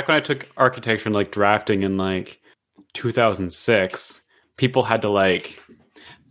[0.00, 2.40] back when I took architecture and like drafting in like
[2.94, 4.22] 2006,
[4.56, 5.62] people had to like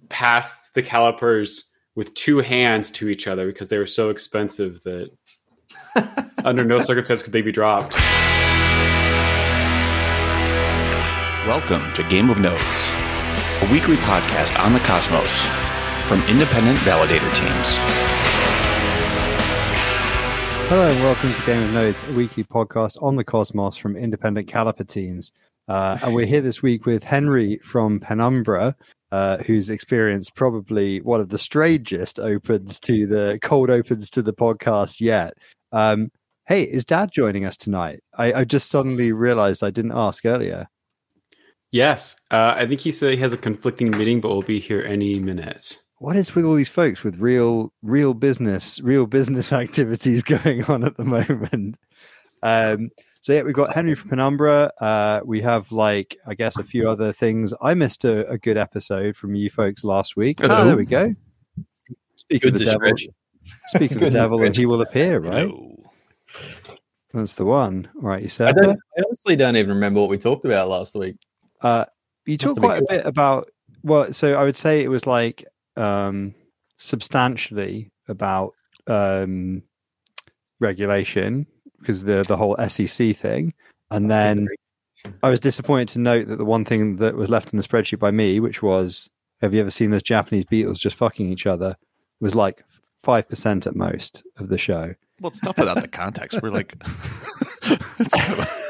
[0.09, 5.11] pass the calipers with two hands to each other because they were so expensive that
[6.45, 7.95] under no circumstance could they be dropped.
[11.45, 12.89] Welcome to Game of Nodes,
[13.61, 15.45] a weekly podcast on the cosmos
[16.09, 18.08] from independent validator teams.
[20.69, 24.47] Hello and welcome to Game of Nodes, a weekly podcast on the cosmos from independent
[24.47, 25.31] caliper teams.
[25.67, 28.75] Uh, and we're here this week with Henry from Penumbra,
[29.11, 34.31] uh, who's experienced probably one of the strangest opens to the cold opens to the
[34.31, 35.33] podcast yet.
[35.71, 36.11] Um,
[36.45, 38.01] hey, is Dad joining us tonight?
[38.15, 40.67] I, I just suddenly realized I didn't ask earlier.
[41.71, 44.85] Yes, uh, I think he said he has a conflicting meeting, but will be here
[44.87, 50.23] any minute what is with all these folks with real real business real business activities
[50.43, 51.77] going on at the moment?
[52.41, 52.89] Um
[53.21, 54.71] so yeah we've got henry from penumbra.
[54.79, 57.53] Uh we have like i guess a few other things.
[57.61, 60.39] I missed a, a good episode from you folks last week.
[60.41, 61.13] Oh there we go.
[62.15, 62.97] Speak good of the devil.
[63.67, 65.51] speak of the devil and he will appear right?
[67.13, 67.89] That's the one.
[67.95, 70.95] All right you said I, I honestly don't even remember what we talked about last
[70.95, 71.17] week.
[71.61, 71.85] Uh
[72.25, 73.49] you talked quite a bit about
[73.81, 75.45] well so i would say it was like
[75.79, 76.35] um,
[76.75, 78.53] substantially about
[78.87, 79.63] um,
[80.59, 81.47] regulation
[81.79, 83.53] because the the whole SEC thing,
[83.89, 84.47] and then
[85.23, 87.99] I was disappointed to note that the one thing that was left in the spreadsheet
[87.99, 89.09] by me, which was,
[89.41, 91.77] "Have you ever seen those Japanese beetles just fucking each other?"
[92.19, 92.63] was like
[92.97, 94.93] five percent at most of the show.
[95.21, 96.41] Well, it's tough without the context.
[96.41, 96.75] We're like,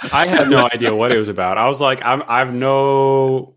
[0.12, 1.58] I had no idea what it was about.
[1.58, 3.54] I was like, I'm, I have no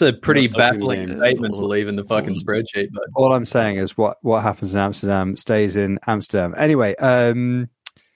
[0.00, 2.88] it's a pretty baffling statement to leave in the fucking spreadsheet.
[2.92, 6.54] But all I'm saying is what what happens in Amsterdam stays in Amsterdam.
[6.56, 7.68] Anyway, um,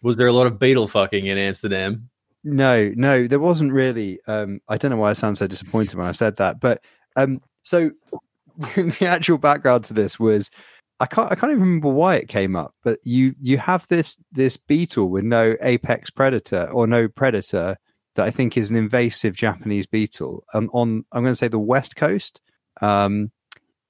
[0.02, 2.08] was there a lot of beetle fucking in Amsterdam?
[2.44, 4.20] No, no, there wasn't really.
[4.26, 6.84] Um, I don't know why I sound so disappointed when I said that, but
[7.16, 7.90] um, so
[8.58, 10.50] the actual background to this was
[11.00, 14.16] I can't I can't even remember why it came up, but you you have this
[14.30, 17.76] this beetle with no apex predator or no predator
[18.14, 21.58] that I think is an invasive Japanese beetle and on I'm going to say the
[21.58, 22.40] west coast.
[22.80, 23.30] Um,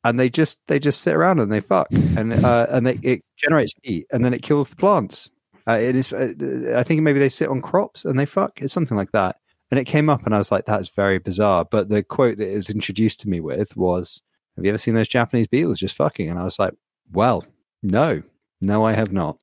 [0.05, 3.22] and they just they just sit around and they fuck and uh, and they, it
[3.37, 5.31] generates heat and then it kills the plants.
[5.66, 8.61] Uh, it is uh, I think maybe they sit on crops and they fuck.
[8.61, 9.37] It's something like that.
[9.71, 11.65] And it came up and I was like, that's very bizarre.
[11.65, 14.22] But the quote that is introduced to me with was,
[14.56, 16.75] "Have you ever seen those Japanese beetles just fucking?" And I was like,
[17.12, 17.44] well,
[17.82, 18.22] no,
[18.61, 19.38] no, I have not.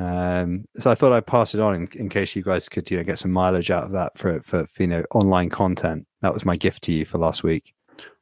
[0.00, 2.96] Um, so I thought I'd pass it on in, in, case you guys could, you
[2.96, 6.06] know, get some mileage out of that for, for, for, you know, online content.
[6.22, 7.74] That was my gift to you for last week.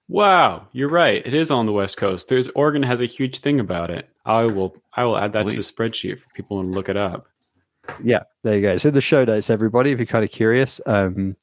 [0.09, 1.25] Wow, you're right.
[1.25, 2.28] It is on the West Coast.
[2.28, 4.09] There's Oregon has a huge thing about it.
[4.25, 5.69] I will, I will add that Please.
[5.69, 7.28] to the spreadsheet for people to look it up.
[8.03, 8.77] Yeah, there you go.
[8.77, 10.81] So the show notes, everybody, if you're kind of curious.
[10.84, 11.37] Um,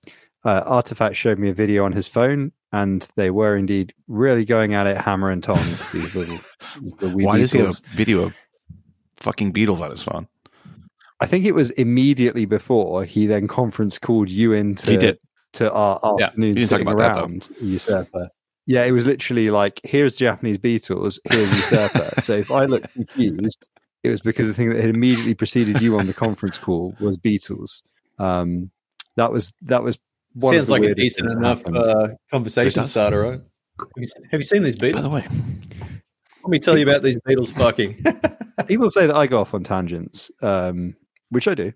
[0.43, 4.73] uh, Artifact showed me a video on his phone, and they were indeed really going
[4.73, 5.91] at it, hammer and tongs.
[5.91, 6.37] These little,
[6.81, 8.37] these Why does he have a video of
[9.17, 10.27] fucking beetles on his phone.
[11.21, 15.19] I think it was immediately before he then conference called you into he did.
[15.53, 18.29] to our afternoon yeah, sitting around that, usurper.
[18.67, 22.09] Yeah, it was literally like, here's Japanese beetles, here's usurper.
[22.21, 23.69] so if I looked confused,
[24.03, 27.17] it was because the thing that had immediately preceded you on the conference call was
[27.17, 27.83] beetles.
[28.19, 28.71] Um,
[29.15, 29.99] that was that was
[30.39, 33.41] sounds like a decent enough uh, conversation starter, right?
[33.79, 35.01] Have you, have you, seen these beetles?
[35.01, 35.27] By the way,
[36.45, 37.95] let me tell you about these beetles fucking.
[38.67, 40.95] people say that I go off on tangents, um,
[41.29, 41.73] which I do.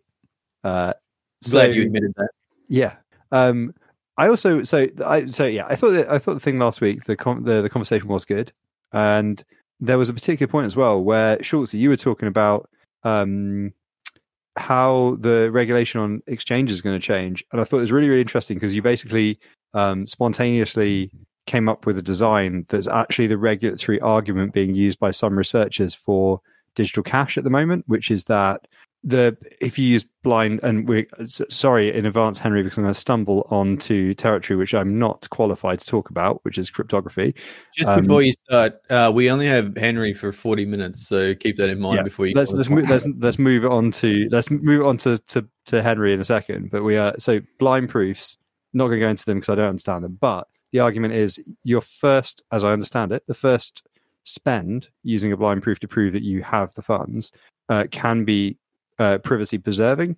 [0.63, 0.93] Uh,
[1.41, 2.29] so, Glad you admitted that.
[2.67, 2.93] Yeah.
[3.31, 3.73] Um,
[4.15, 7.05] I also so I so yeah I thought that, I thought the thing last week
[7.05, 8.51] the, com- the the conversation was good,
[8.91, 9.41] and
[9.79, 12.69] there was a particular point as well where Schultz you were talking about
[13.03, 13.73] um,
[14.57, 18.09] how the regulation on exchanges is going to change, and I thought it was really
[18.09, 19.39] really interesting because you basically
[19.73, 21.11] um, spontaneously
[21.49, 25.95] came up with a design that's actually the regulatory argument being used by some researchers
[25.95, 26.41] for
[26.75, 28.67] digital cash at the moment, which is that
[29.03, 32.99] the if you use blind and we sorry in advance henry because i'm going to
[32.99, 37.33] stumble onto territory which i'm not qualified to talk about which is cryptography.
[37.73, 41.55] Just um, before you start uh, we only have henry for 40 minutes so keep
[41.55, 44.51] that in mind yeah, before you let's let's move, let's, let's move on to let's
[44.51, 48.37] move on to, to to henry in a second but we are so blind proofs
[48.73, 51.39] not going to go into them because i don't understand them but the argument is
[51.63, 53.87] your first as i understand it the first
[54.23, 57.31] spend using a blind proof to prove that you have the funds
[57.69, 58.57] uh, can be
[58.97, 60.17] uh, privacy preserving.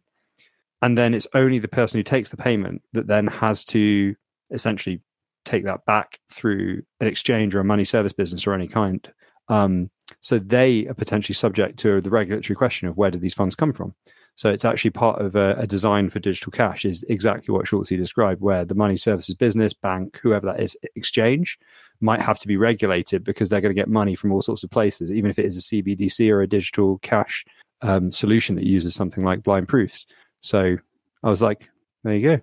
[0.81, 4.15] And then it's only the person who takes the payment that then has to
[4.49, 5.01] essentially
[5.45, 9.11] take that back through an exchange or a money service business or any kind.
[9.47, 9.89] Um,
[10.21, 13.73] so they are potentially subject to the regulatory question of where do these funds come
[13.73, 13.93] from.
[14.41, 17.95] So it's actually part of a, a design for digital cash is exactly what Schultze
[17.95, 21.59] described, where the money services business, bank, whoever that is, exchange
[21.99, 24.71] might have to be regulated because they're going to get money from all sorts of
[24.71, 27.45] places, even if it is a CBDC or a digital cash
[27.83, 30.07] um, solution that uses something like blind proofs.
[30.39, 30.75] So
[31.21, 31.69] I was like,
[32.03, 32.41] there you go.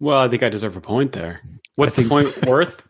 [0.00, 1.40] Well, I think I deserve a point there.
[1.76, 2.86] What's think- the point worth?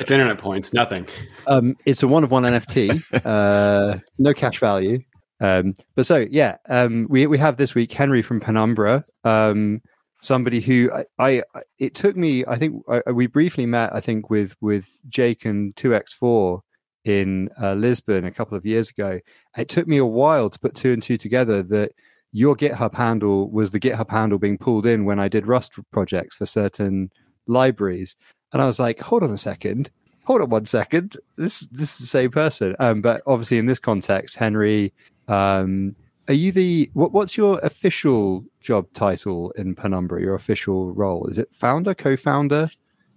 [0.00, 1.06] It's internet points, nothing.
[1.46, 4.98] Um, it's a one of one NFT, uh, no cash value.
[5.40, 9.82] Um, but so yeah, um, we we have this week Henry from Penumbra, um,
[10.20, 11.42] somebody who I, I,
[11.78, 15.74] it took me I think I, we briefly met I think with with Jake and
[15.76, 16.62] two X four
[17.04, 19.20] in uh, Lisbon a couple of years ago.
[19.56, 21.92] It took me a while to put two and two together that
[22.32, 26.34] your GitHub handle was the GitHub handle being pulled in when I did Rust projects
[26.34, 27.10] for certain
[27.46, 28.16] libraries,
[28.52, 29.90] and I was like, hold on a second.
[30.24, 31.16] Hold on one second.
[31.36, 32.74] This this is the same person.
[32.78, 34.94] Um, but obviously in this context, Henry
[35.28, 35.96] um,
[36.28, 40.20] are you the what, what's your official job title in Penumbra?
[40.20, 42.70] Your official role is it founder, co-founder?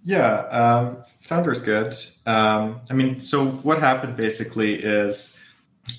[0.03, 1.95] Yeah, um, founder is good.
[2.25, 5.43] Um, I mean, so what happened basically is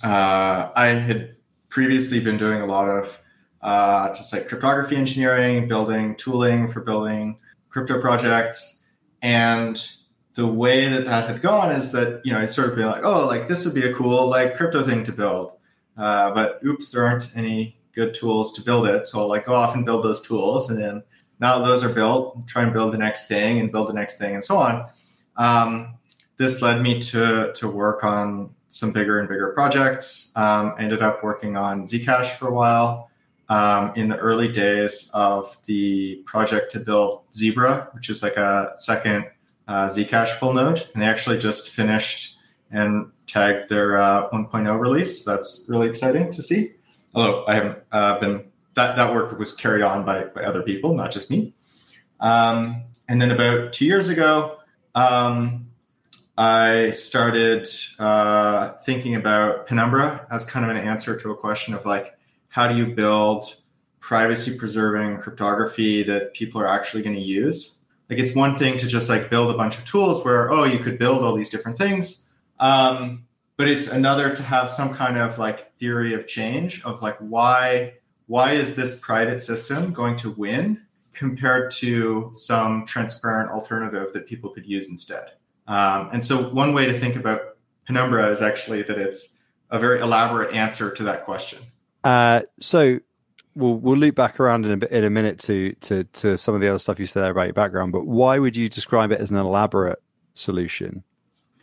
[0.03, 1.37] uh, I had
[1.69, 3.21] previously been doing a lot of
[3.61, 7.39] uh, just like cryptography engineering, building tooling for building
[7.71, 8.87] crypto projects,
[9.21, 9.91] and
[10.35, 13.05] the way that that had gone is that you know it's sort of been like,
[13.05, 15.58] oh, like this would be a cool like crypto thing to build
[15.99, 19.05] uh, but oops, there aren't any good tools to build it.
[19.05, 21.03] So I like go off and build those tools, and then
[21.41, 24.35] now those are built, try and build the next thing and build the next thing
[24.35, 24.87] and so on.
[25.37, 25.99] Um,
[26.37, 30.33] this led me to to work on some bigger and bigger projects.
[30.37, 33.11] Um, ended up working on Zcash for a while.
[33.51, 38.73] Um, in the early days of the project to build Zebra, which is like a
[38.75, 39.25] second
[39.67, 42.38] uh, Zcash full node, and they actually just finished
[42.71, 45.25] and tagged their uh, 1.0 release.
[45.25, 46.75] That's really exciting to see.
[47.15, 48.45] Although I haven't uh, been
[48.75, 51.53] that that work was carried on by, by other people, not just me.
[52.21, 54.59] Um, and then about two years ago,
[54.95, 55.69] um,
[56.37, 57.67] I started
[57.99, 62.17] uh, thinking about Penumbra as kind of an answer to a question of like,
[62.49, 63.47] how do you build
[63.99, 67.81] privacy preserving cryptography that people are actually going to use?
[68.09, 70.79] Like, it's one thing to just like build a bunch of tools where, oh, you
[70.79, 72.28] could build all these different things
[72.61, 73.25] um,
[73.57, 77.95] but it's another to have some kind of like theory of change of like why
[78.27, 80.81] why is this private system going to win
[81.19, 85.33] compared to some transparent alternative that people could use instead.
[85.67, 87.57] Um, and so one way to think about
[87.87, 91.59] Penumbra is actually that it's a very elaborate answer to that question.
[92.05, 93.01] Uh, so
[93.55, 96.55] we'll we'll loop back around in a bit in a minute to to to some
[96.55, 97.93] of the other stuff you said about your background.
[97.93, 100.01] But why would you describe it as an elaborate
[100.35, 101.03] solution?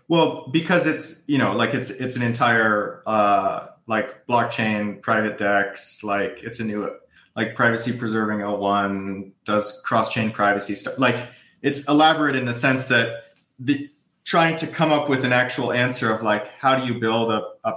[0.08, 6.04] Well, because it's you know like it's it's an entire uh, like blockchain private DEX
[6.04, 6.92] like it's a new
[7.36, 11.16] like privacy preserving L1 does cross chain privacy stuff like
[11.62, 13.24] it's elaborate in the sense that
[13.60, 13.90] the
[14.24, 17.46] trying to come up with an actual answer of like how do you build a,
[17.64, 17.74] a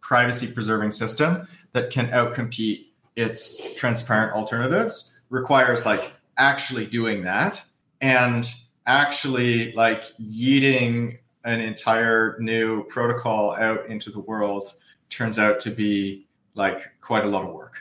[0.00, 2.86] privacy preserving system that can outcompete
[3.16, 7.62] its transparent alternatives requires like actually doing that
[8.00, 8.54] and
[8.86, 14.72] actually like yeeting an entire new protocol out into the world
[15.08, 17.74] turns out to be like quite a lot of work.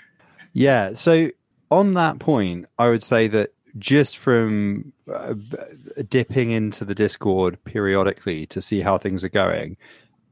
[0.53, 0.94] Yeah.
[0.94, 1.29] So
[1.69, 5.35] on that point, I would say that just from uh,
[6.07, 9.78] dipping into the Discord periodically to see how things are going,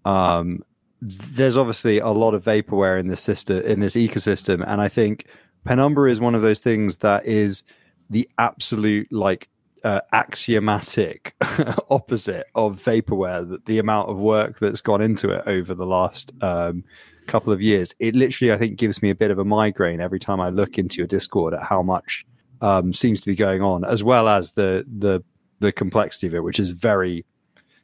[0.05, 0.63] um,
[1.01, 5.25] there's obviously a lot of vaporware in this system in this ecosystem, and I think
[5.63, 7.63] Penumbra is one of those things that is
[8.09, 9.49] the absolute like
[9.83, 11.35] uh, axiomatic
[11.89, 16.31] opposite of vaporware that the amount of work that's gone into it over the last
[16.41, 16.83] um,
[17.27, 20.19] couple of years it literally i think gives me a bit of a migraine every
[20.19, 22.25] time i look into your discord at how much
[22.61, 25.21] um, seems to be going on as well as the the
[25.59, 27.25] the complexity of it which is very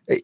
[0.07, 0.23] it,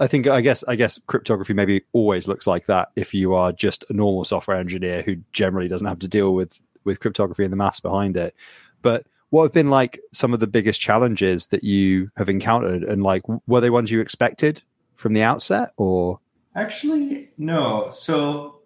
[0.00, 3.52] I think I guess I guess cryptography maybe always looks like that if you are
[3.52, 7.52] just a normal software engineer who generally doesn't have to deal with with cryptography and
[7.52, 8.34] the maths behind it.
[8.82, 12.84] But what have been like some of the biggest challenges that you have encountered?
[12.84, 14.62] And like were they ones you expected
[14.94, 16.20] from the outset or?
[16.54, 17.88] Actually no.
[17.90, 18.60] So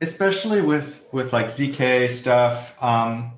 [0.00, 3.32] especially with with like zk stuff um,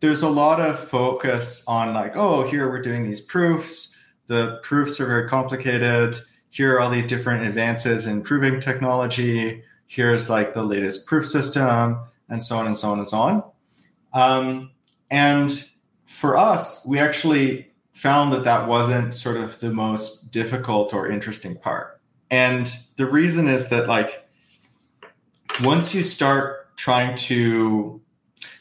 [0.00, 3.94] there's a lot of focus on like oh here we're doing these proofs.
[4.26, 6.16] The proofs are very complicated.
[6.48, 9.62] Here are all these different advances in proving technology.
[9.86, 13.44] Here's like the latest proof system and so on and so on and so on.
[14.14, 14.70] Um,
[15.10, 15.50] and
[16.16, 21.54] for us, we actually found that that wasn't sort of the most difficult or interesting
[21.56, 22.00] part.
[22.30, 24.26] And the reason is that, like,
[25.62, 28.00] once you start trying to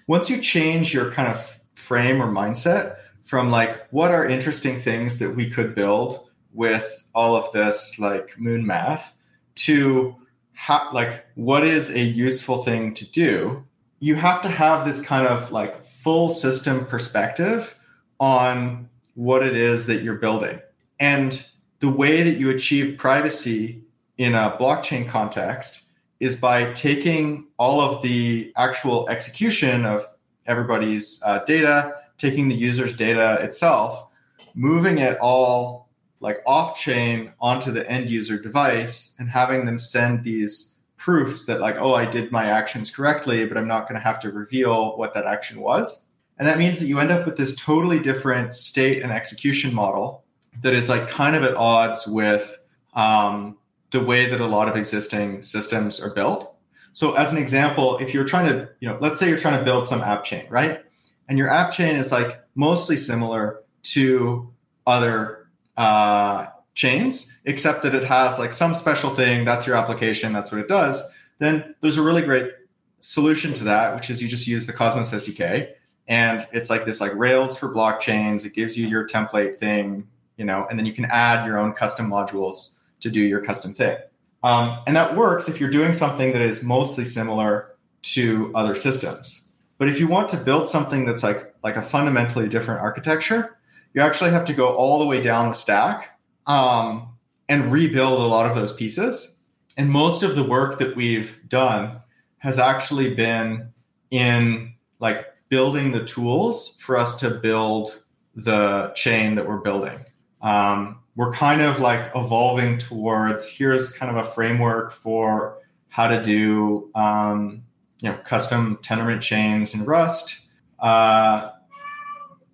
[0.08, 5.20] once you change your kind of frame or mindset from like what are interesting things
[5.20, 9.18] that we could build with all of this like moon math
[9.56, 10.16] to
[10.54, 13.66] how, like what is a useful thing to do
[14.00, 17.78] you have to have this kind of like full system perspective
[18.20, 20.60] on what it is that you're building.
[21.00, 21.46] And
[21.80, 23.84] the way that you achieve privacy
[24.18, 30.06] in a blockchain context is by taking all of the actual execution of
[30.46, 34.08] everybody's uh, data, taking the user's data itself,
[34.54, 35.90] moving it all
[36.22, 40.75] like off chain onto the end user device, and having them send these
[41.06, 44.20] proofs that, like, oh, I did my actions correctly, but I'm not going to have
[44.22, 46.10] to reveal what that action was.
[46.40, 50.24] And that means that you end up with this totally different state and execution model
[50.64, 52.58] that is like kind of at odds with
[52.96, 53.56] um,
[53.92, 56.56] the way that a lot of existing systems are built.
[56.94, 59.64] So, as an example, if you're trying to, you know, let's say you're trying to
[59.64, 60.82] build some app chain, right?
[61.30, 63.62] And your app chain is like mostly similar
[63.94, 64.52] to
[64.88, 65.48] other
[65.78, 69.46] uh, chains, except that it has like some special thing.
[69.46, 70.34] That's your application.
[70.34, 71.16] That's what it does.
[71.40, 72.52] Then there's a really great
[73.00, 75.72] solution to that, which is you just use the Cosmos SDK,
[76.08, 78.46] and it's like this like Rails for blockchains.
[78.46, 81.74] It gives you your template thing, you know, and then you can add your own
[81.74, 83.98] custom modules to do your custom thing.
[84.44, 87.72] Um, and that works if you're doing something that is mostly similar
[88.04, 89.52] to other systems.
[89.78, 93.58] But if you want to build something that's like like a fundamentally different architecture,
[93.94, 96.15] you actually have to go all the way down the stack
[96.48, 97.10] um,
[97.48, 99.40] and rebuild a lot of those pieces.
[99.78, 102.02] And most of the work that we've done
[102.38, 103.74] has actually been
[104.12, 108.02] in like building the tools for us to build
[108.36, 110.06] the chain that we're building.
[110.42, 116.22] Um, we're kind of like evolving towards here's kind of a framework for how to
[116.22, 117.64] do um,
[118.02, 120.50] you know custom Tendermint chains in Rust.
[120.80, 121.52] Uh,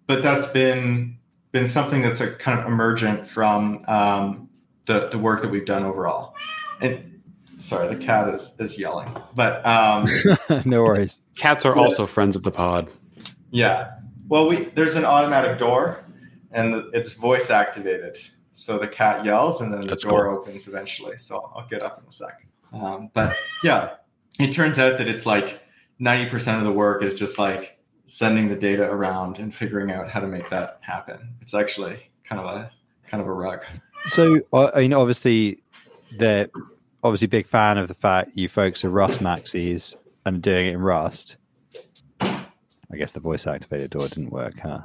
[0.07, 1.17] but that's been
[1.51, 4.49] been something that's a kind of emergent from um,
[4.85, 6.35] the the work that we've done overall.
[6.79, 7.21] And
[7.57, 10.05] sorry, the cat is is yelling, but um,
[10.65, 11.19] no worries.
[11.35, 12.89] Cats are also friends of the pod.
[13.51, 13.91] Yeah.
[14.27, 16.03] Well, we there's an automatic door,
[16.51, 18.17] and it's voice activated.
[18.53, 20.39] So the cat yells, and then That's the door cool.
[20.39, 21.17] opens eventually.
[21.17, 22.45] So I'll get up in a sec.
[22.73, 23.91] Um, but yeah,
[24.39, 25.61] it turns out that it's like
[25.99, 27.77] ninety percent of the work is just like
[28.11, 31.35] sending the data around and figuring out how to make that happen.
[31.39, 32.71] It's actually kind of a
[33.07, 33.63] kind of a rug.
[34.05, 35.59] So uh, I mean, obviously,
[36.17, 36.49] the
[37.03, 40.81] obviously big fan of the fact you folks are Rust maxis and doing it in
[40.81, 41.37] Rust.
[42.19, 44.81] I guess the voice activated door didn't work, huh?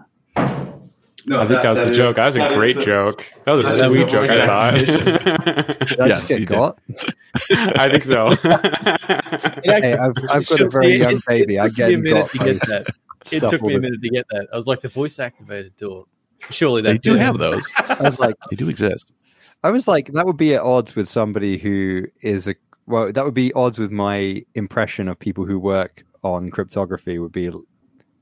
[1.28, 2.14] No, I think that, that was the is, joke.
[2.14, 3.32] That was a great the, joke.
[3.44, 4.30] That was a sweet joke.
[4.30, 5.98] I thought.
[6.08, 6.78] yes, you got.
[7.50, 8.28] I think so.
[9.64, 11.58] hey, I've, I've got a very young baby.
[11.58, 12.94] I get, got to get that.
[13.32, 14.48] It took me a minute to get that.
[14.52, 16.04] I was like, the voice activated door.
[16.50, 17.70] Surely they do have those.
[17.88, 19.14] I was like, they do exist.
[19.62, 22.54] I was like, that would be at odds with somebody who is a
[22.86, 27.18] well, that would be odds with my impression of people who work on cryptography.
[27.18, 27.50] Would be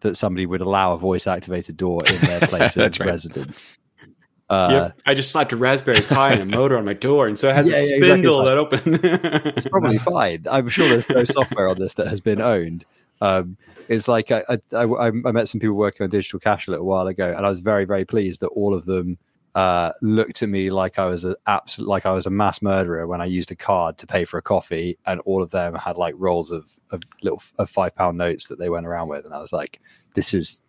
[0.01, 3.01] that somebody would allow a voice activated door in their place of right.
[3.01, 3.79] residence.
[4.49, 5.01] Uh, yep.
[5.07, 7.57] I just slapped a Raspberry Pi and a motor on my door, and so it
[7.57, 8.93] has yeah, a yeah, spindle exactly.
[8.93, 9.53] that open.
[9.57, 10.45] it's probably fine.
[10.51, 12.85] I'm sure there's no software on this that has been owned.
[13.25, 13.57] Um,
[13.89, 16.85] it's like I, I, I, I, met some people working on digital cash a little
[16.85, 19.17] while ago, and I was very, very pleased that all of them
[19.55, 23.07] uh, looked at me like I was a absolute, like I was a mass murderer
[23.07, 25.97] when I used a card to pay for a coffee, and all of them had
[25.97, 29.33] like rolls of, of little of five pound notes that they went around with, and
[29.33, 29.81] I was like,
[30.15, 30.63] "This is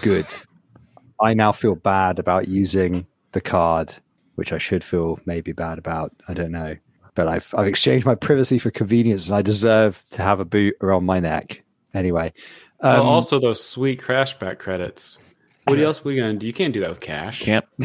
[0.00, 0.26] good."
[1.20, 3.92] I now feel bad about using the card,
[4.36, 6.14] which I should feel maybe bad about.
[6.26, 6.76] I don't know,
[7.14, 10.74] but I've I've exchanged my privacy for convenience, and I deserve to have a boot
[10.80, 11.64] around my neck.
[11.98, 12.32] Anyway,
[12.80, 15.18] um, also those sweet crashback credits.
[15.66, 16.46] What else are we gonna do?
[16.46, 17.42] You can't do that with cash.
[17.42, 17.64] Can't.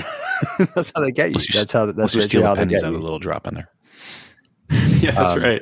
[0.76, 1.60] that's how they get you.
[1.60, 1.92] That's how.
[1.92, 3.70] That's you steal the pennies out of a little drop in there.
[5.00, 5.62] yeah, that's um, right.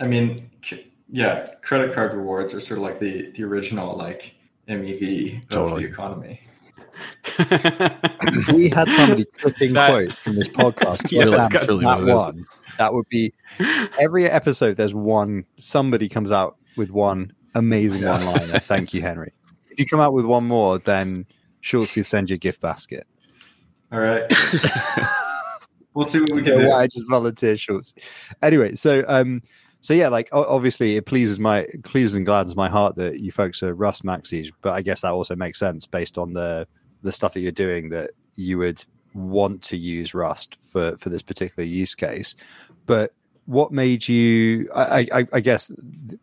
[0.00, 0.50] I mean,
[1.08, 4.34] yeah, credit card rewards are sort of like the the original like
[4.68, 5.84] MEV totally.
[5.84, 6.40] of the economy.
[8.54, 11.10] we had somebody clipping that, quote from this podcast.
[11.12, 12.44] yeah, that's really that one.
[12.76, 13.32] That would be
[14.00, 14.76] every episode.
[14.76, 15.44] There's one.
[15.56, 18.58] Somebody comes out with one amazing one liner.
[18.58, 19.32] Thank you, Henry
[19.70, 21.26] If you come out with one more, then
[21.60, 23.06] Schultz will send you a gift basket.
[23.92, 24.24] All right.
[25.94, 26.72] we'll see what we can do.
[26.72, 27.92] I just volunteer Schultz.
[28.42, 29.42] Anyway, so um,
[29.82, 33.62] so yeah, like obviously it pleases my pleases and gladdens my heart that you folks
[33.62, 36.66] are Rust maxis, but I guess that also makes sense based on the
[37.02, 38.82] the stuff that you're doing that you would
[39.12, 42.34] want to use Rust for for this particular use case.
[42.86, 43.12] But
[43.46, 44.68] what made you?
[44.74, 45.70] I, I, I guess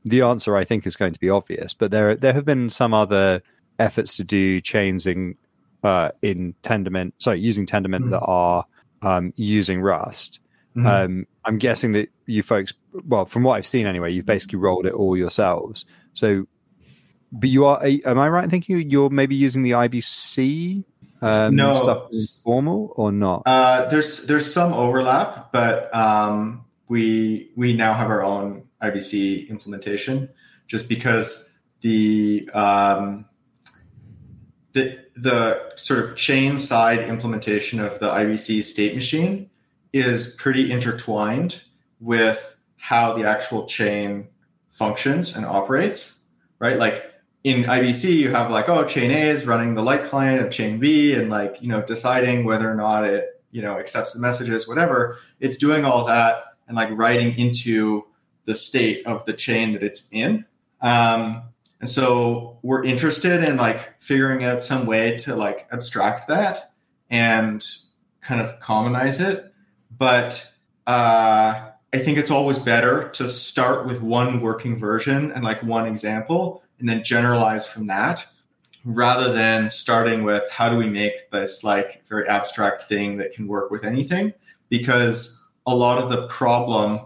[0.05, 2.93] the answer I think is going to be obvious, but there there have been some
[2.93, 3.41] other
[3.79, 5.36] efforts to do chains in
[5.83, 8.09] uh, in Tendermint, sorry, using Tendermint mm-hmm.
[8.12, 8.65] that are
[9.01, 10.39] um, using Rust.
[10.75, 10.88] Mm-hmm.
[10.88, 12.74] Um, I'm guessing that you folks,
[13.05, 15.86] well, from what I've seen anyway, you've basically rolled it all yourselves.
[16.13, 16.47] So,
[17.31, 20.83] but you are, am I right in thinking you're maybe using the IBC
[21.21, 21.74] um, no.
[21.74, 22.09] stuff
[22.43, 23.43] formal or not?
[23.45, 30.29] Uh, there's there's some overlap, but um, we we now have our own IBC implementation,
[30.67, 33.25] just because the um,
[34.74, 39.50] the the sort of chain side implementation of the IBC state machine
[39.94, 41.63] is pretty intertwined
[42.00, 44.27] with how the actual chain
[44.70, 46.24] functions and operates,
[46.60, 46.77] right?
[46.77, 47.03] Like
[47.44, 50.79] in IBC, you have like, oh, chain A is running the light client of chain
[50.79, 54.67] B and like, you know, deciding whether or not it, you know, accepts the messages,
[54.67, 55.17] whatever.
[55.39, 58.05] It's doing all that and like writing into
[58.45, 60.45] the state of the chain that it's in.
[60.81, 61.43] Um,
[61.79, 66.71] and so we're interested in like figuring out some way to like abstract that
[67.09, 67.63] and
[68.21, 69.51] kind of commonize it.
[69.95, 70.51] But
[70.86, 75.88] uh, I think it's always better to start with one working version and like one
[75.88, 78.25] example and then generalize from that
[78.86, 83.47] rather than starting with how do we make this like very abstract thing that can
[83.47, 84.33] work with anything
[84.69, 87.01] because a lot of the problem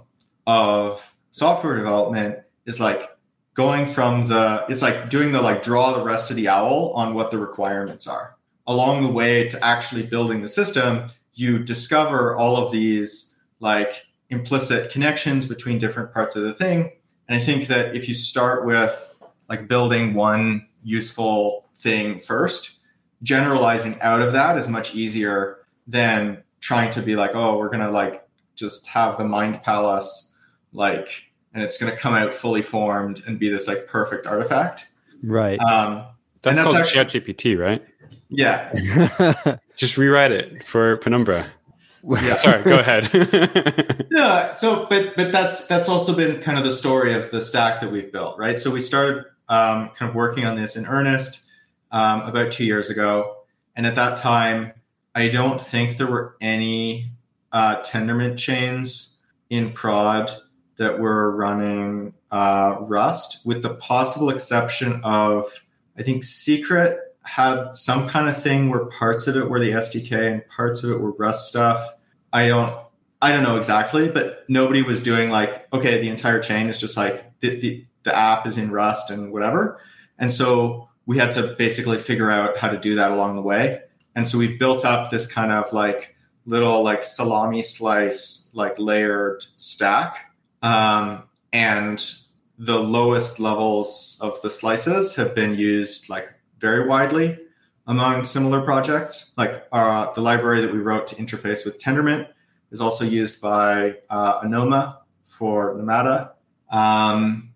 [0.45, 3.09] of software development is like
[3.55, 7.15] going from the it's like doing the like draw the rest of the owl on
[7.15, 8.37] what the requirements are.
[8.67, 14.91] Along the way to actually building the system you discover all of these like implicit
[14.91, 16.91] connections between different parts of the thing.
[17.27, 19.15] And i think that if you start with
[19.49, 22.79] like building one useful thing first
[23.23, 27.91] generalizing out of that is much easier than trying to be like oh we're gonna
[27.91, 28.23] like
[28.55, 30.37] just have the mind palace
[30.73, 34.87] like and it's going to come out fully formed and be this like perfect artifact.
[35.23, 35.59] Right.
[35.59, 36.05] Um,
[36.41, 37.85] that's, that's called actually, ChatGPT, right?
[38.29, 39.57] Yeah.
[39.75, 41.51] Just rewrite it for Penumbra.
[42.03, 42.35] Yeah.
[42.35, 44.07] Sorry, go ahead.
[44.11, 47.81] no, so but but that's that's also been kind of the story of the stack
[47.81, 48.59] that we've built, right?
[48.59, 51.49] So we started um, kind of working on this in earnest
[51.91, 53.35] um, about two years ago,
[53.75, 54.71] and at that time,
[55.13, 57.10] I don't think there were any
[57.51, 60.31] uh, Tendermint chains in prod
[60.77, 65.45] that were running uh, Rust, with the possible exception of
[65.97, 70.31] I think Secret had some kind of thing where parts of it were the SDK
[70.31, 71.93] and parts of it were Rust stuff.
[72.33, 72.75] I don't
[73.21, 76.97] I don't know exactly, but nobody was doing like okay, the entire chain is just
[76.97, 79.79] like the, the, the app is in Rust and whatever,
[80.17, 83.81] and so we had to basically figure out how to do that along the way.
[84.15, 86.10] And so we built up this kind of like
[86.45, 92.03] little like salami slice like layered stack um, and
[92.57, 97.39] the lowest levels of the slices have been used like very widely
[97.87, 99.33] among similar projects.
[99.37, 102.27] Like uh, the library that we wrote to interface with Tendermint
[102.71, 106.31] is also used by uh, Anoma for Namada.
[106.69, 107.50] Um,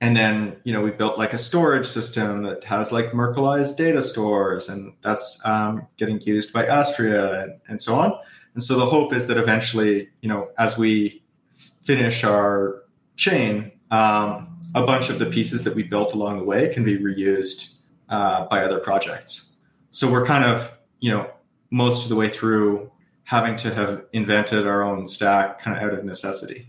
[0.00, 4.02] and then, you know, we built like a storage system that has like Merkleized data
[4.02, 8.18] stores, and that's um, getting used by Astria and, and so on.
[8.54, 12.82] And so the hope is that eventually, you know, as we finish our
[13.16, 16.98] chain, um, a bunch of the pieces that we built along the way can be
[16.98, 19.56] reused uh, by other projects.
[19.90, 21.30] So we're kind of, you know,
[21.70, 22.92] most of the way through
[23.24, 26.68] having to have invented our own stack kind of out of necessity.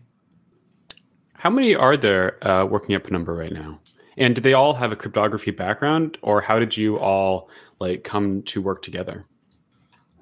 [1.38, 3.80] How many are there uh, working at Penumbra right now?
[4.17, 8.41] And do they all have a cryptography background, or how did you all like come
[8.43, 9.26] to work together?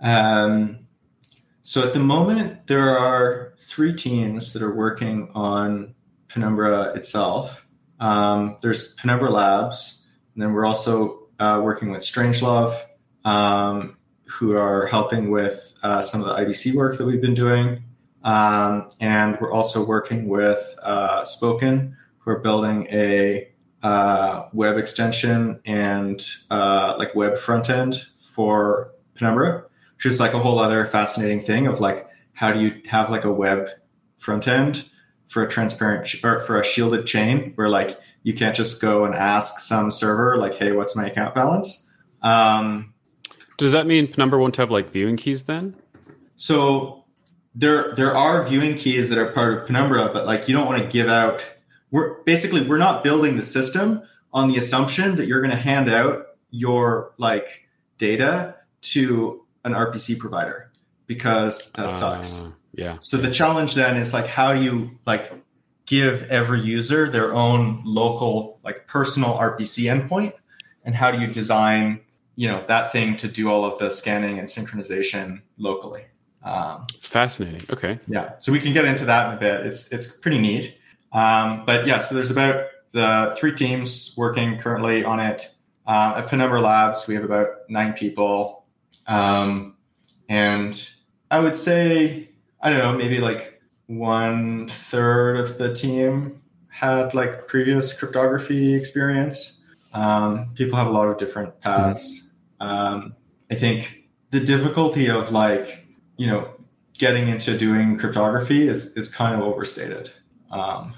[0.02, 0.80] Um,
[1.62, 5.96] so at the moment, there are three teams that are working on
[6.28, 7.66] Penumbra itself.
[8.02, 12.76] Um, there's Penumbra Labs, and then we're also uh, working with Strangelove,
[13.24, 17.84] um, who are helping with uh, some of the IBC work that we've been doing.
[18.26, 23.48] Um, and we're also working with uh, Zpoken, who are building a
[23.82, 29.64] uh, web extension and uh, like web front end for Penumbra
[29.96, 33.24] which is like a whole other fascinating thing of like how do you have like
[33.24, 33.68] a web
[34.18, 34.90] front end
[35.28, 39.16] for a transparent or for a shielded chain where like you can't just go and
[39.16, 41.90] ask some server like hey what's my account balance?
[42.22, 42.94] Um,
[43.58, 45.76] does that mean penumbra won't have like viewing keys then?
[46.36, 47.05] So
[47.56, 50.82] there there are viewing keys that are part of penumbra but like you don't want
[50.82, 51.50] to give out
[51.92, 54.02] we're basically we're not building the system
[54.34, 60.20] on the assumption that you're going to hand out your like data to an RPC
[60.20, 60.72] provider
[61.08, 62.48] because that uh, sucks.
[62.74, 62.98] Yeah.
[63.00, 65.32] So the challenge then is like, how do you like
[65.86, 70.34] give every user their own local, like personal RPC endpoint?
[70.84, 72.02] And how do you design,
[72.36, 76.06] you know, that thing to do all of the scanning and synchronization locally?
[76.46, 77.62] Um, Fascinating.
[77.72, 78.00] Okay.
[78.08, 78.34] Yeah.
[78.40, 79.66] So we can get into that in a bit.
[79.66, 80.78] It's it's pretty neat.
[81.12, 85.50] Um, but yeah, so there's about the three teams working currently on it.
[85.88, 88.66] Um, at Penumbra Labs, we have about nine people.
[89.08, 89.76] Um,
[90.30, 90.90] and
[91.30, 92.30] I would say,
[92.62, 99.64] I don't know, maybe like one third of the team had like previous cryptography experience.
[99.94, 102.34] Um, people have a lot of different paths.
[102.60, 103.16] Um,
[103.50, 105.85] I think the difficulty of like,
[106.18, 106.50] you know,
[106.98, 110.12] getting into doing cryptography is, is kind of overstated.
[110.52, 110.96] Um,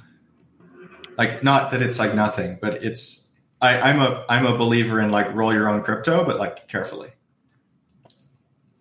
[1.18, 5.10] like not that it's like nothing, but it's I, I'm a I'm a believer in
[5.10, 7.10] like roll your own crypto, but like carefully.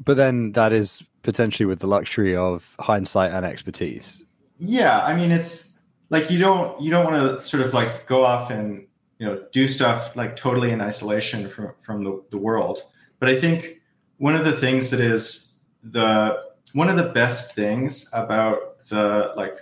[0.05, 4.25] But then that is potentially with the luxury of hindsight and expertise.
[4.59, 8.25] Yeah, I mean it's like you don't you don't want to sort of like go
[8.25, 8.87] off and
[9.19, 12.81] you know do stuff like totally in isolation from from the, the world.
[13.19, 13.81] But I think
[14.19, 15.55] one of the things that is
[15.91, 19.55] the one of the best things about the like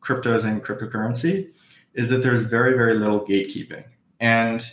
[0.00, 1.50] cryptos and cryptocurrency
[1.94, 3.84] is that there's very very little gatekeeping.
[4.20, 4.64] And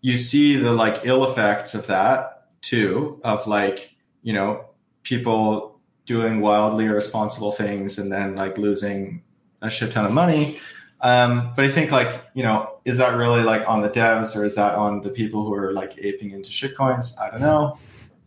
[0.00, 4.64] you see the like ill effects of that too of like you know
[5.02, 9.22] people doing wildly irresponsible things and then like losing
[9.62, 10.58] a shit ton of money.
[11.00, 14.44] Um, but i think like you know is that really like on the devs or
[14.44, 17.20] is that on the people who are like aping into shitcoins?
[17.20, 17.78] I don't know.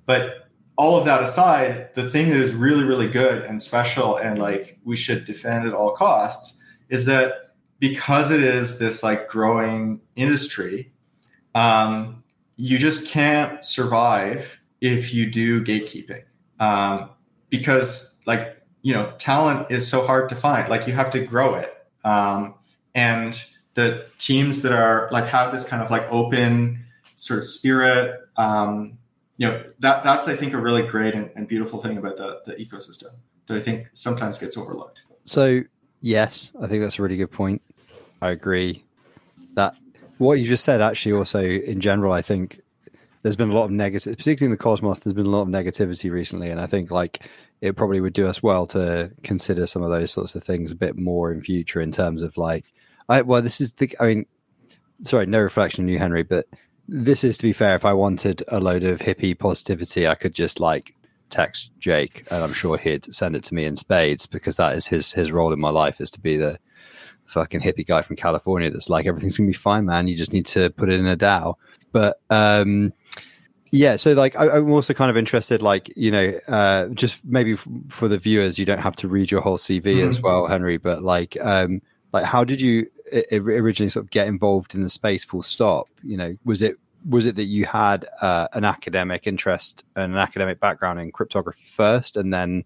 [0.06, 0.44] But
[0.77, 4.77] all of that aside the thing that is really really good and special and like
[4.83, 7.45] we should defend at all costs is that
[7.79, 10.91] because it is this like growing industry,
[11.53, 12.23] um,
[12.55, 16.23] you just can't survive if you do gatekeeping.
[16.59, 17.09] Um,
[17.49, 20.69] because like you know, talent is so hard to find.
[20.69, 21.75] Like you have to grow it.
[22.03, 22.53] Um,
[22.93, 26.85] and the teams that are like have this kind of like open
[27.15, 28.97] sort of spirit, um,
[29.38, 32.41] you know, that that's I think a really great and, and beautiful thing about the
[32.45, 33.10] the ecosystem
[33.48, 35.04] that I think sometimes gets overlooked.
[35.21, 35.62] So
[36.02, 37.62] yes, I think that's a really good point.
[38.21, 38.84] I agree
[39.56, 39.76] that
[40.17, 42.62] what you just said actually also in general, I think
[43.21, 45.00] there's been a lot of negative, particularly in the cosmos.
[45.00, 47.28] There's been a lot of negativity recently, and I think like
[47.62, 50.76] it probably would do us well to consider some of those sorts of things a
[50.76, 52.65] bit more in future in terms of like,
[53.10, 54.26] I well, this is the, I mean,
[55.02, 56.45] sorry, no reflection on you, Henry, but
[56.88, 57.76] this is to be fair.
[57.76, 60.93] If I wanted a load of hippie positivity, I could just like
[61.30, 64.88] text Jake, and I'm sure he'd send it to me in spades because that is
[64.88, 66.60] his his role in my life is to be the
[67.26, 70.08] fucking hippie guy from California that's like everything's gonna be fine, man.
[70.08, 71.56] You just need to put it in a DAO.
[71.91, 72.93] But um,
[73.71, 77.54] yeah, so like I, am also kind of interested, like you know, uh, just maybe
[77.54, 80.08] f- for the viewers, you don't have to read your whole CV mm-hmm.
[80.08, 80.78] as well, Henry.
[80.78, 81.82] But like, um,
[82.13, 82.88] like how did you
[83.31, 85.23] originally sort of get involved in the space?
[85.23, 85.87] Full stop.
[86.03, 90.19] You know, was it was it that you had uh, an academic interest and an
[90.19, 92.65] academic background in cryptography first, and then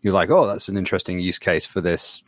[0.00, 2.22] you're like, oh, that's an interesting use case for this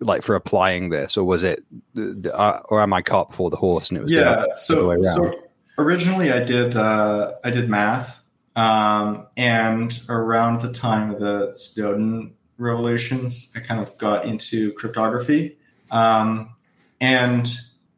[0.00, 1.64] like for applying this, or was it,
[1.96, 3.90] uh, or am I caught before the horse?
[3.90, 4.20] And it was yeah.
[4.20, 5.04] The other, so, the way around?
[5.04, 5.40] so
[5.78, 8.22] originally, I did uh, I did math,
[8.56, 15.58] um, and around the time of the Snowden revolutions, I kind of got into cryptography.
[15.90, 16.53] Um,
[17.04, 17.46] and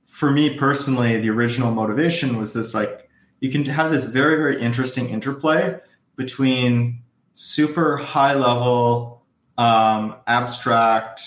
[0.07, 3.09] for me personally, the original motivation was this: like
[3.41, 5.79] you can have this very very interesting interplay
[6.17, 7.03] between
[7.35, 9.23] super high level
[9.59, 11.21] um, abstract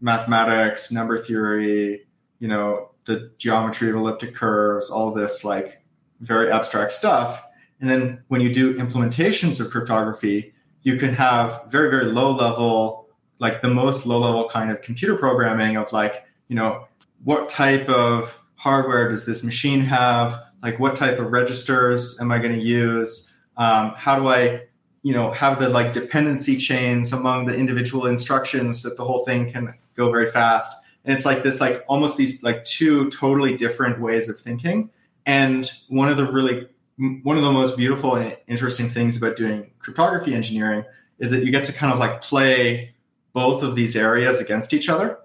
[0.00, 2.06] mathematics, number theory,
[2.38, 5.82] you know, the geometry of elliptic curves, all this like
[6.20, 7.42] very abstract stuff.
[7.80, 13.08] And then when you do implementations of cryptography, you can have very, very low level,
[13.38, 16.86] like the most low level kind of computer programming of like, you know,
[17.24, 20.38] what type of hardware does this machine have?
[20.62, 23.28] Like, what type of registers am I going to use?
[23.56, 24.62] Um, how do I,
[25.02, 29.50] you know, have the like dependency chains among the individual instructions that the whole thing
[29.50, 30.74] can go very fast.
[31.04, 34.90] And it's like this, like almost these like two totally different ways of thinking.
[35.26, 39.72] And one of the really one of the most beautiful and interesting things about doing
[39.78, 40.84] cryptography engineering
[41.18, 42.94] is that you get to kind of like play
[43.32, 45.18] both of these areas against each other.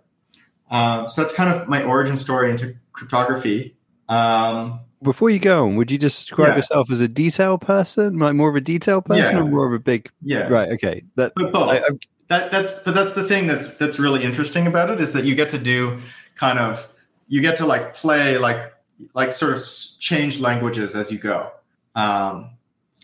[0.69, 3.75] Um, so that's kind of my origin story into cryptography.
[4.10, 6.56] Um, Before you go on, would you describe yeah.
[6.58, 9.41] yourself as a detail person, like more of a detail person, yeah.
[9.41, 10.10] or more of a big?
[10.21, 10.69] Yeah, right.
[10.73, 11.69] Okay, that but both.
[11.69, 11.82] I,
[12.27, 15.36] that that's but that's the thing that's that's really interesting about it is that you
[15.36, 15.99] get to do
[16.36, 16.93] kind of
[17.27, 18.73] you get to like play like
[19.13, 19.62] like sort of
[19.99, 21.51] change languages as you go.
[21.95, 22.51] Um,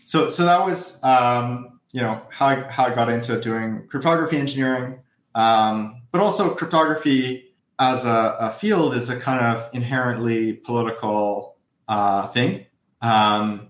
[0.02, 4.36] so so that was um, you know how I, how I got into doing cryptography
[4.36, 4.98] engineering.
[5.34, 7.43] Um, but also, cryptography
[7.78, 11.56] as a, a, field is a kind of inherently political
[11.88, 12.66] uh, thing.
[13.02, 13.68] Um,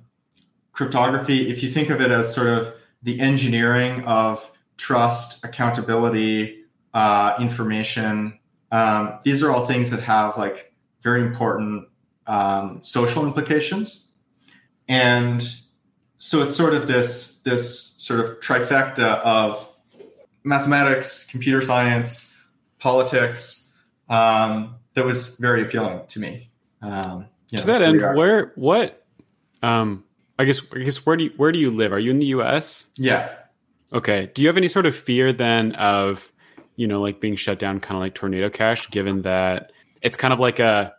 [0.72, 7.34] cryptography, if you think of it as sort of the engineering of trust, accountability, uh,
[7.40, 8.38] information,
[8.70, 11.88] um, these are all things that have like very important
[12.26, 14.12] um, social implications.
[14.88, 15.42] And
[16.18, 19.70] so it's sort of this this sort of trifecta of
[20.42, 22.36] mathematics, computer science,
[22.78, 23.63] politics
[24.08, 26.50] um, that was very appealing to me.
[26.82, 29.04] Um, you know, to that end, where what
[29.62, 30.04] um,
[30.38, 31.92] I guess I guess where do you, where do you live?
[31.92, 32.90] Are you in the U.S.?
[32.96, 33.32] Yeah.
[33.92, 34.30] Okay.
[34.34, 36.32] Do you have any sort of fear then of
[36.76, 40.32] you know like being shut down, kind of like Tornado Cash, given that it's kind
[40.32, 40.94] of like a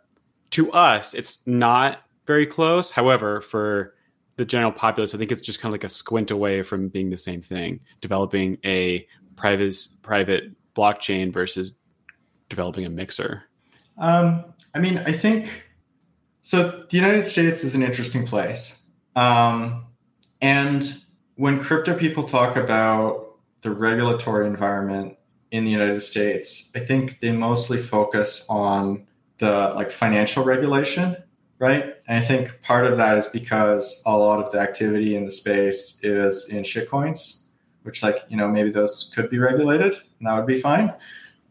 [0.50, 2.90] to us, it's not very close.
[2.90, 3.94] However, for
[4.36, 7.10] the general populace, I think it's just kind of like a squint away from being
[7.10, 7.80] the same thing.
[8.00, 11.76] Developing a private private blockchain versus
[12.48, 13.44] developing a mixer.
[13.98, 15.64] Um, I mean, I think
[16.42, 16.84] so.
[16.90, 19.86] The United States is an interesting place, um,
[20.40, 20.84] and
[21.36, 25.16] when crypto people talk about the regulatory environment
[25.50, 29.06] in the United States, I think they mostly focus on
[29.38, 31.16] the like financial regulation
[31.58, 31.94] right?
[32.06, 35.30] And I think part of that is because a lot of the activity in the
[35.30, 37.46] space is in shitcoins,
[37.82, 40.92] which like you know maybe those could be regulated, and that would be fine.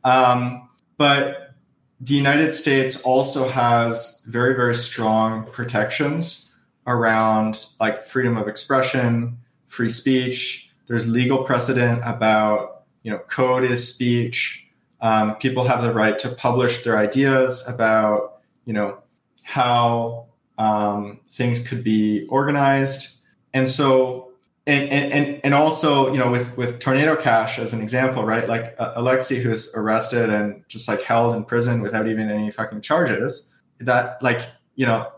[0.03, 1.53] Um, but
[2.01, 6.55] the United States also has very very strong protections
[6.87, 10.71] around like freedom of expression, free speech.
[10.87, 14.69] There's legal precedent about you know code is speech.
[15.01, 18.99] Um, people have the right to publish their ideas about you know
[19.43, 20.25] how
[20.57, 23.21] um, things could be organized.
[23.53, 24.24] And so,
[24.67, 28.47] and, and, and also, you know, with, with Tornado Cash as an example, right?
[28.47, 32.81] Like uh, Alexei, who's arrested and just like held in prison without even any fucking
[32.81, 34.39] charges, that like,
[34.75, 35.11] you know,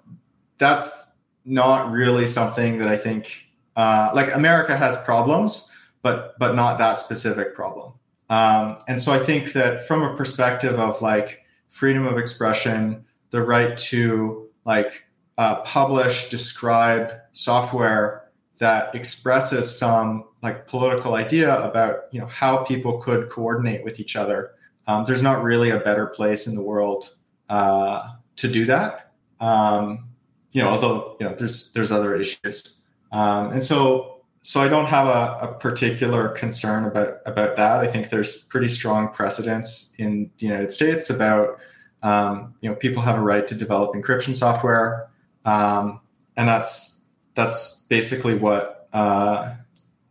[0.57, 1.13] that's
[1.45, 6.99] not really something that I think, uh, like America has problems, but, but not that
[6.99, 7.93] specific problem.
[8.29, 13.41] Um, and so I think that from a perspective of like freedom of expression, the
[13.41, 15.05] right to like
[15.37, 18.26] uh, publish, describe software
[18.59, 24.15] that expresses some like political idea about you know how people could coordinate with each
[24.15, 24.51] other.
[24.87, 27.13] Um, there's not really a better place in the world
[27.49, 29.11] uh, to do that.
[29.39, 30.07] Um,
[30.51, 34.85] you know, although you know there's there's other issues, um, and so so I don't
[34.85, 37.81] have a, a, particular concern about about that.
[37.81, 41.59] I think there's pretty strong precedents in the United States about
[42.03, 45.07] um, you know, people have a right to develop encryption software,
[45.45, 45.99] um,
[46.35, 46.96] and that's
[47.37, 49.53] that's basically what uh,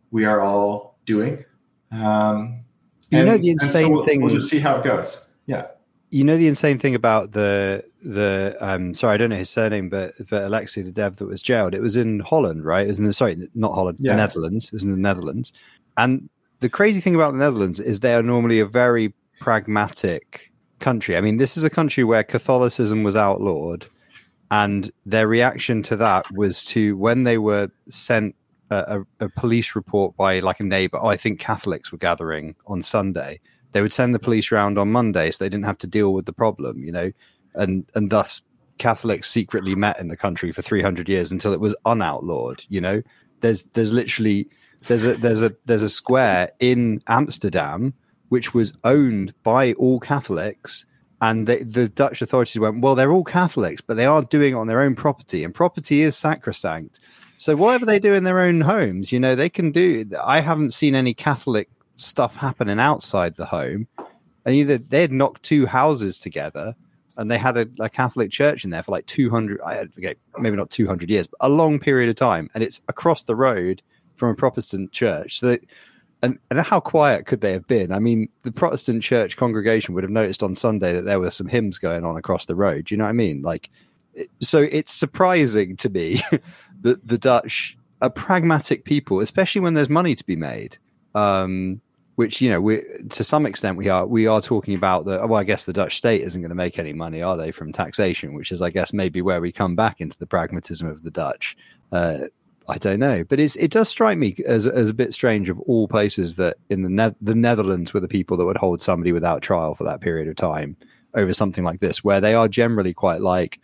[0.09, 1.43] we are all doing.
[1.91, 2.61] Um,
[3.11, 4.21] you know the insane so we'll, thing.
[4.21, 5.29] We'll just see how it goes.
[5.45, 5.67] Yeah.
[6.09, 9.89] You know the insane thing about the the um sorry I don't know his surname
[9.89, 13.13] but but Alexei the dev that was jailed it was in Holland right isn't it
[13.13, 14.11] sorry not Holland yeah.
[14.11, 15.51] the Netherlands it was in the Netherlands
[15.97, 21.17] and the crazy thing about the Netherlands is they are normally a very pragmatic country.
[21.17, 23.87] I mean, this is a country where Catholicism was outlawed,
[24.49, 28.35] and their reaction to that was to when they were sent
[28.69, 30.97] a, a, a, police report by like a neighbor.
[31.01, 33.39] Oh, I think Catholics were gathering on Sunday.
[33.71, 36.25] They would send the police around on Monday, so they didn't have to deal with
[36.25, 37.11] the problem, you know,
[37.55, 38.41] and and thus
[38.77, 42.65] Catholics secretly met in the country for 300 years until it was unoutlawed.
[42.69, 43.01] You know,
[43.41, 44.49] there's there's literally
[44.87, 47.93] there's a there's a there's a square in Amsterdam
[48.29, 50.85] which was owned by all Catholics.
[51.19, 54.57] And they, the Dutch authorities went, well, they're all Catholics, but they are doing it
[54.57, 56.99] on their own property, and property is sacrosanct.
[57.37, 60.05] So whatever they do in their own homes, you know, they can do.
[60.23, 63.87] I haven't seen any Catholic stuff happening outside the home.
[64.45, 66.75] And either they had knocked two houses together,
[67.17, 69.59] and they had a, a Catholic church in there for like two hundred.
[69.61, 72.79] I forget, maybe not two hundred years, but a long period of time, and it's
[72.87, 73.81] across the road
[74.15, 75.39] from a Protestant church.
[75.39, 75.57] So
[76.21, 77.91] and, and how quiet could they have been?
[77.91, 81.47] I mean, the Protestant church congregation would have noticed on Sunday that there were some
[81.47, 82.85] hymns going on across the road.
[82.85, 83.41] Do you know what I mean?
[83.41, 83.69] Like,
[84.39, 86.19] so it's surprising to me
[86.81, 90.77] that the Dutch are pragmatic people, especially when there's money to be made.
[91.13, 91.81] Um,
[92.15, 95.25] which you know, we to some extent we are we are talking about the.
[95.27, 97.71] Well, I guess the Dutch state isn't going to make any money, are they, from
[97.71, 98.33] taxation?
[98.33, 101.55] Which is, I guess, maybe where we come back into the pragmatism of the Dutch.
[101.91, 102.21] Uh,
[102.69, 105.59] I don't know, but it's it does strike me as as a bit strange of
[105.61, 109.13] all places that in the ne- the Netherlands were the people that would hold somebody
[109.13, 110.75] without trial for that period of time
[111.13, 113.59] over something like this, where they are generally quite like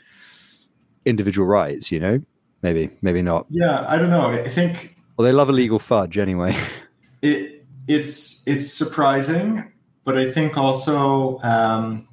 [1.06, 1.92] individual rights.
[1.92, 2.22] You know,
[2.62, 3.46] maybe maybe not.
[3.50, 4.28] Yeah, I don't know.
[4.28, 6.56] I think well, they love illegal fudge anyway.
[7.26, 9.72] It it's it's surprising,
[10.04, 12.06] but I think also um,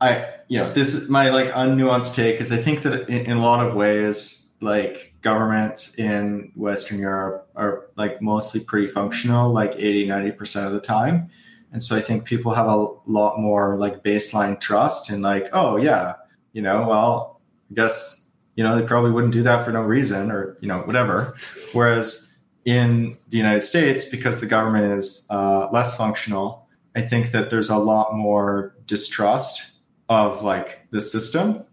[0.00, 3.36] I you know this is my like unnuanced take is I think that in, in
[3.36, 9.74] a lot of ways like governments in Western Europe are like mostly pretty functional like
[9.76, 11.30] 80 90% of the time
[11.72, 15.76] and so I think people have a lot more like baseline trust in like oh
[15.76, 16.14] yeah
[16.52, 20.30] you know well I guess you know they probably wouldn't do that for no reason
[20.30, 21.34] or you know whatever
[21.72, 26.62] whereas in the United States because the government is uh, less functional
[26.94, 31.64] I think that there's a lot more distrust of like the system.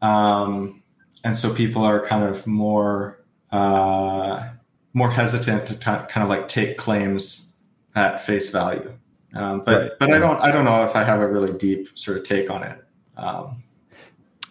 [0.00, 0.82] Um,
[1.24, 4.48] and so people are kind of more uh,
[4.94, 7.62] more hesitant to t- kind of like take claims
[7.94, 8.92] at face value.
[9.34, 9.90] Um, but right.
[10.00, 12.50] but I don't I don't know if I have a really deep sort of take
[12.50, 12.84] on it.
[13.16, 13.62] Um,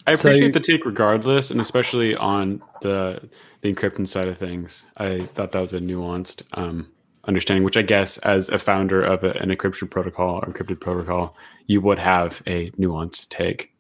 [0.05, 3.29] I appreciate so, the take regardless, and especially on the
[3.61, 4.85] the encryption side of things.
[4.97, 6.87] I thought that was a nuanced um,
[7.25, 11.35] understanding, which I guess as a founder of a, an encryption protocol or encrypted protocol,
[11.65, 13.73] you would have a nuanced take.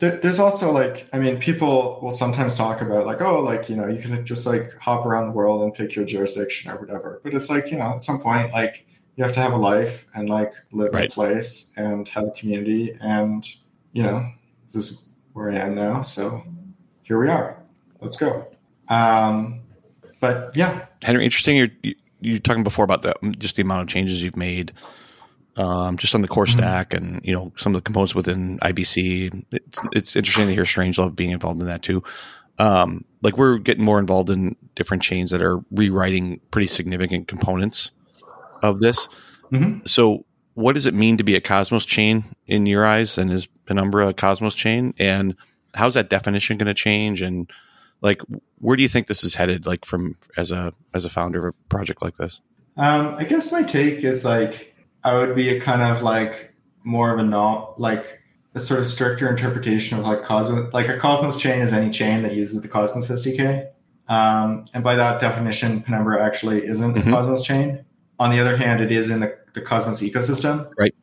[0.00, 3.86] There's also like, I mean, people will sometimes talk about like, oh, like, you know,
[3.86, 7.20] you can just like hop around the world and pick your jurisdiction or whatever.
[7.22, 10.06] But it's like, you know, at some point, like, you have to have a life
[10.14, 11.04] and like live right.
[11.04, 12.96] in a place and have a community.
[13.00, 13.46] And,
[13.92, 14.28] you know,
[14.66, 16.02] this is where I am now.
[16.02, 16.42] So
[17.02, 17.56] here we are.
[18.00, 18.44] Let's go.
[18.88, 19.60] Um,
[20.20, 20.86] but yeah.
[21.02, 21.56] Henry, interesting.
[21.56, 24.72] You're, you're talking before about the, just the amount of changes you've made
[25.56, 26.58] um, just on the core mm-hmm.
[26.58, 29.44] stack and you know some of the components within IBC.
[29.52, 32.02] It's it's interesting to hear Strangelove being involved in that too.
[32.58, 37.90] Um, like we're getting more involved in different chains that are rewriting pretty significant components
[38.62, 39.08] of this.
[39.52, 39.80] Mm-hmm.
[39.84, 43.18] So, what does it mean to be a Cosmos chain in your eyes?
[43.18, 44.94] And is Penumbra a Cosmos chain?
[44.98, 45.36] And
[45.74, 47.22] how's that definition going to change?
[47.22, 47.50] And
[48.00, 48.20] like,
[48.58, 49.66] where do you think this is headed?
[49.66, 52.40] Like, from as a as a founder of a project like this?
[52.76, 54.73] Um, I guess my take is like
[55.04, 58.22] I would be a kind of like more of a not like
[58.54, 60.72] a sort of stricter interpretation of like Cosmos.
[60.72, 63.68] Like a Cosmos chain is any chain that uses the Cosmos SDK.
[64.08, 67.08] Um, and by that definition, Penumbra actually isn't mm-hmm.
[67.08, 67.84] a Cosmos chain.
[68.18, 70.70] On the other hand, it is in the, the Cosmos ecosystem.
[70.78, 70.94] Right.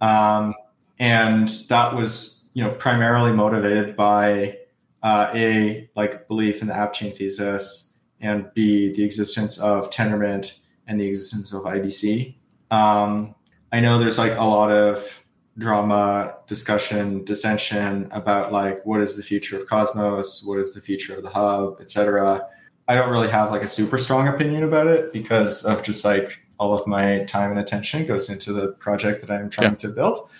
[0.00, 0.54] Um,
[0.98, 4.58] and that was, you know, primarily motivated by
[5.02, 10.60] uh, a like belief in the app chain thesis and b the existence of Tendermint
[10.86, 12.36] and the existence of IBC.
[12.70, 13.34] Um,
[13.72, 15.24] I know there's like a lot of
[15.58, 21.16] drama, discussion, dissension about like what is the future of Cosmos, what is the future
[21.16, 22.46] of the hub, etc.
[22.86, 26.44] I don't really have like a super strong opinion about it because of just like
[26.58, 29.76] all of my time and attention goes into the project that I'm trying yeah.
[29.76, 30.30] to build.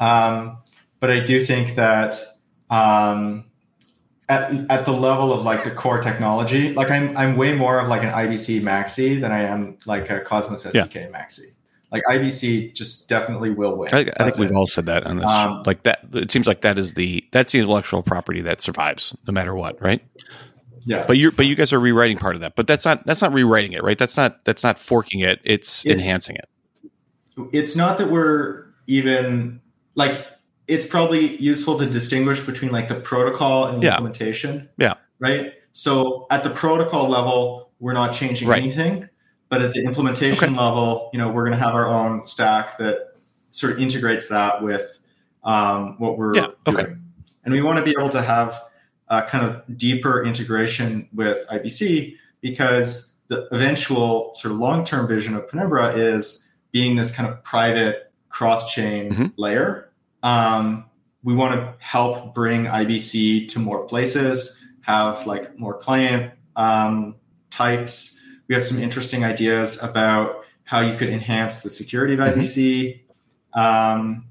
[0.00, 0.58] Um,
[1.00, 2.16] but I do think that
[2.70, 3.44] um,
[4.28, 7.88] at, at the level of like the core technology, like I'm I'm way more of
[7.88, 11.08] like an IBC maxi than I am like a Cosmos SDK yeah.
[11.08, 11.57] maxi
[11.90, 13.88] like IBC just definitely will win.
[13.92, 15.30] I, I think we've all said that on this.
[15.30, 19.16] Um, like that, it seems like that is the that's the intellectual property that survives
[19.26, 20.02] no matter what, right?
[20.80, 21.04] Yeah.
[21.06, 22.56] But you but you guys are rewriting part of that.
[22.56, 23.98] But that's not that's not rewriting it, right?
[23.98, 25.40] That's not that's not forking it.
[25.44, 26.48] It's, it's enhancing it.
[27.52, 29.60] It's not that we're even
[29.94, 30.26] like
[30.66, 33.92] it's probably useful to distinguish between like the protocol and the yeah.
[33.92, 34.68] implementation.
[34.76, 34.94] Yeah.
[35.18, 35.54] Right.
[35.72, 38.62] So at the protocol level, we're not changing right.
[38.62, 39.08] anything
[39.48, 40.56] but at the implementation okay.
[40.56, 43.14] level, you know, we're going to have our own stack that
[43.50, 44.98] sort of integrates that with
[45.44, 46.82] um, what we're yeah, okay.
[46.82, 47.02] doing.
[47.44, 48.54] And we want to be able to have
[49.08, 55.48] a kind of deeper integration with IBC because the eventual sort of long-term vision of
[55.48, 59.26] Penumbra is being this kind of private cross-chain mm-hmm.
[59.36, 59.90] layer.
[60.22, 60.84] Um,
[61.22, 67.16] we want to help bring IBC to more places, have like more client um,
[67.50, 68.17] types,
[68.48, 73.00] we have some interesting ideas about how you could enhance the security of IBC.
[73.56, 73.60] Mm-hmm.
[73.60, 74.26] Um,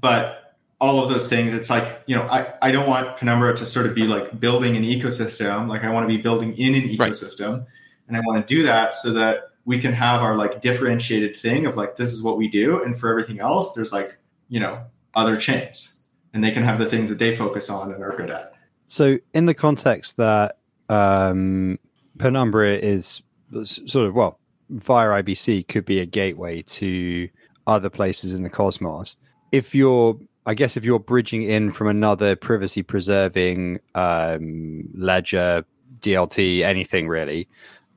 [0.00, 3.66] but all of those things, it's like, you know, I, I don't want Penumbra to
[3.66, 5.68] sort of be like building an ecosystem.
[5.68, 7.58] Like I want to be building in an ecosystem.
[7.58, 7.66] Right.
[8.08, 11.66] And I want to do that so that we can have our like differentiated thing
[11.66, 12.82] of like, this is what we do.
[12.82, 14.16] And for everything else, there's like,
[14.48, 14.84] you know,
[15.14, 18.30] other chains and they can have the things that they focus on and are good
[18.30, 18.54] at.
[18.84, 21.78] So in the context that um,
[22.18, 23.22] Penumbra is
[23.64, 24.38] sort of well
[24.70, 27.28] via IBC could be a gateway to
[27.66, 29.16] other places in the cosmos.
[29.52, 35.64] If you're, I guess, if you're bridging in from another privacy preserving um, ledger,
[36.00, 37.48] DLT, anything really,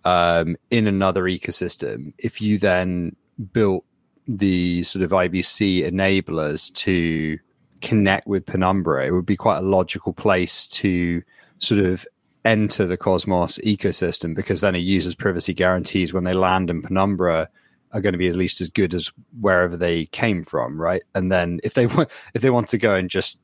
[0.03, 3.15] um, in another ecosystem, if you then
[3.53, 3.85] built
[4.27, 7.39] the sort of IBC enablers to
[7.81, 11.23] connect with Penumbra, it would be quite a logical place to
[11.57, 12.05] sort of
[12.45, 17.49] enter the Cosmos ecosystem because then it uses privacy guarantees when they land in Penumbra.
[17.91, 21.03] are going to be at least as good as wherever they came from, right?
[21.15, 23.41] And then if they want if they want to go and just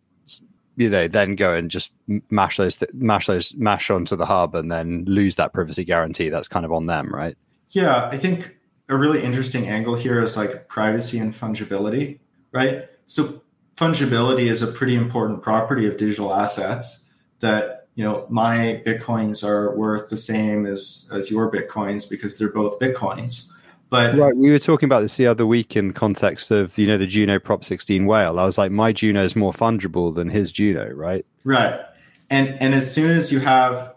[0.78, 1.94] you know then go and just
[2.30, 6.30] mash those th- mash those mash onto the hub and then lose that privacy guarantee,
[6.30, 7.36] that's kind of on them, right?
[7.72, 8.56] Yeah, I think
[8.88, 12.20] a really interesting angle here is like privacy and fungibility,
[12.52, 12.90] right?
[13.06, 13.42] So
[13.76, 19.76] fungibility is a pretty important property of digital assets that you know my bitcoins are
[19.76, 23.52] worth the same as as your bitcoins because they're both bitcoins.
[23.90, 26.98] But right we were talking about this the other week in context of you know
[26.98, 28.40] the juno prop 16 whale.
[28.40, 31.26] I was like my juno is more fungible than his juno right?
[31.44, 31.80] Right.
[32.30, 33.94] And and as soon as you have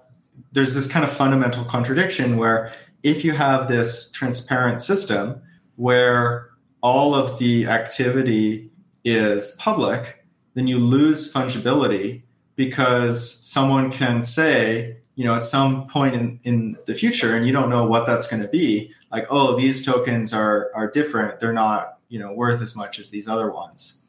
[0.53, 2.72] there's this kind of fundamental contradiction where
[3.03, 5.40] if you have this transparent system
[5.76, 8.70] where all of the activity
[9.05, 10.24] is public,
[10.55, 12.22] then you lose fungibility
[12.57, 17.52] because someone can say, you know, at some point in, in the future, and you
[17.52, 21.40] don't know what that's going to be, like, oh, these tokens are are different.
[21.40, 24.07] They're not, you know, worth as much as these other ones.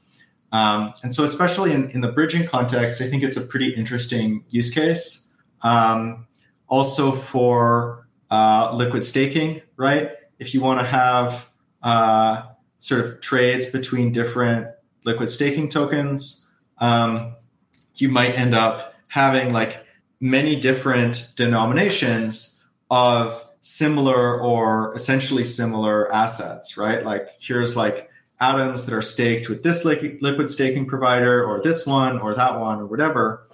[0.52, 4.46] Um, and so, especially in, in the bridging context, I think it's a pretty interesting
[4.50, 5.30] use case.
[5.62, 6.28] Um,
[6.68, 10.12] also for uh, liquid staking, right?
[10.40, 11.50] If you want to have
[11.84, 12.44] uh,
[12.78, 14.68] sort of trades between different
[15.04, 17.35] liquid staking tokens, um,
[17.96, 19.86] you might end up having like
[20.20, 27.04] many different denominations of similar or essentially similar assets, right?
[27.04, 32.20] Like here's like atoms that are staked with this liquid staking provider or this one
[32.20, 33.48] or that one or whatever.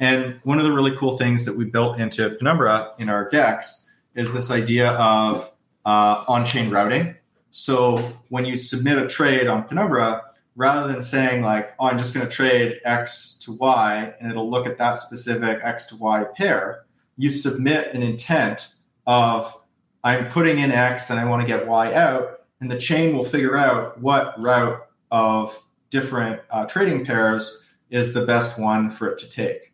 [0.00, 3.92] And one of the really cool things that we built into Penumbra in our DEX
[4.14, 5.50] is this idea of
[5.84, 7.16] uh, on chain routing.
[7.50, 10.22] So when you submit a trade on Penumbra,
[10.58, 14.50] rather than saying like, oh, I'm just going to trade X to Y and it'll
[14.50, 16.84] look at that specific X to Y pair,
[17.16, 18.74] you submit an intent
[19.06, 19.54] of
[20.02, 23.24] I'm putting in X and I want to get Y out, and the chain will
[23.24, 29.18] figure out what route of different uh, trading pairs is the best one for it
[29.18, 29.72] to take.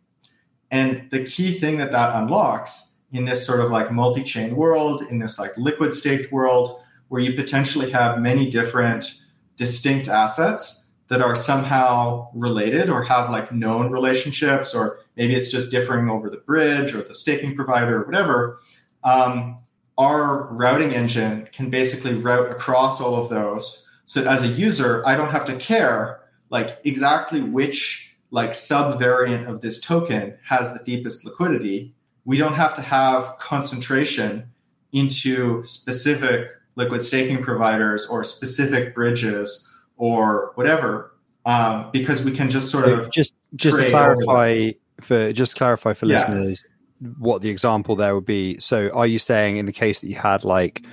[0.69, 5.17] And the key thing that that unlocks in this sort of like multi-chain world, in
[5.17, 9.24] this like liquid staked world, where you potentially have many different
[9.57, 15.71] distinct assets that are somehow related or have like known relationships, or maybe it's just
[15.71, 18.59] differing over the bridge or the staking provider or whatever.
[19.03, 19.57] Um,
[19.97, 23.89] our routing engine can basically route across all of those.
[24.05, 29.61] So as a user, I don't have to care like exactly which like subvariant of
[29.61, 31.93] this token has the deepest liquidity.
[32.25, 34.51] We don't have to have concentration
[34.91, 41.15] into specific liquid staking providers or specific bridges or whatever,
[41.45, 44.71] um, because we can just sort so of just just to clarify
[45.01, 46.15] for just clarify for yeah.
[46.15, 46.63] listeners
[47.17, 48.57] what the example there would be.
[48.59, 50.85] So, are you saying in the case that you had like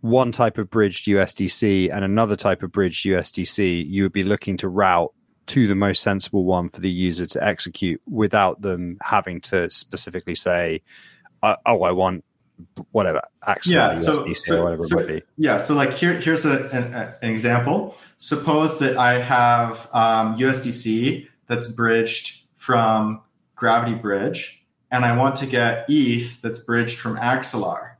[0.00, 4.56] one type of bridged USDC and another type of bridged USDC, you would be looking
[4.58, 5.12] to route
[5.46, 10.34] to the most sensible one for the user to execute without them having to specifically
[10.34, 10.82] say,
[11.42, 12.24] "Oh, I want
[12.92, 15.22] whatever Axel yeah, so, USDC so, or whatever so, it might be.
[15.36, 15.56] Yeah.
[15.56, 17.96] So like here, here's a, an, an, example.
[18.16, 23.22] Suppose that I have um, USDC that's bridged from
[23.56, 27.94] Gravity Bridge, and I want to get ETH that's bridged from Axelar,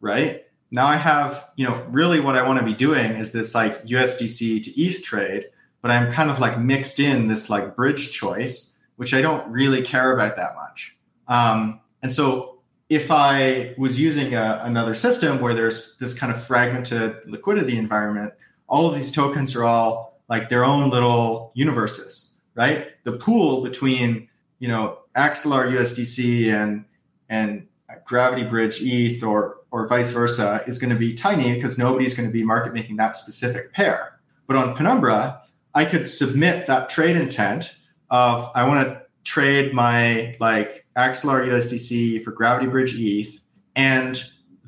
[0.00, 0.44] right?
[0.70, 3.84] Now I have, you know, really what I want to be doing is this like
[3.84, 5.46] USDC to ETH trade,
[5.80, 9.82] but I'm kind of like mixed in this like bridge choice, which I don't really
[9.82, 10.96] care about that much.
[11.28, 12.55] Um, and so
[12.88, 18.32] if I was using a, another system where there's this kind of fragmented liquidity environment,
[18.68, 22.88] all of these tokens are all like their own little universes, right?
[23.04, 24.28] The pool between,
[24.58, 26.84] you know, Axelar USDC and
[27.28, 27.66] and
[28.04, 32.28] Gravity Bridge ETH or or vice versa is going to be tiny because nobody's going
[32.28, 34.18] to be market making that specific pair.
[34.46, 35.42] But on Penumbra,
[35.74, 37.78] I could submit that trade intent
[38.10, 43.40] of I want to trade my like Axelar USDC for Gravity Bridge ETH,
[43.74, 44.22] and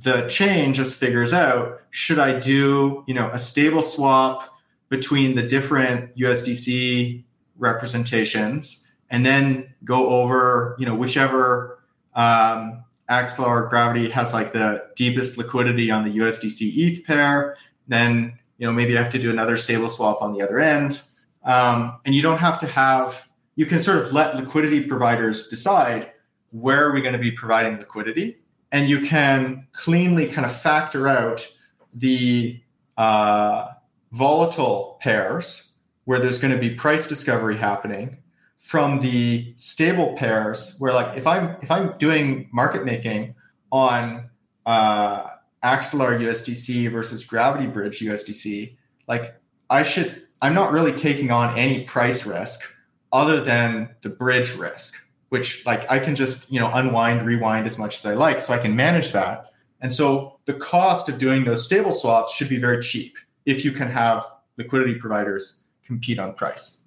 [0.05, 4.45] the chain just figures out should I do you know a stable swap
[4.91, 7.25] between the different USDC
[7.57, 11.79] representations, and then go over you know whichever
[12.15, 17.57] um, Axelar or Gravity has like the deepest liquidity on the USDC ETH pair.
[17.87, 21.01] Then you know maybe I have to do another stable swap on the other end,
[21.45, 23.28] um, and you don't have to have
[23.59, 26.13] you can sort of let liquidity providers decide
[26.53, 28.39] where are we going to be providing liquidity
[28.71, 31.45] and you can cleanly kind of factor out
[31.93, 32.61] the
[32.97, 33.67] uh,
[34.13, 38.19] volatile pairs where there's going to be price discovery happening
[38.59, 43.35] from the stable pairs where like if i'm if i'm doing market making
[43.73, 44.31] on
[44.67, 45.27] uh,
[45.65, 48.77] Axelar USDC versus Gravity Bridge USDC,
[49.09, 49.35] like
[49.69, 52.78] I should, I'm not really taking on any price risk
[53.13, 57.79] other than the bridge risk, which like I can just, you know, unwind, rewind as
[57.79, 58.41] much as I like.
[58.41, 59.47] So I can manage that.
[59.81, 63.71] And so the cost of doing those stable swaps should be very cheap if you
[63.73, 64.25] can have
[64.57, 66.81] liquidity providers compete on price.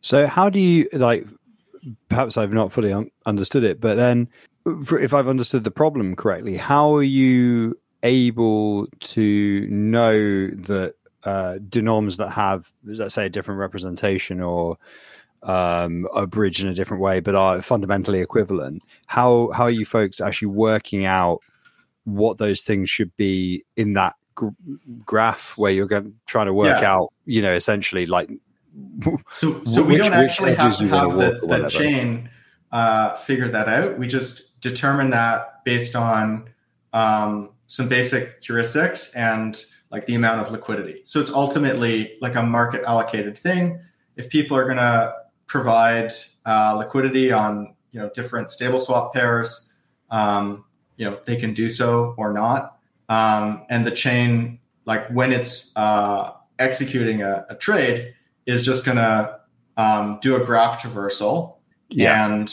[0.00, 1.26] So how do you like
[2.08, 4.28] perhaps I've not fully un- understood it, but then
[4.66, 10.94] if I've understood the problem correctly, how are you able to know that
[11.24, 14.78] uh, denoms that have, let's say, a different representation or
[15.42, 18.84] um, a bridge in a different way, but are fundamentally equivalent?
[19.06, 21.40] How how are you folks actually working out
[22.04, 24.48] what those things should be in that gr-
[25.04, 26.92] graph where you're going, trying to work yeah.
[26.92, 28.30] out, you know, essentially like
[29.30, 32.30] so so we don't actually have to have the, the chain
[32.72, 33.98] uh, figure that out.
[33.98, 36.48] We just determine that based on
[36.92, 41.02] um, some basic heuristics and like the amount of liquidity.
[41.04, 43.80] So it's ultimately like a market allocated thing.
[44.16, 45.14] If people are going to
[45.50, 46.12] provide
[46.46, 49.76] uh, liquidity on you know different stable swap pairs,
[50.10, 50.64] um,
[50.96, 52.78] you know they can do so or not.
[53.08, 58.14] Um, and the chain, like when it's uh, executing a, a trade,
[58.46, 59.40] is just going to
[59.76, 61.56] um, do a graph traversal
[61.88, 62.24] yeah.
[62.24, 62.48] and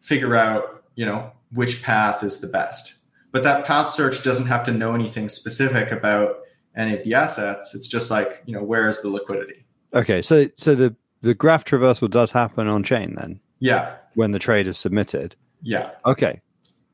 [0.00, 3.04] figure out, you know, which path is the best.
[3.32, 6.36] But that path search doesn't have to know anything specific about
[6.76, 7.74] any of the assets.
[7.74, 9.66] It's just like, you know, where is the liquidity?
[9.92, 10.94] Okay, so so the
[11.26, 13.40] the graph traversal does happen on chain then.
[13.58, 13.96] Yeah.
[14.14, 15.34] When the trade is submitted.
[15.60, 15.90] Yeah.
[16.06, 16.40] Okay.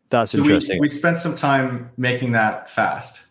[0.09, 0.79] That's so interesting.
[0.79, 3.27] We, we spent some time making that fast.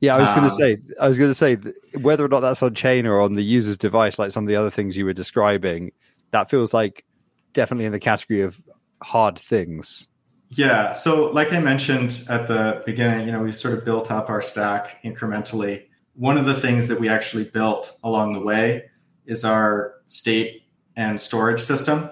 [0.00, 1.54] Yeah, I was um, going to say, I was going to say
[2.00, 4.56] whether or not that's on chain or on the user's device, like some of the
[4.56, 5.92] other things you were describing,
[6.32, 7.04] that feels like
[7.52, 8.60] definitely in the category of
[9.02, 10.08] hard things.
[10.50, 10.92] Yeah.
[10.92, 14.42] So, like I mentioned at the beginning, you know, we sort of built up our
[14.42, 15.86] stack incrementally.
[16.16, 18.90] One of the things that we actually built along the way
[19.26, 20.64] is our state
[20.96, 22.10] and storage system.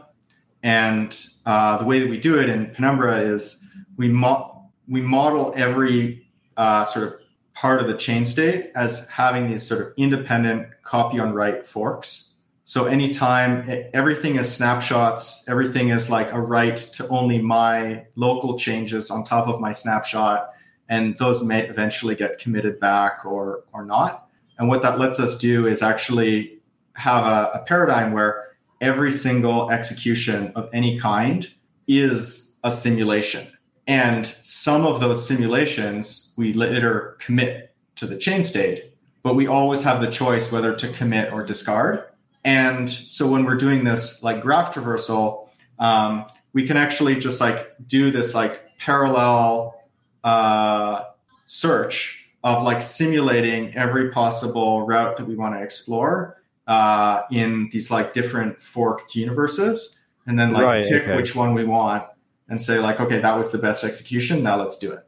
[0.62, 5.52] And uh, the way that we do it in Penumbra is we mo- we model
[5.56, 7.14] every uh, sort of
[7.54, 12.34] part of the chain state as having these sort of independent copy on write forks.
[12.64, 19.10] So anytime everything is snapshots, everything is like a write to only my local changes
[19.10, 20.50] on top of my snapshot,
[20.88, 24.28] and those may eventually get committed back or or not.
[24.58, 26.61] And what that lets us do is actually
[26.94, 28.48] have a, a paradigm where
[28.80, 31.48] every single execution of any kind
[31.86, 33.46] is a simulation.
[33.86, 39.84] And some of those simulations we later commit to the chain state, but we always
[39.84, 42.04] have the choice whether to commit or discard.
[42.44, 47.74] And so when we're doing this like graph traversal, um, we can actually just like
[47.86, 49.80] do this like parallel
[50.24, 51.04] uh,
[51.46, 57.90] search of like simulating every possible route that we want to explore uh, in these
[57.90, 61.16] like different forked universes, and then like right, pick okay.
[61.16, 62.04] which one we want
[62.48, 64.42] and say like, okay, that was the best execution.
[64.42, 65.00] Now let's do it.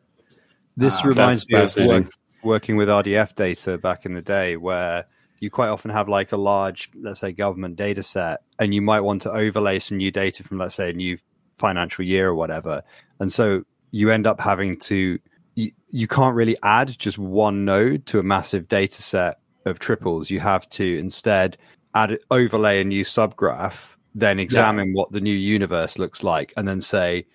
[0.76, 2.07] This uh, reminds me of work,
[2.42, 5.07] working with RDF data back in the day, where
[5.40, 9.00] you quite often have like a large, let's say, government data set, and you might
[9.00, 11.18] want to overlay some new data from, let's say, a new
[11.52, 12.82] financial year or whatever.
[13.20, 15.18] And so you end up having to,
[15.55, 20.31] you, you can't really add just one node to a massive data set of triples.
[20.31, 21.57] You have to instead
[21.95, 24.95] add overlay a new subgraph, then examine yeah.
[24.95, 27.27] what the new universe looks like, and then say,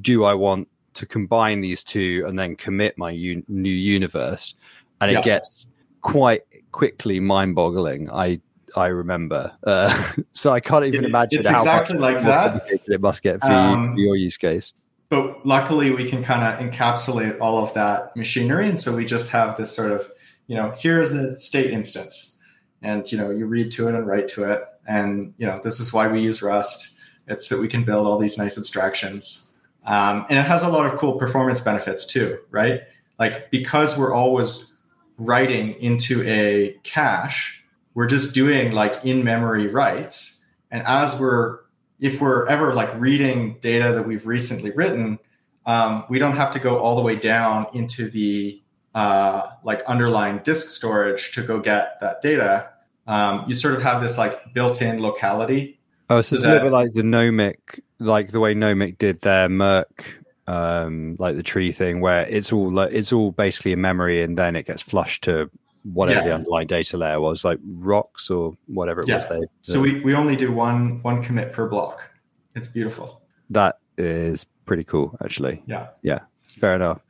[0.00, 4.54] do I want to combine these two and then commit my u- new universe?
[5.00, 5.18] And yeah.
[5.18, 5.66] it gets
[6.00, 8.10] quite quickly mind-boggling.
[8.10, 8.40] I
[8.76, 12.68] I remember, uh, so I can't even it, imagine it's how exactly like that.
[12.68, 14.74] It must get for, um, you, for your use case.
[15.08, 19.30] But luckily, we can kind of encapsulate all of that machinery, and so we just
[19.32, 20.10] have this sort of,
[20.46, 22.42] you know, here's a state instance,
[22.82, 25.80] and you know, you read to it and write to it, and you know, this
[25.80, 26.98] is why we use Rust.
[27.28, 29.46] It's that we can build all these nice abstractions
[29.86, 32.82] um, and it has a lot of cool performance benefits too, right?
[33.18, 34.82] Like because we're always
[35.16, 40.44] writing into a cache, we're just doing like in memory writes.
[40.70, 41.60] And as we're,
[42.00, 45.18] if we're ever like reading data that we've recently written,
[45.64, 48.60] um, we don't have to go all the way down into the
[48.96, 52.70] uh, like underlying disk storage to go get that data.
[53.06, 55.78] Um, you sort of have this like built-in locality.
[56.10, 59.48] Oh, so it's a little bit like the Nomic like the way Nomic did their
[59.48, 64.22] Merk, um, like the tree thing, where it's all like, it's all basically a memory,
[64.22, 65.50] and then it gets flushed to
[65.82, 66.26] whatever yeah.
[66.26, 69.16] the underlying data layer was, like rocks or whatever it yeah.
[69.16, 69.26] was.
[69.26, 72.10] They so we we only do one one commit per block.
[72.54, 73.22] It's beautiful.
[73.50, 75.62] That is pretty cool, actually.
[75.66, 77.02] Yeah, yeah, fair enough.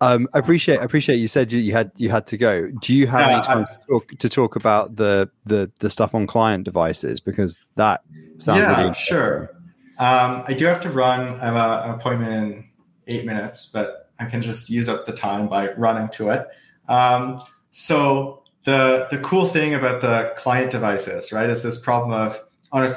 [0.00, 0.78] Um, I appreciate.
[0.78, 2.70] I appreciate you said you, you had you had to go.
[2.80, 5.90] Do you have Yeah, any time I- to talk, to talk about the, the the
[5.90, 8.02] stuff on client devices because that
[8.36, 9.50] sounds yeah, really sure.
[9.98, 11.40] Um, I do have to run.
[11.40, 12.64] I have a, an appointment in
[13.08, 16.46] eight minutes, but I can just use up the time by running to it.
[16.88, 17.36] Um,
[17.70, 22.38] so the the cool thing about the client devices, right, is this problem of
[22.70, 22.90] on a,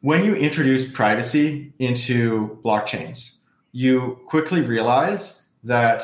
[0.00, 6.02] when you introduce privacy into blockchains, you quickly realize that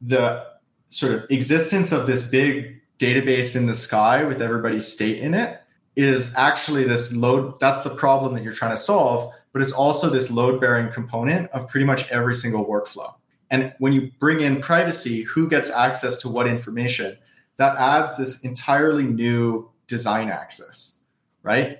[0.00, 0.46] the
[0.90, 5.60] sort of existence of this big database in the sky with everybody's state in it
[5.96, 10.10] is actually this load that's the problem that you're trying to solve but it's also
[10.10, 13.14] this load bearing component of pretty much every single workflow.
[13.50, 17.16] And when you bring in privacy who gets access to what information?
[17.56, 20.98] That adds this entirely new design access
[21.42, 21.78] right?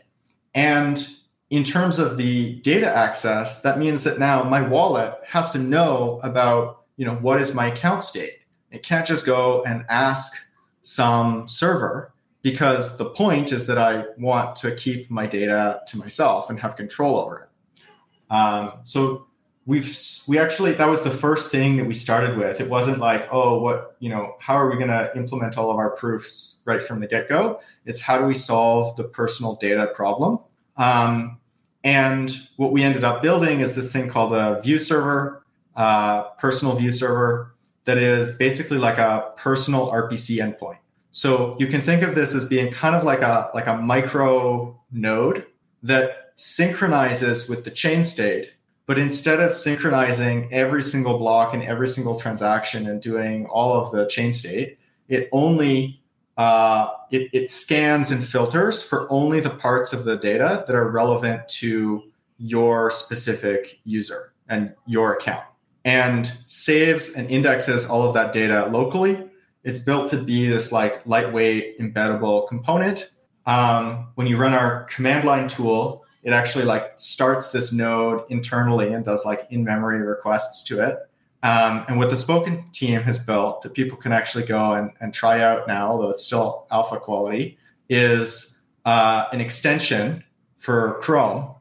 [0.54, 1.06] And
[1.50, 6.20] in terms of the data access that means that now my wallet has to know
[6.22, 8.40] about you know what is my account state
[8.70, 14.56] it can't just go and ask some server because the point is that I want
[14.56, 17.84] to keep my data to myself and have control over it.
[18.30, 19.26] Um, so
[19.66, 22.60] we've we actually that was the first thing that we started with.
[22.60, 25.78] It wasn't like oh what you know how are we going to implement all of
[25.78, 27.60] our proofs right from the get go.
[27.84, 30.38] It's how do we solve the personal data problem.
[30.76, 31.40] Um,
[31.84, 35.37] and what we ended up building is this thing called a view server,
[35.78, 37.54] uh, personal view server
[37.84, 40.78] that is basically like a personal RPC endpoint.
[41.12, 44.78] So you can think of this as being kind of like a like a micro
[44.92, 45.46] node
[45.84, 48.54] that synchronizes with the chain state,
[48.86, 53.92] but instead of synchronizing every single block and every single transaction and doing all of
[53.92, 56.02] the chain state, it only
[56.36, 60.90] uh, it, it scans and filters for only the parts of the data that are
[60.90, 62.02] relevant to
[62.36, 65.44] your specific user and your account
[65.84, 69.28] and saves and indexes all of that data locally.
[69.64, 73.10] It's built to be this like lightweight embeddable component.
[73.46, 78.92] Um, when you run our command line tool, it actually like starts this node internally
[78.92, 80.98] and does like in-memory requests to it.
[81.42, 85.14] Um, and what the Zpoken team has built that people can actually go and, and
[85.14, 87.56] try out now, although it's still alpha quality,
[87.88, 90.24] is uh, an extension
[90.56, 91.54] for Chrome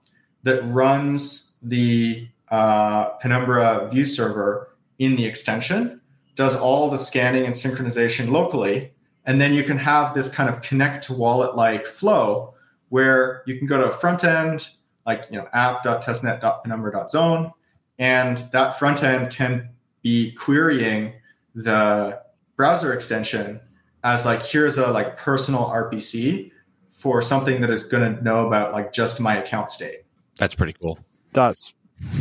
[0.44, 6.02] that runs the uh, Penumbra view server in the extension,
[6.36, 8.94] does all the scanning and synchronization locally,
[9.26, 12.54] and then you can have this kind of connect to wallet like flow
[12.90, 14.70] where you can go to a front end
[15.06, 17.52] like you know app.testnet.penumbra.zone,
[17.98, 19.70] and that front end can
[20.04, 21.14] be querying
[21.56, 22.22] the
[22.56, 23.60] browser extension
[24.04, 26.52] as like here's a like personal RPC
[26.92, 30.04] for something that is going to know about like just my account state.
[30.38, 31.00] That's pretty cool.
[31.34, 31.74] That's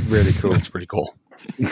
[0.09, 0.53] really cool.
[0.53, 1.15] That's pretty cool.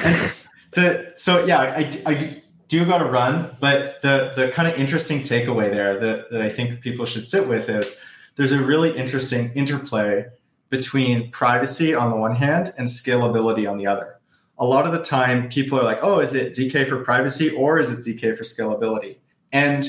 [0.75, 5.21] The so yeah, I, I do got to run, but the the kind of interesting
[5.21, 8.01] takeaway there that, that I think people should sit with is
[8.37, 10.27] there's a really interesting interplay
[10.71, 14.19] between privacy on the one hand and scalability on the other.
[14.59, 17.79] A lot of the time, people are like, "Oh, is it zk for privacy or
[17.79, 19.19] is it zk for scalability?"
[19.53, 19.87] And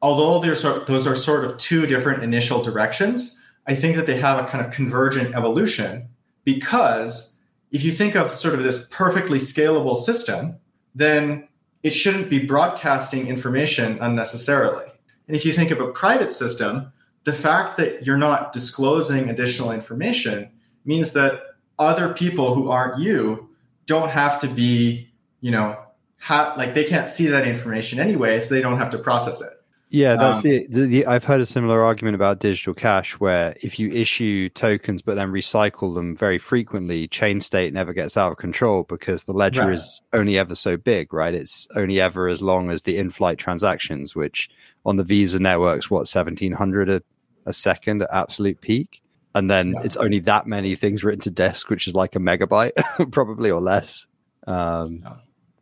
[0.00, 4.44] although there's those are sort of two different initial directions, I think that they have
[4.44, 6.08] a kind of convergent evolution
[6.44, 7.37] because
[7.70, 10.58] if you think of sort of this perfectly scalable system,
[10.94, 11.48] then
[11.82, 14.86] it shouldn't be broadcasting information unnecessarily.
[15.26, 16.92] And if you think of a private system,
[17.24, 20.50] the fact that you're not disclosing additional information
[20.84, 21.42] means that
[21.78, 23.50] other people who aren't you
[23.86, 25.10] don't have to be,
[25.40, 25.78] you know,
[26.18, 29.52] ha- like they can't see that information anyway, so they don't have to process it.
[29.90, 31.06] Yeah, that's Um, the, the, the.
[31.06, 35.32] I've heard a similar argument about digital cash, where if you issue tokens but then
[35.32, 39.72] recycle them very frequently, chain state never gets out of control because the ledger Right.
[39.74, 41.34] is only ever so big, right?
[41.34, 44.50] It's only ever as long as the in-flight transactions, which
[44.84, 47.02] on the Visa networks, what seventeen hundred a,
[47.46, 49.00] a second at absolute peak,
[49.34, 49.84] and then Yeah.
[49.84, 52.72] it's only that many things written to disk, which is like a megabyte,
[53.10, 54.06] probably or less.
[54.46, 54.98] Um,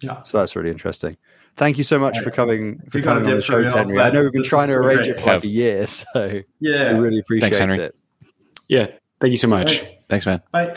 [0.01, 0.22] Yeah.
[0.22, 1.16] so that's really interesting.
[1.57, 3.70] Thank you so much for coming for You got a coming on the show, real,
[3.74, 3.98] Henry.
[3.98, 5.11] I know we've been this trying to arrange great.
[5.11, 6.90] it for like a year, so I Yeah.
[6.98, 7.76] really appreciate Thanks, Henry.
[7.78, 7.94] it.
[8.68, 8.88] Yeah,
[9.20, 9.82] thank you so much.
[9.82, 9.98] Right.
[10.09, 10.42] Thanks, man.
[10.52, 10.76] Bye.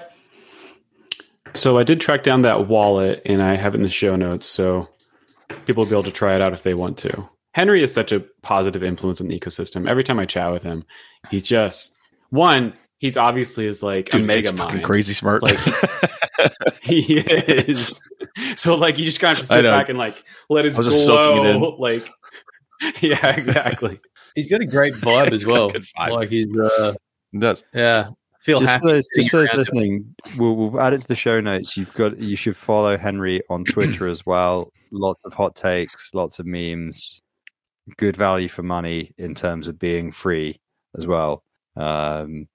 [1.53, 4.45] So I did track down that wallet, and I have it in the show notes,
[4.45, 4.87] so
[5.65, 7.27] people will be able to try it out if they want to.
[7.53, 9.89] Henry is such a positive influence in the ecosystem.
[9.89, 10.85] Every time I chat with him,
[11.29, 11.97] he's just
[12.29, 12.73] one.
[12.99, 15.41] He's obviously is like Dude, a mega it's fucking crazy smart.
[15.41, 15.57] Like-
[16.83, 18.01] he is.
[18.55, 20.77] So like you just kind of have to sit back and like let his I
[20.77, 21.75] was just soaking it glow.
[21.77, 22.07] Like
[23.01, 23.99] yeah, exactly.
[24.35, 25.69] He's got a great vibe as well.
[25.69, 26.09] Vibe.
[26.09, 26.93] Like he's, uh,
[27.33, 27.65] It does.
[27.73, 28.81] yeah, feel just happy.
[28.81, 31.75] for those, just for those listening, we'll, we'll add it to the show notes.
[31.75, 34.71] You've got you should follow Henry on Twitter as well.
[34.91, 37.21] Lots of hot takes, lots of memes,
[37.97, 40.59] good value for money in terms of being free
[40.97, 41.43] as well.
[41.75, 42.47] Um,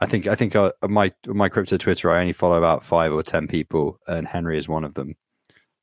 [0.00, 3.22] I think I think uh, my my crypto Twitter I only follow about five or
[3.22, 5.16] ten people, and Henry is one of them.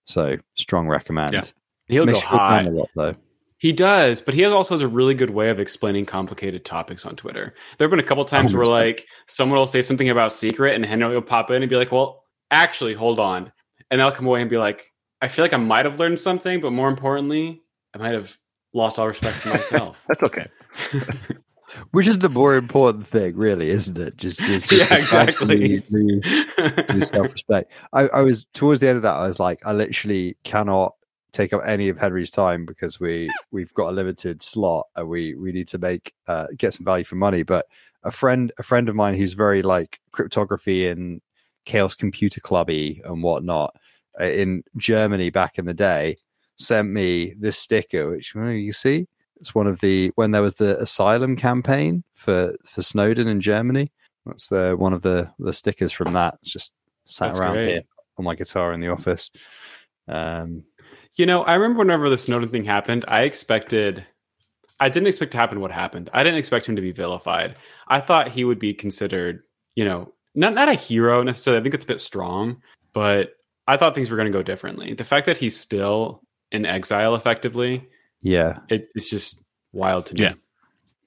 [0.05, 1.33] So strong recommend.
[1.33, 1.43] Yeah.
[1.87, 2.63] He'll Makes go high.
[2.63, 3.15] a lot though.
[3.57, 7.05] He does, but he has also has a really good way of explaining complicated topics
[7.05, 7.53] on Twitter.
[7.77, 10.85] There have been a couple times where like someone will say something about secret, and
[10.85, 13.51] Henry will pop in and be like, "Well, actually, hold on,"
[13.89, 14.91] and I'll come away and be like,
[15.21, 17.61] "I feel like I might have learned something, but more importantly,
[17.93, 18.37] I might have
[18.73, 20.47] lost all respect for myself." That's okay.
[21.91, 24.17] Which is the more important thing, really, isn't it?
[24.17, 25.79] Just, just, just Yeah, exactly.
[25.89, 25.91] lose-
[26.89, 27.71] lose- self-respect.
[27.93, 29.15] I, I was towards the end of that.
[29.15, 30.95] I was like, I literally cannot
[31.31, 35.35] take up any of Henry's time because we we've got a limited slot and we
[35.35, 37.43] we need to make uh, get some value for money.
[37.43, 37.65] But
[38.03, 41.21] a friend a friend of mine who's very like cryptography and
[41.65, 43.75] chaos computer clubby and whatnot
[44.19, 46.15] uh, in Germany back in the day
[46.57, 49.07] sent me this sticker, which you see.
[49.39, 53.91] It's one of the when there was the asylum campaign for for Snowden in Germany.
[54.25, 56.37] That's the one of the the stickers from that.
[56.41, 56.73] It's just
[57.05, 57.67] sat That's around great.
[57.69, 57.81] here
[58.17, 59.31] on my guitar in the office.
[60.07, 60.65] Um,
[61.15, 64.05] You know, I remember whenever the Snowden thing happened, I expected,
[64.79, 66.09] I didn't expect to happen what happened.
[66.13, 67.57] I didn't expect him to be vilified.
[67.87, 69.43] I thought he would be considered,
[69.75, 71.59] you know, not not a hero necessarily.
[71.59, 72.61] I think it's a bit strong,
[72.93, 73.31] but
[73.67, 74.93] I thought things were going to go differently.
[74.93, 76.21] The fact that he's still
[76.51, 77.87] in exile, effectively,
[78.25, 80.21] yeah, it, it's just wild to me.
[80.23, 80.33] Yeah.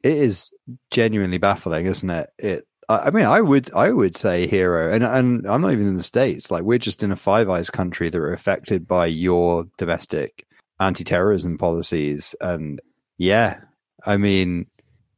[0.05, 0.53] it is
[0.93, 2.31] genuinely baffling, isn't it?
[2.39, 2.67] It.
[2.89, 5.97] I I mean, I would, I would say hero, and and I'm not even in
[5.97, 6.51] the states.
[6.51, 10.47] Like we're just in a Five Eyes country that are affected by your domestic
[10.81, 12.81] anti-terrorism policies, and
[13.19, 13.61] yeah,
[14.07, 14.67] I mean,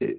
[0.01, 0.19] it-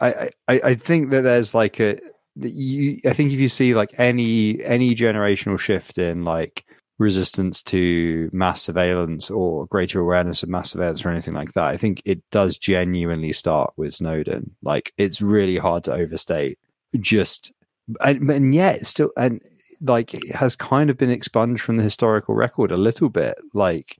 [0.00, 1.98] I, I, I think that there's like a,
[2.36, 6.64] you, I think if you see like any any generational shift in like
[7.02, 11.76] resistance to mass surveillance or greater awareness of mass surveillance or anything like that, I
[11.76, 14.54] think it does genuinely start with Snowden.
[14.62, 16.58] Like it's really hard to overstate.
[16.98, 17.52] Just
[18.00, 19.42] and, and yet still and
[19.80, 23.36] like it has kind of been expunged from the historical record a little bit.
[23.52, 23.98] Like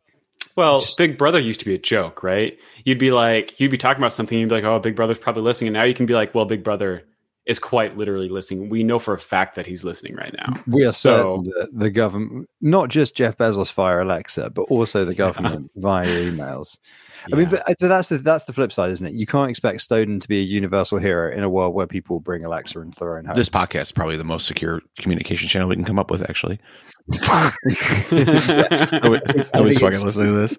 [0.56, 2.58] Well, Just- Big Brother used to be a joke, right?
[2.84, 5.42] You'd be like, you'd be talking about something, you'd be like, oh, Big Brother's probably
[5.42, 5.68] listening.
[5.68, 7.04] And now you can be like, well, Big Brother
[7.44, 8.68] is quite literally listening.
[8.68, 10.54] We know for a fact that he's listening right now.
[10.66, 15.04] we are So- certain that the government, not just Jeff Bezos via Alexa, but also
[15.04, 16.78] the government via emails.
[17.32, 19.14] I mean, but, but that's the that's the flip side, isn't it?
[19.14, 22.44] You can't expect Snowden to be a universal hero in a world where people bring
[22.44, 23.34] Alexa into their own home.
[23.36, 26.28] This podcast is probably the most secure communication channel we can come up with.
[26.28, 26.58] Actually,
[28.12, 30.58] Nobody- nobody's fucking listening to this.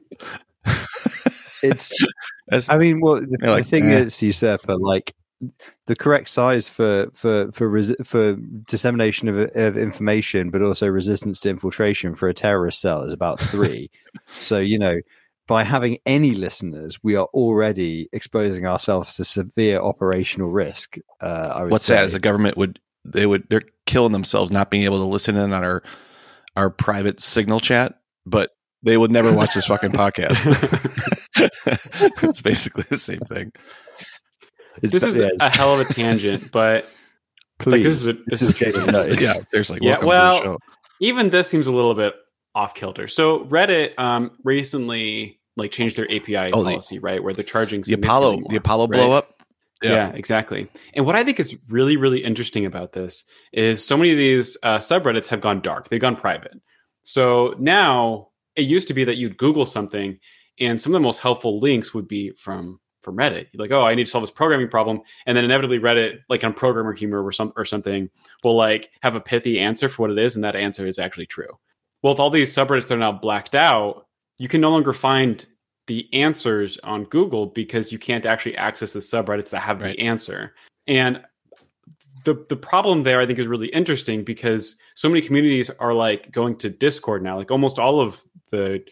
[1.64, 4.00] it's I mean, well, the, like, the thing eh.
[4.04, 5.14] is, usurper, like
[5.86, 8.36] the correct size for for for resi- for
[8.68, 13.40] dissemination of, of information, but also resistance to infiltration for a terrorist cell is about
[13.40, 13.90] three.
[14.28, 14.98] so you know,
[15.48, 20.98] by having any listeners, we are already exposing ourselves to severe operational risk.
[21.20, 21.96] Uh, What's say.
[21.96, 25.36] sad is the government would they would they're killing themselves not being able to listen
[25.36, 25.84] in on our
[26.56, 28.52] our private signal chat, but
[28.84, 30.46] they would never watch this fucking podcast.
[32.24, 33.52] it's basically the same thing.
[34.78, 36.86] It's- this is yeah, a hell of a tangent, but
[37.60, 37.84] please.
[37.84, 38.86] this is a- this is getting true.
[38.92, 39.22] nuts.
[39.22, 39.80] Yeah, seriously.
[39.82, 40.60] Yeah, well, to the show.
[41.00, 42.14] even this seems a little bit
[42.56, 43.08] off kilter.
[43.08, 47.24] So Reddit um, recently like changed their API Oh, the- policy, right?
[47.24, 48.98] Where they're charging The Apollo, significantly the Apollo right?
[48.98, 49.30] blow up.
[49.84, 50.12] Yeah.
[50.14, 50.70] exactly.
[50.94, 54.56] And what I think is really, really interesting about this is so many of these
[54.64, 55.90] uh, subreddits have gone dark.
[55.90, 56.54] They've gone private.
[57.02, 60.20] So now it used to be that you'd Google something,
[60.58, 63.48] and some of the most helpful links would be from from Reddit.
[63.52, 66.44] You're like, oh, I need to solve this programming problem, and then inevitably Reddit, like
[66.44, 68.10] on Programmer Humor or some or something,
[68.44, 71.26] will like have a pithy answer for what it is, and that answer is actually
[71.26, 71.60] true.
[72.02, 74.08] Well, with all these subreddits that are now blacked out,
[74.40, 75.46] you can no longer find
[75.88, 79.96] the answers on Google because you can't actually access the subreddits that have Right.
[79.96, 80.54] the answer.
[80.88, 81.22] And
[82.26, 86.32] the the problem there I think is really interesting because so many communities are like
[86.32, 87.38] going to Discord now.
[87.38, 88.84] Like almost all of the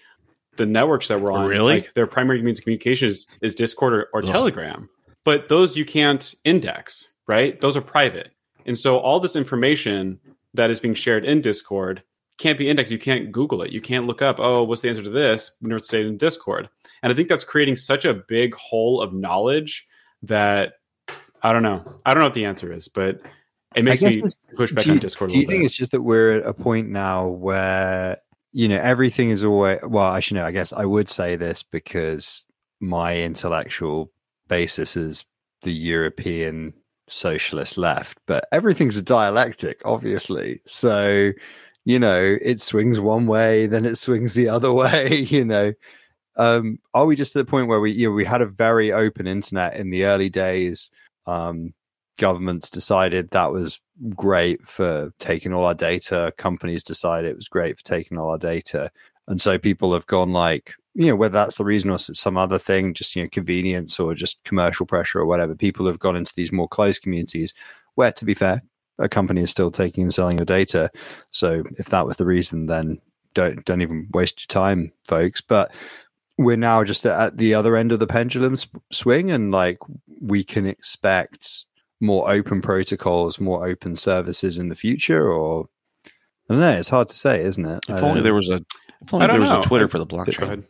[0.58, 1.76] the networks that we're on, Really?
[1.76, 4.90] like their primary means of communication is, is Discord or, or Telegram.
[5.24, 7.60] But those you can't index, right?
[7.62, 8.32] Those are private.
[8.66, 10.20] And so all this information
[10.54, 12.04] that is being shared in Discord
[12.38, 12.92] can't be indexed.
[12.92, 13.72] You can't Google it.
[13.72, 16.70] You can't look up, oh, what's the answer to this when it's stated in Discord.
[17.04, 19.88] And I think that's creating such a big hole of knowledge
[20.24, 20.74] that
[21.42, 21.84] I don't know.
[22.06, 23.22] I don't know what the answer is, but
[23.76, 25.66] it makes me it's- push back you, on Discord a do you little think bit.
[25.68, 28.18] it's just that we're at a point now where
[28.52, 30.46] you know everything is always well I should know.
[30.46, 32.46] i guess i would say this because
[32.80, 34.12] my intellectual
[34.48, 35.26] basis is
[35.62, 36.74] the european
[37.12, 40.62] socialist left, but everything's a dialectic, obviously.
[40.66, 41.32] So,
[41.86, 45.74] you know, it swings one way, then it swings the other way, you know.
[46.38, 48.92] Um, are we just at the point where we, you know, we had a very
[48.92, 50.90] open internet in the early days?
[51.26, 51.74] Um,
[52.18, 53.82] governments decided that was
[54.16, 56.34] great for taking all our data.
[56.38, 58.92] Companies decided it was great for taking all our data.
[59.28, 62.58] And so people have gone like, you know, whether that's the reason or some other
[62.58, 66.34] thing, just, you know, convenience or just commercial pressure or whatever, people have gone into
[66.36, 67.54] these more closed communities
[67.96, 68.62] where, to be fair,
[69.00, 70.90] a company is still taking and selling your data.
[71.32, 73.00] So if that was the reason, then
[73.34, 75.42] don't don't even waste your time, folks.
[75.42, 75.72] But
[76.38, 78.56] we're now just at the other end of the pendulum
[78.92, 79.78] swing, and like
[80.20, 81.66] we can expect
[82.02, 85.70] more open protocols, more open services in the future, or
[86.50, 86.72] I don't know.
[86.72, 87.86] It's hard to say, isn't it?
[87.88, 88.66] If only there was a
[89.02, 89.60] if only there was know.
[89.60, 90.66] a Twitter for the blockchain.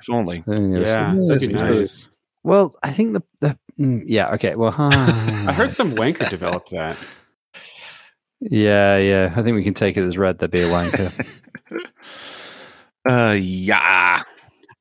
[0.00, 0.42] If only.
[0.46, 2.08] Yeah, that'd be nice.
[2.42, 4.54] Well, I think the, the mm, yeah okay.
[4.56, 4.90] Well, huh.
[4.92, 6.96] I heard some wanker developed that.
[8.40, 9.32] Yeah, yeah.
[9.36, 10.38] I think we can take it as read.
[10.38, 11.40] There'd be a wanker.
[13.08, 14.22] uh, yeah.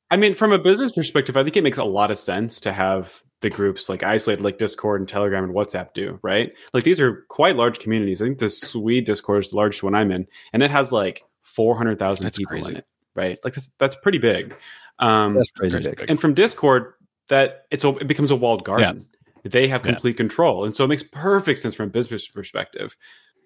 [0.10, 2.74] I mean, from a business perspective, I think it makes a lot of sense to
[2.74, 6.54] have the groups like isolated like Discord and Telegram and WhatsApp do, right?
[6.74, 8.22] Like these are quite large communities.
[8.22, 11.24] I think the Sui Discord is the largest one I'm in, and it has like
[11.42, 12.72] four hundred thousand people crazy.
[12.72, 12.86] in it,
[13.16, 13.40] right?
[13.44, 14.56] Like that's, that's pretty big.
[15.00, 16.06] Um, that's crazy big.
[16.08, 16.94] And from Discord,
[17.30, 19.00] that it's a, it becomes a walled garden.
[19.00, 19.06] Yeah.
[19.44, 20.18] They have complete yeah.
[20.18, 22.96] control, and so it makes perfect sense from a business perspective.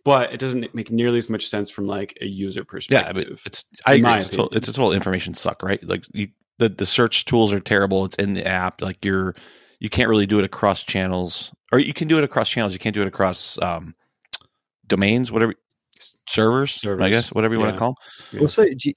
[0.03, 3.27] But it doesn't make nearly as much sense from like a user perspective.
[3.29, 4.11] Yeah, it's I agree.
[4.11, 5.81] It's a, total, it's a total information suck, right?
[5.83, 6.27] Like you,
[6.59, 8.05] the the search tools are terrible.
[8.05, 8.81] It's in the app.
[8.81, 9.35] Like you're
[9.79, 12.73] you can't really do it across channels, or you can do it across channels.
[12.73, 13.95] You can't do it across um,
[14.87, 15.53] domains, whatever
[16.27, 17.67] servers, servers, I guess, whatever you yeah.
[17.67, 17.97] want to call.
[18.31, 18.41] Them.
[18.41, 18.93] Also, do you,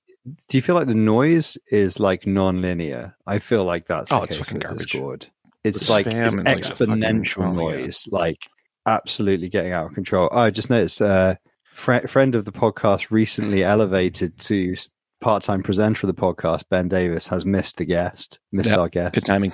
[0.48, 3.16] do you, feel like the noise is like non-linear?
[3.26, 4.92] I feel like that's oh, it's fucking garbage.
[4.92, 5.28] Discord.
[5.64, 8.18] It's like it's exponential like noise, yeah.
[8.18, 8.48] like
[8.86, 10.28] absolutely getting out of control.
[10.32, 11.02] Oh, I just noticed.
[11.02, 14.74] Uh, fr- friend of the podcast recently elevated to
[15.20, 18.78] part-time presenter of the podcast, Ben Davis, has missed the guest, missed yep.
[18.78, 19.14] our guest.
[19.14, 19.52] Good timing.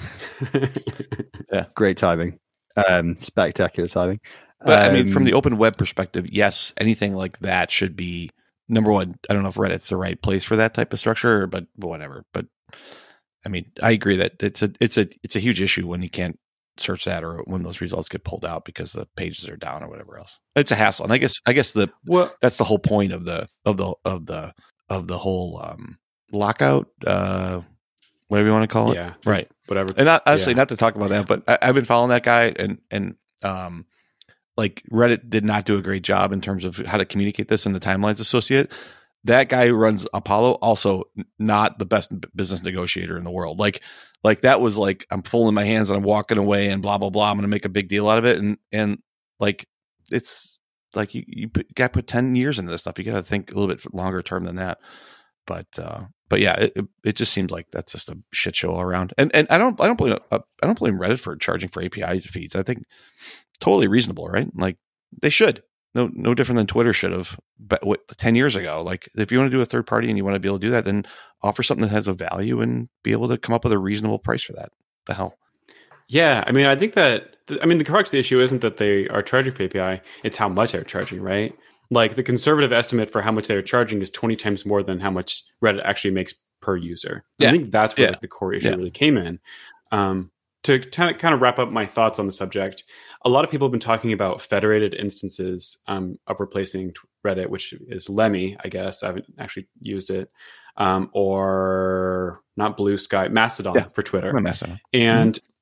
[1.52, 2.38] yeah, great timing.
[2.76, 4.20] Um, spectacular timing.
[4.60, 7.96] But um, I mean, from the um, open web perspective, yes, anything like that should
[7.96, 8.30] be
[8.68, 9.14] number one.
[9.28, 11.88] I don't know if Reddit's the right place for that type of structure, but, but
[11.88, 12.24] whatever.
[12.32, 12.46] But
[13.44, 16.10] I mean, I agree that it's a it's a it's a huge issue when you
[16.10, 16.38] can't
[16.76, 19.88] search that or when those results get pulled out because the pages are down or
[19.88, 20.40] whatever else.
[20.56, 23.24] It's a hassle, and I guess I guess the well, that's the whole point of
[23.24, 24.54] the of the of the
[24.88, 25.98] of the whole um,
[26.32, 27.60] lockout, uh,
[28.28, 28.96] whatever you want to call it.
[28.96, 29.50] Yeah, right.
[29.66, 29.94] Whatever.
[29.96, 30.58] And not, honestly, yeah.
[30.58, 33.86] not to talk about that, but I, have been following that guy, and and um,
[34.56, 37.66] like Reddit did not do a great job in terms of how to communicate this
[37.66, 38.72] in the timelines associate.
[39.24, 41.04] That guy who runs Apollo, also
[41.38, 43.58] not the best business negotiator in the world.
[43.58, 43.82] Like,
[44.22, 47.10] like that was like I'm folding my hands and I'm walking away and blah blah
[47.10, 47.30] blah.
[47.30, 48.98] I'm going to make a big deal out of it, and and
[49.40, 49.66] like
[50.10, 50.58] it's
[50.94, 52.98] like you, you got put 10 years into this stuff.
[52.98, 54.78] You got to think a little bit longer term than that.
[55.46, 58.80] But, uh, but yeah, it, it just seems like that's just a shit show all
[58.80, 59.12] around.
[59.18, 61.82] And, and I don't, I don't blame, uh, I don't blame Reddit for charging for
[61.82, 62.56] API feeds.
[62.56, 62.84] I think
[63.60, 64.48] totally reasonable, right?
[64.54, 64.78] Like
[65.20, 65.62] they should.
[65.94, 68.82] No, no different than Twitter should have, but what, ten years ago.
[68.82, 70.58] Like, if you want to do a third party and you want to be able
[70.58, 71.04] to do that, then
[71.40, 74.18] offer something that has a value and be able to come up with a reasonable
[74.18, 74.70] price for that.
[75.06, 75.36] The hell.
[76.08, 78.78] Yeah, I mean, I think that I mean, the crux of the issue isn't that
[78.78, 81.54] they are charging for API; it's how much they're charging, right?
[81.90, 85.10] Like the conservative estimate for how much they're charging is twenty times more than how
[85.10, 87.24] much Reddit actually makes per user.
[87.38, 87.48] Yeah.
[87.48, 88.10] I think that's where yeah.
[88.12, 88.76] like, the core issue yeah.
[88.76, 89.38] really came in.
[89.92, 90.30] Um,
[90.62, 92.84] to kind of wrap up my thoughts on the subject,
[93.22, 97.74] a lot of people have been talking about federated instances um, of replacing Reddit, which
[97.88, 99.02] is Lemmy, I guess.
[99.02, 100.30] I haven't actually used it.
[100.78, 103.86] Um, or not Blue Sky, Mastodon yeah.
[103.92, 104.32] for Twitter.
[104.32, 104.80] Mastodon.
[104.94, 105.53] And mm-hmm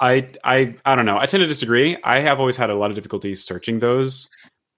[0.00, 1.18] I I I don't know.
[1.18, 1.96] I tend to disagree.
[2.04, 4.28] I have always had a lot of difficulties searching those,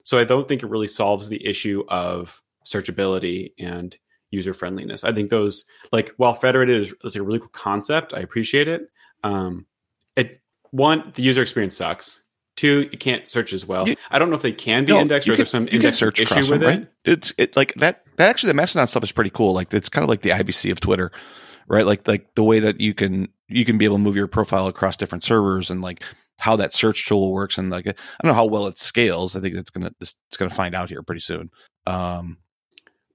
[0.05, 3.97] so I don't think it really solves the issue of searchability and
[4.31, 5.05] user friendliness.
[5.05, 8.91] I think those like while federated is, is a really cool concept, I appreciate it.
[9.23, 9.67] Um,
[10.17, 10.41] it
[10.71, 12.23] one the user experience sucks.
[12.57, 13.89] Two, you can't search as well.
[13.89, 15.97] You, I don't know if they can be no, indexed or can, there's some index
[15.97, 16.65] search issue with them, it.
[16.65, 16.89] Right?
[17.05, 18.05] It's it like that.
[18.17, 19.55] That actually the Mastodon stuff is pretty cool.
[19.55, 21.11] Like it's kind of like the IBC of Twitter,
[21.71, 21.87] right?
[21.87, 24.67] Like like the way that you can you can be able to move your profile
[24.67, 26.03] across different servers and like
[26.39, 29.37] how that search tool works and like I don't know how well it scales.
[29.37, 31.51] I think it's gonna it's gonna find out here pretty soon.
[31.87, 32.37] Um,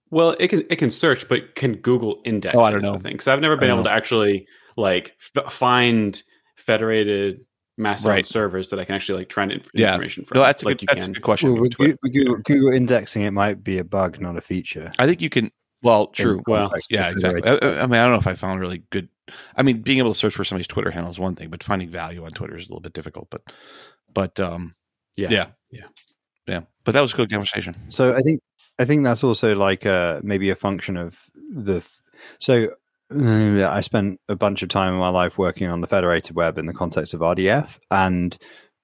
[0.09, 2.55] well, it can it can search, but can Google index?
[2.57, 2.97] Oh, I don't know.
[2.97, 3.89] Because I've never been able know.
[3.89, 4.47] to actually
[4.77, 6.21] like f- find
[6.55, 7.45] federated
[7.77, 8.25] Mastodon right.
[8.25, 9.89] servers that I can actually like try and yeah.
[9.89, 10.37] information from.
[10.37, 11.53] No, that's a, like good, that's a good question.
[11.53, 14.91] Well, with Google, Google, indexing, it might be a bug, not a feature.
[14.97, 15.51] I think you can.
[15.85, 16.41] Well, true.
[16.47, 17.41] Well, yeah, exactly.
[17.47, 19.07] I, I, mean, I don't know if I found really good.
[19.55, 21.89] I mean, being able to search for somebody's Twitter handle is one thing, but finding
[21.89, 23.29] value on Twitter is a little bit difficult.
[23.29, 23.41] But,
[24.13, 24.73] But um,
[25.15, 25.29] Yeah.
[25.29, 25.85] yeah, Yeah.
[26.47, 26.61] yeah.
[26.83, 27.75] But that was a good conversation.
[27.89, 28.41] So I think
[28.79, 31.77] I think that's also like uh, maybe a function of the.
[31.77, 32.01] f-
[32.39, 32.69] So
[33.13, 36.57] uh, I spent a bunch of time in my life working on the federated web
[36.57, 38.37] in the context of RDF, and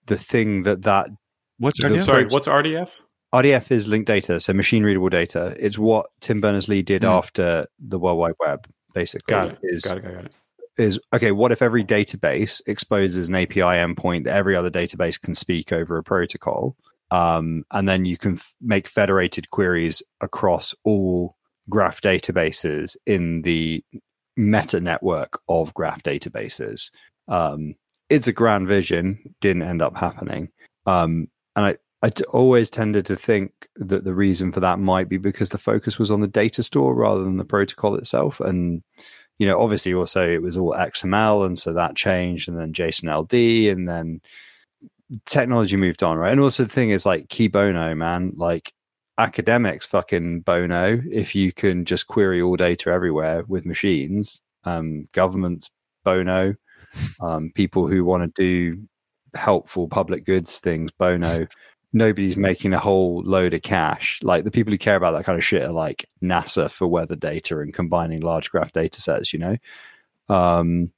[0.05, 1.09] the thing that that
[1.57, 2.03] What's The- RDF?
[2.05, 2.91] Sorry, what's RDF?
[3.33, 5.55] RDF is linked data, so machine readable data.
[5.59, 7.09] It's what Tim Berners Lee did Hmm.
[7.09, 8.67] after the World Wide Web.
[8.93, 9.59] Basically, Got it.
[9.63, 10.01] is Got it.
[10.03, 10.15] Got it.
[10.15, 10.35] Got it.
[10.77, 11.31] is okay.
[11.31, 15.97] What if every database exposes an API endpoint that every other database can speak over
[15.97, 16.75] a protocol,
[17.11, 21.35] um, and then you can f- make federated queries across all
[21.69, 23.83] graph databases in the
[24.35, 26.89] meta network of graph databases.
[27.27, 27.75] Um,
[28.09, 30.49] it's a grand vision, didn't end up happening,
[30.85, 31.77] um, and I.
[32.03, 35.57] I t- always tended to think that the reason for that might be because the
[35.57, 38.39] focus was on the data store rather than the protocol itself.
[38.39, 38.83] And
[39.37, 43.11] you know, obviously also it was all XML, and so that changed, and then JSON
[43.11, 44.21] LD, and then
[45.25, 46.31] technology moved on, right?
[46.31, 48.73] And also the thing is like cui bono, man, like
[49.17, 50.99] academics fucking bono.
[51.11, 55.71] If you can just query all data everywhere with machines, um, governments
[56.03, 56.55] bono,
[57.19, 58.87] um, people who want to do
[59.33, 61.47] helpful public goods things bono.
[61.93, 64.19] Nobody's making a whole load of cash.
[64.23, 67.15] Like the people who care about that kind of shit are like NASA for weather
[67.15, 69.57] data and combining large graph data sets, you know?
[70.29, 70.93] Um,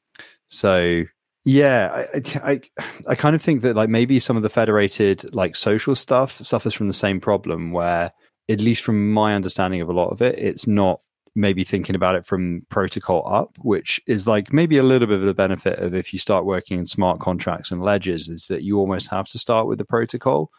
[0.47, 1.03] so
[1.45, 2.61] yeah, I, I, I,
[3.09, 6.73] I kind of think that like maybe some of the federated like social stuff suffers
[6.73, 8.11] from the same problem where,
[8.49, 10.99] at least from my understanding of a lot of it, it's not
[11.35, 15.25] maybe thinking about it from protocol up, which is like maybe a little bit of
[15.25, 18.77] the benefit of if you start working in smart contracts and ledgers, is that you
[18.77, 20.51] almost have to start with the protocol,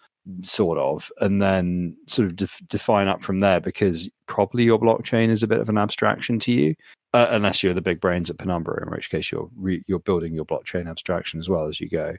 [0.43, 5.29] sort of, and then sort of def- define up from there because probably your blockchain
[5.29, 6.75] is a bit of an abstraction to you
[7.13, 10.35] uh, unless you're the big brains at Penumbra, in which case you're re- you're building
[10.35, 12.17] your blockchain abstraction as well as you go.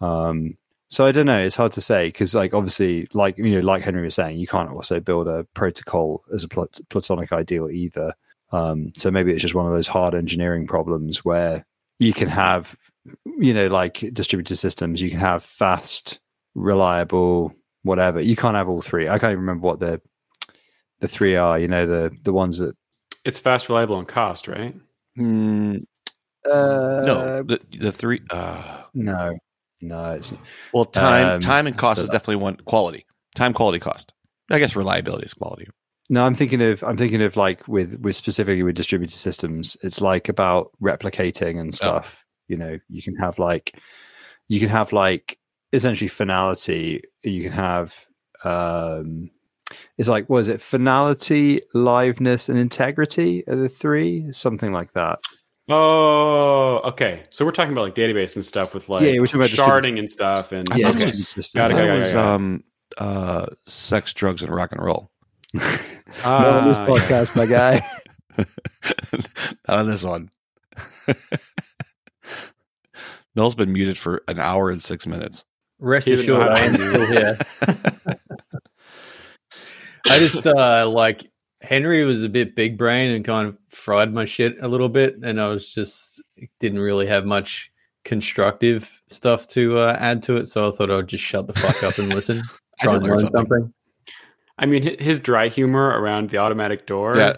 [0.00, 0.56] Um,
[0.88, 1.42] so I don't know.
[1.42, 4.46] It's hard to say because, like, obviously, like you know, like Henry was saying, you
[4.46, 8.14] can't also build a protocol as a plat- platonic ideal either.
[8.52, 11.64] Um, so maybe it's just one of those hard engineering problems where
[11.98, 12.76] you can have,
[13.38, 16.20] you know, like distributed systems, you can have fast,
[16.54, 18.20] reliable, whatever.
[18.20, 19.08] You can't have all three.
[19.08, 20.00] I can't even remember what the
[21.00, 21.58] the three are.
[21.58, 22.74] You know, the the ones that
[23.24, 24.74] It's fast, reliable, and cost, right?
[25.18, 25.82] Mm,
[26.44, 28.20] uh, no, the the three.
[28.30, 29.34] Uh, no,
[29.80, 30.12] no.
[30.12, 30.32] It's,
[30.72, 33.06] well, time Um, time and cost so is that- definitely one quality.
[33.34, 34.12] Time, quality, cost.
[34.50, 35.68] I guess reliability is quality.
[36.10, 39.76] No, I'm thinking of I'm thinking of like with with specifically with distributed systems.
[39.82, 42.24] It's like about replicating and stuff.
[42.48, 43.78] You know, you can have like
[44.48, 45.38] you can have like
[45.72, 47.02] essentially finality.
[47.22, 47.94] You can have
[48.44, 49.30] um
[49.96, 54.30] it's like was it finality, liveness, and integrity are the three?
[54.32, 55.20] Something like that.
[55.68, 57.22] Oh, okay.
[57.30, 59.98] So we're talking about like database and stuff with like Yeah, we're talking about sharding
[59.98, 60.52] and stuff.
[60.52, 61.04] And I Yeah, thought it okay.
[61.06, 61.62] was- distributed systems.
[61.62, 62.34] Got it, got it it, was got it.
[62.34, 62.64] um,
[62.98, 65.10] uh, sex, drugs, and rock and roll.
[65.54, 67.80] Not on this podcast, my guy.
[69.68, 70.28] Not on this one.
[73.34, 75.44] Noel's been muted for an hour and six minutes.
[75.82, 77.36] Rest He assured, I am still here.
[80.08, 81.28] I just uh, like
[81.60, 85.16] Henry was a bit big brain and kind of fried my shit a little bit,
[85.24, 86.22] and I was just
[86.60, 87.72] didn't really have much
[88.04, 90.46] constructive stuff to uh, add to it.
[90.46, 92.42] So I thought I'd just shut the fuck up and listen,
[92.80, 93.40] I try and learn learn something.
[93.40, 93.74] something.
[94.58, 97.16] I mean, his dry humor around the automatic door.
[97.16, 97.32] Yeah,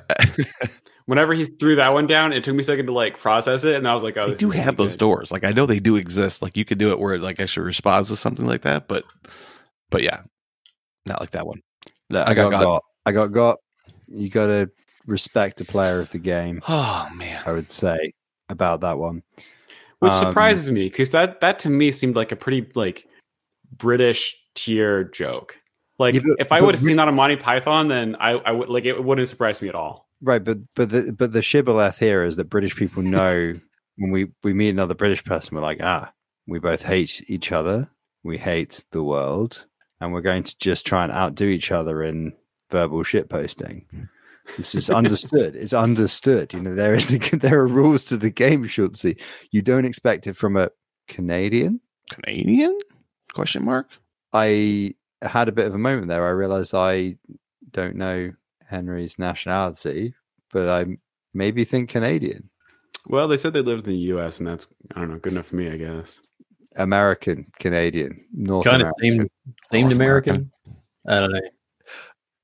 [1.06, 3.74] Whenever he threw that one down, it took me a second to like process it,
[3.76, 5.00] and I was like, "Oh, they this do is have those good.
[5.00, 5.30] doors.
[5.30, 6.40] Like I know they do exist.
[6.40, 9.04] Like you could do it where like I should respond to something like that, but
[9.90, 10.22] but yeah,
[11.04, 11.60] not like that one.
[12.10, 12.62] Look, I I, got got, got.
[12.64, 12.82] got.
[13.06, 13.58] I got got.
[14.06, 14.70] You got to
[15.06, 16.62] respect the player of the game.
[16.68, 18.14] Oh man, I would say
[18.48, 19.22] about that one.
[19.98, 23.06] which Um, surprises me because that that to me seemed like a pretty like
[23.76, 25.58] British tier joke.
[25.98, 28.52] Like Yeah, but- if I would have seen that on Monty Python, then I, I
[28.52, 30.03] would like it wouldn't surprise me at all.
[30.20, 33.52] Right, but but the but the shibboleth here is that British people know
[33.96, 36.12] when we we meet another British person, we're like, ah,
[36.46, 37.90] we both hate each other,
[38.22, 39.66] we hate the world,
[40.00, 42.32] and we're going to just try and outdo each other in
[42.70, 44.08] verbal shit posting.
[44.56, 45.56] This is understood.
[45.56, 46.52] it's understood.
[46.52, 49.20] You know, there is a, there are rules to the game, Schultzie.
[49.50, 50.70] You don't expect it from a
[51.08, 51.80] Canadian.
[52.10, 52.78] Canadian?
[53.32, 53.88] Question mark.
[54.32, 56.26] I had a bit of a moment there.
[56.26, 57.16] I realized I
[57.70, 58.32] don't know
[58.74, 60.14] Henry's nationality,
[60.52, 60.96] but I
[61.32, 62.50] maybe think Canadian,
[63.06, 64.38] Well, they said they lived in the U.S.
[64.38, 66.20] and that's I don't know, good enough for me, I guess.
[66.76, 69.02] American, Canadian, North Kind of American.
[69.02, 69.30] seemed
[69.70, 70.50] seemed North American.
[71.06, 71.40] I don't know.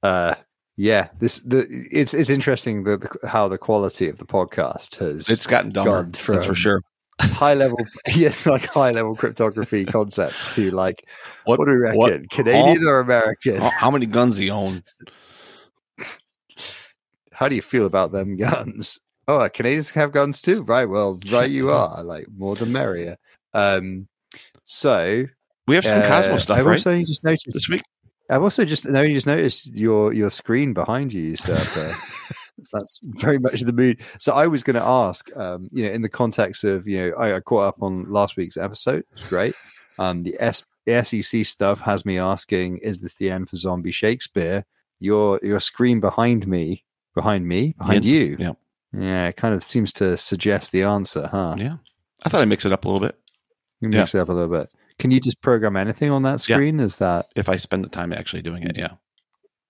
[0.02, 0.34] Uh,
[0.76, 5.28] yeah, this the it's it's interesting that the, how the quality of the podcast has
[5.28, 5.90] It's gotten dumber.
[6.04, 6.80] gone That's for sure.
[7.20, 7.76] high level,
[8.14, 11.06] yes, like high level cryptography concepts to like,
[11.44, 11.98] what, What- do we reckon?
[11.98, 13.56] what- Canadian or American?
[13.60, 14.82] How, how many guns do you own?
[17.40, 19.00] How do you feel about them guns?
[19.26, 20.84] Oh, Canadians have guns too, right?
[20.84, 23.16] Well, right, you are like more the merrier.
[23.54, 24.08] Um,
[24.62, 25.24] so
[25.66, 26.72] We have some uh, Cosmos stuff, I've right?
[26.72, 27.48] also just noticed.
[27.52, 27.82] this week.
[28.28, 31.92] I've also just now you just noticed your your screen behind you, Usurper.
[32.72, 34.02] That's very much the mood.
[34.18, 37.16] So I was going to ask, um, you know, in the context of you know,
[37.16, 39.04] I, I caught up on last week's episode.
[39.12, 39.54] It's great.
[39.98, 43.90] Um, the, S, the SEC stuff has me asking, is this the end for Zombie
[43.90, 44.66] Shakespeare?
[45.00, 46.84] Your your screen behind me,
[47.20, 48.36] behind me, behind you.
[48.38, 48.52] Yeah.
[48.92, 51.54] Yeah, it kind of seems to suggest the answer, huh?
[51.58, 51.76] Yeah.
[52.24, 53.16] I thought I'd mix it up a little bit
[53.80, 54.68] You mix it up a little bit.
[54.98, 56.56] Can you just program anything on that Yeah.
[56.56, 56.80] screen?
[56.80, 58.76] Is that if I spend the time actually doing it.
[58.76, 58.92] Yeah.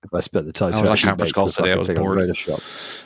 [0.03, 1.73] if I spent the time I to was on conference calls today.
[1.73, 2.19] I was bored.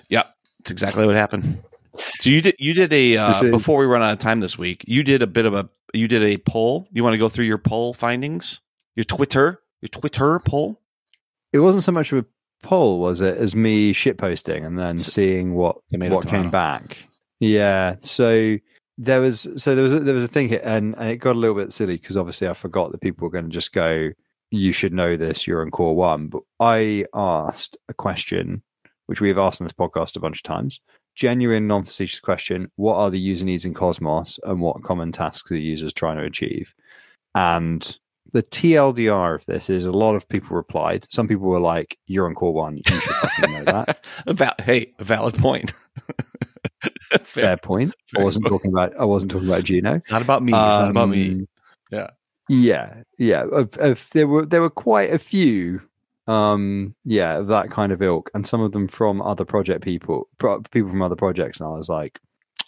[0.09, 0.23] Yeah.
[0.61, 1.63] It's exactly what happened.
[1.99, 4.57] So you did you did a uh, is- before we run out of time this
[4.59, 4.85] week.
[4.87, 6.89] You did a bit of a you did a poll.
[6.93, 8.61] You want to go through your poll findings?
[8.97, 10.81] Your Twitter, your Twitter poll.
[11.53, 12.27] it wasn't so much of a
[12.65, 17.07] poll, was uh, it, as me shitposting and then seeing what Tomato, what came back.
[17.41, 17.97] Yeah.
[18.01, 18.59] So
[18.99, 21.37] there was so there was a, there was a thing here, and, and it got
[21.37, 24.11] a little bit silly because obviously I forgot that people were going to just go,
[24.51, 25.47] "You should know this.
[25.47, 28.63] You're in core one." But I asked a question,
[29.07, 30.81] which we have asked on this podcast a bunch of times.
[31.15, 35.57] Genuine, non-facetious question: What are the user needs in Cosmos, and what common tasks are
[35.57, 36.75] users trying to achieve?
[37.35, 37.99] And
[38.35, 41.07] the TLDR of this is a lot of people replied.
[41.09, 42.77] Some people were like, "You're on core one.
[42.77, 45.73] You should fucking know that." A val- hey, a valid point.
[47.23, 47.95] Fair point.
[48.19, 48.53] I wasn't point.
[48.55, 48.93] talking about.
[48.99, 49.95] I wasn't talking about Gino.
[49.95, 50.51] It's not about me.
[50.51, 51.31] It's not about me.
[51.31, 51.49] Um,
[51.93, 52.09] Yeah.
[52.49, 53.45] Yeah, yeah.
[53.51, 55.81] Of, of, there were there were quite a few,
[56.27, 60.29] um, yeah, of that kind of ilk, and some of them from other project people,
[60.39, 61.61] pro- people from other projects.
[61.61, 62.19] And I was like,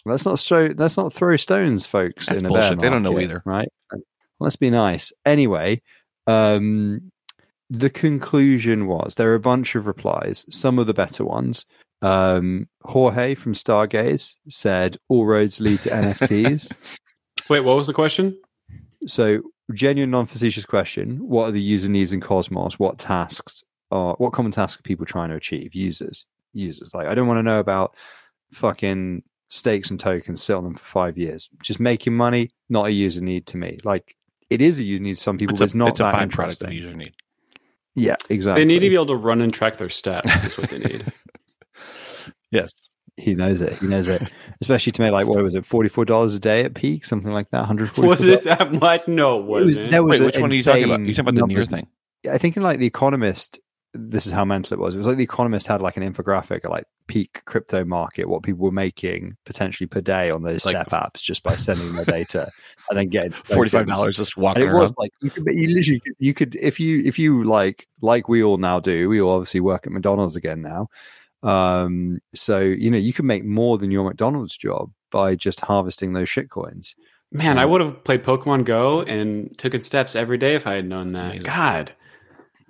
[0.05, 2.27] let's not throw let's not throw stones, folks.
[2.27, 2.79] That's in bullshit.
[2.79, 3.43] They don't know either.
[3.45, 3.67] right?
[4.39, 5.11] Let's be nice.
[5.25, 5.81] Anyway,
[6.27, 7.11] um,
[7.69, 10.45] the conclusion was there are a bunch of replies.
[10.49, 11.65] Some of the better ones.
[12.01, 16.99] Um, Jorge from Stargaze said all roads lead to NFTs.
[17.49, 18.39] Wait, what was the question?
[19.07, 19.41] So,
[19.73, 22.77] genuine, non-facetious question: What are the user needs in Cosmos?
[22.77, 25.73] What tasks are what common tasks are people trying to achieve?
[25.73, 26.93] Users, users.
[26.93, 27.95] Like, I don't want to know about
[28.51, 31.49] fucking stake some tokens, sit on them for five years.
[31.63, 33.77] Just making money, not a user need to me.
[33.83, 34.15] Like,
[34.49, 36.15] it is a user need some people, It's but a, it's not it's a that
[36.15, 36.67] byproduct interesting.
[36.67, 37.13] of user need.
[37.95, 38.61] Yeah, exactly.
[38.63, 40.45] They need to be able to run and track their stats.
[40.45, 41.03] Is what they need.
[42.51, 42.89] Yes.
[43.17, 43.73] He knows it.
[43.79, 44.31] He knows it.
[44.61, 47.31] Especially to make like what was it, forty four dollars a day at peak, something
[47.31, 47.65] like that.
[47.65, 48.07] Hundred forty.
[48.09, 49.07] was it that much?
[49.07, 49.91] No, it It was, wasn't.
[49.91, 50.99] there was Wait, which one are you talking about?
[51.01, 51.87] You talking about the near numbers- thing?
[52.31, 53.59] I think in like the Economist,
[53.93, 54.93] this is how mental it was.
[54.95, 58.43] It was like the Economist had like an infographic at like peak crypto market, what
[58.43, 62.05] people were making potentially per day on those Like- step apps just by sending their
[62.05, 62.47] data
[62.89, 64.79] and then get forty five dollars just And walking it around.
[64.81, 68.43] was like you could, you literally, you could, if you, if you like, like we
[68.43, 70.87] all now do, we all obviously work at McDonald's again now.
[71.43, 76.13] Um, so you know, you can make more than your McDonald's job by just harvesting
[76.13, 76.95] those shit coins.
[77.31, 80.87] Man, I would have played Pokemon Go and taken steps every day if I had
[80.87, 81.31] known That's that.
[81.31, 81.45] amazing.
[81.51, 81.93] God,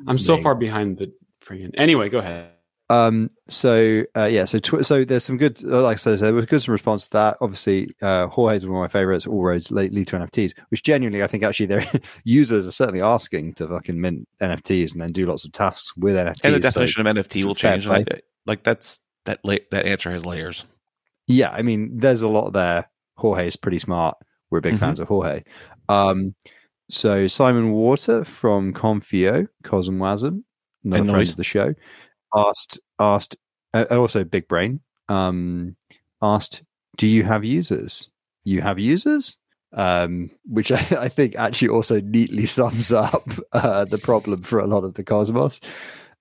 [0.07, 1.71] I'm so far behind the friggin'.
[1.75, 2.49] Anyway, go ahead.
[2.89, 6.33] Um, so uh, yeah, so tw- so there's some good, uh, like I said, there
[6.33, 7.37] was good some response to that.
[7.41, 9.27] Obviously, uh, Jorge's one of my favorites.
[9.27, 11.83] All roads lead, lead to NFTs, which genuinely I think actually their
[12.23, 16.15] users are certainly asking to fucking mint NFTs and then do lots of tasks with
[16.15, 16.45] NFTs.
[16.45, 17.87] and the So, definition of NFT will change.
[17.89, 18.05] I,
[18.45, 20.65] like that's that la- that answer has layers.
[21.27, 22.89] yeah, I mean, there's a lot there.
[23.17, 24.15] Jorge is pretty smart.
[24.49, 24.79] We're big Mhm.
[24.79, 25.43] fans of Jorge.
[25.89, 26.35] Um,
[26.89, 30.43] so Simon Warta from Confio, Cosmwasm,
[30.85, 31.73] another friend of the show,
[32.35, 33.37] asked asked
[33.73, 35.75] uh, also Big Brain um,
[36.21, 36.63] asked,
[36.97, 38.09] "Do you have users?
[38.43, 39.37] You have users?"
[39.73, 44.67] Um, which I, I think actually also neatly sums up uh, the problem for a
[44.67, 45.59] lot of the Cosmos.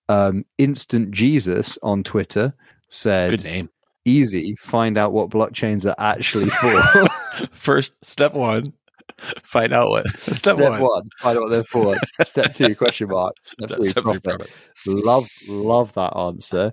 [0.08, 2.54] Um, Instant Jesus on Twitter
[2.88, 3.70] said, Good name.
[4.04, 7.08] easy find out what blockchains are actually for
[7.50, 8.72] First step one,
[9.42, 11.08] find out what step, one.
[11.20, 14.38] find out what they're for step two question mark step three, Step three, profit.
[14.38, 14.50] profit.
[14.86, 16.72] love love that answer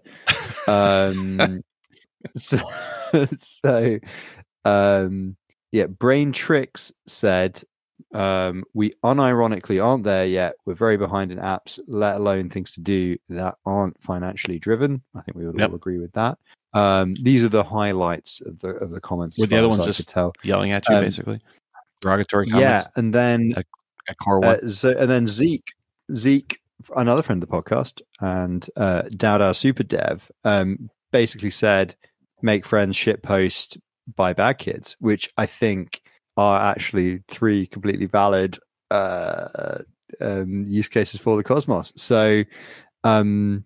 [0.68, 1.62] um
[2.36, 2.58] so,
[3.38, 4.00] so
[4.66, 5.36] um
[5.72, 7.62] yeah brain tricks said
[8.14, 12.82] um we unironically aren't there yet we're very behind in apps let alone things to
[12.82, 15.70] do that aren't financially driven i think we would Yep.
[15.70, 16.38] all agree with that
[16.74, 20.08] um these are the highlights of the of the comments Were the other ones just
[20.10, 21.40] tell Yelling at you, Um, basically.
[22.04, 23.54] Derogatory yeah and then
[24.08, 24.44] at one.
[24.44, 25.74] uh, so and then Zeke,
[26.14, 26.60] Zeke,
[26.96, 31.96] another friend of the podcast, and uh, Dowd Super Dev, um, basically said,
[32.42, 33.78] "Make friends, shit post,
[34.16, 36.02] buy bad kids," which I think
[36.36, 38.58] are actually three completely valid
[38.92, 39.80] uh,
[40.20, 41.94] um, use cases for the Cosmos.
[41.96, 42.44] So
[43.04, 43.66] um,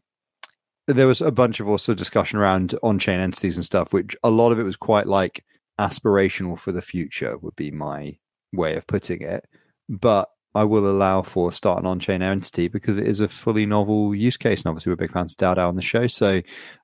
[0.88, 4.52] there was a bunch of also discussion around on-chain entities and stuff, which a lot
[4.52, 5.44] of it was quite like
[5.80, 8.18] aspirational for the future would be my
[8.54, 9.46] way of putting it.
[9.90, 14.16] But I will allow for start an on-chain entity because it is a fully novel
[14.16, 16.08] use case, and obviously we're big fans of DAO on the show.
[16.08, 16.42] So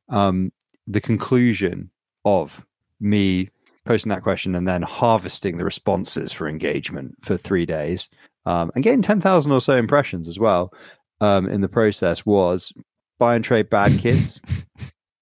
[0.09, 0.51] um,
[0.85, 1.89] the conclusion
[2.25, 2.65] of
[2.99, 3.49] me
[3.85, 8.09] posting that question and then harvesting the responses for engagement for three days
[8.45, 10.71] um, and getting 10,000 or so impressions as well
[11.19, 12.71] um, in the process was
[13.19, 14.41] buy and trade bad kids,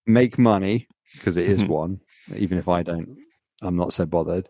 [0.05, 1.69] make money because it is Mhm.
[1.69, 2.01] one,
[2.35, 3.17] even if I don't,
[3.61, 4.47] I'm not so bothered.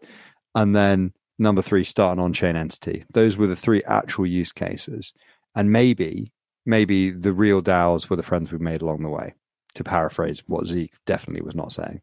[0.56, 3.04] And then number three, start an on chain entity.
[3.14, 5.14] Those were the three actual use cases.
[5.56, 6.32] And maybe,
[6.66, 9.34] maybe the real DAOs were the friends we've made along the way,
[9.76, 12.02] to paraphrase what Zeke definitely was not saying.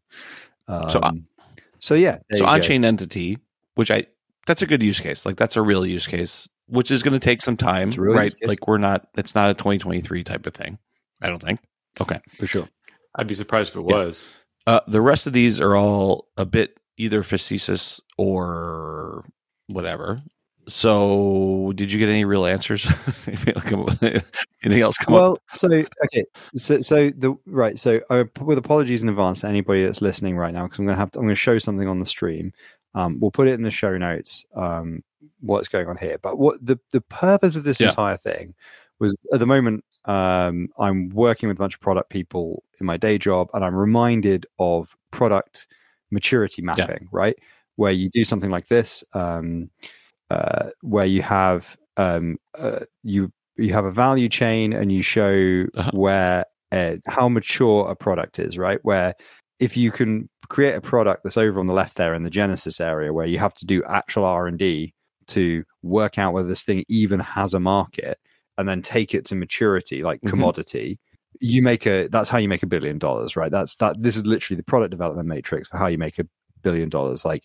[0.67, 1.11] Um, So, uh,
[1.79, 2.19] so yeah.
[2.33, 3.37] so on chain entity,
[3.75, 4.05] which I
[4.45, 5.25] that's a good use case.
[5.25, 8.13] Like that's a real use case, which is going to take some time, It's real
[8.13, 8.33] right?
[8.43, 9.07] Like we're not.
[9.17, 10.77] It's not a 2023 type of thing.
[11.21, 11.59] I don't think.
[12.01, 12.19] Okay.
[12.37, 12.67] for sure.
[13.15, 13.97] I'd be surprised if it Yeah.
[13.97, 14.31] was.
[14.67, 19.25] Uh, the rest of these are all a bit either facetious or
[19.67, 20.21] whatever.
[20.67, 22.85] So, did you get any real answers?
[23.27, 25.21] Anything else come up?
[25.21, 29.83] well, so okay, so so the right, so uh, with apologies in advance to anybody
[29.83, 32.05] that's listening right now, because I'm gonna have to, I'm gonna show something on the
[32.05, 32.51] stream.
[32.93, 34.45] Um, we'll put it in the show notes.
[34.53, 35.01] Um,
[35.39, 36.17] what's going on here?
[36.21, 37.87] But what the the purpose of this Yeah.
[37.89, 38.53] entire thing
[38.99, 39.83] was at the moment.
[40.05, 43.75] Um, I'm working with a bunch of product people in my day job, and I'm
[43.75, 45.67] reminded of product
[46.11, 47.37] maturity mapping, right?
[47.79, 49.69] Where you do something like this, um,
[50.29, 55.65] uh, where you have um, uh, you you have a value chain and you show
[55.75, 55.91] Uh-huh.
[55.93, 58.79] where uh, how mature a product is, right?
[58.83, 59.13] Where
[59.59, 62.79] if you can create a product that's over on the left there in the Genesis
[62.81, 64.93] area, where you have to do actual R and D
[65.27, 68.17] to work out whether this thing even has a market,
[68.57, 70.29] and then take it to maturity, like Mhm.
[70.31, 70.99] commodity.
[71.41, 73.51] You make a that's how you make a billion dollars, right?
[73.51, 73.93] That's that.
[74.01, 76.25] This is literally the product development matrix for how you make a
[76.61, 77.25] billion dollars.
[77.25, 77.43] Like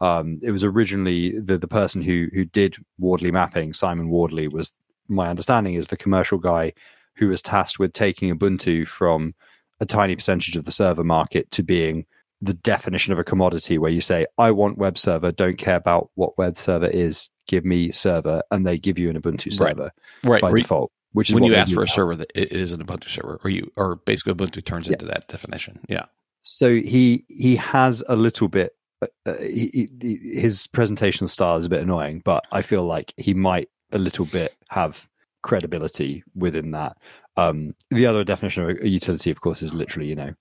[0.00, 4.72] um, it was originally the the person who who did Wardley mapping, Simon Wardley, was
[5.08, 6.72] my understanding is the commercial guy
[7.16, 9.34] who was tasked with taking Ubuntu from
[9.80, 12.06] a tiny percentage of the server market to being
[12.40, 16.10] the definition of a commodity where you say, I want web server, don't care about
[16.14, 19.90] what web server is, give me server, and they give you an Ubuntu server
[20.24, 20.40] right.
[20.40, 20.90] by you- default.
[21.12, 21.92] Which is when you ask for a now.
[21.92, 24.92] server, that it is an Ubuntu server, or you, or basically Ubuntu turns Yeah.
[24.92, 25.80] into that definition.
[25.88, 26.04] Yeah.
[26.42, 28.72] So he he has a little bit
[29.02, 33.12] uh, uh, he, he, his presentation style is a bit annoying but i feel like
[33.16, 35.08] he might a little bit have
[35.42, 36.96] credibility within that.
[37.36, 40.34] Um the other definition of a utility of course is literally you know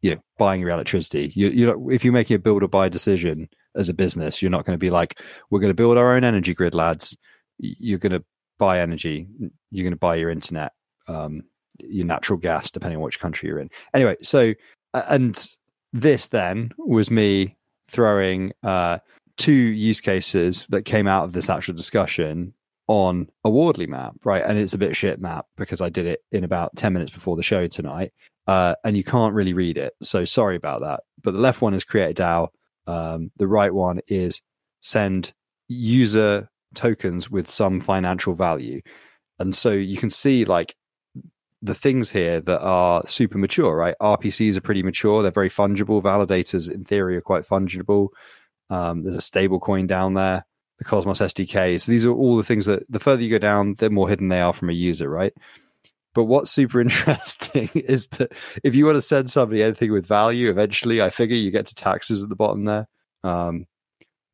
[0.00, 1.32] you know buying your electricity.
[1.34, 4.64] You you if you're making a build or buy decision as a business you're not
[4.64, 5.20] going to be like
[5.50, 7.16] we're going to build our own energy grid lads.
[7.58, 8.24] You're going to
[8.58, 9.26] buy energy.
[9.70, 10.72] You're going to buy your internet
[11.08, 11.42] um
[11.80, 13.70] your natural gas depending on which country you're in.
[13.94, 14.54] Anyway so
[15.08, 15.48] and
[15.92, 17.56] this then was me
[17.86, 18.98] throwing uh,
[19.36, 22.54] two use cases that came out of this actual discussion
[22.88, 24.42] on a Wardley map, right?
[24.44, 27.36] And it's a bit shit map because I did it in about 10 minutes before
[27.36, 28.12] the show tonight.
[28.46, 29.94] Uh, and you can't really read it.
[30.02, 31.00] So sorry about that.
[31.22, 32.48] But the left one is create DAO.
[32.86, 34.40] Um, the right one is
[34.82, 35.32] send
[35.68, 38.82] user tokens with some financial value.
[39.40, 40.76] And so you can see like
[41.66, 43.96] the things here that are super mature, right?
[44.00, 45.22] RPCs are pretty mature.
[45.22, 46.02] They're very fungible.
[46.02, 48.08] Validators, in theory, are quite fungible.
[48.70, 50.44] Um, there's a stable coin down there,
[50.78, 51.80] the Cosmos SDK.
[51.80, 54.28] So these are all the things that the further you go down, the more hidden
[54.28, 55.32] they are from a user, right?
[56.14, 58.32] But what's super interesting is that
[58.62, 61.74] if you want to send somebody anything with value, eventually, I figure you get to
[61.74, 62.88] taxes at the bottom there.
[63.24, 63.66] Um,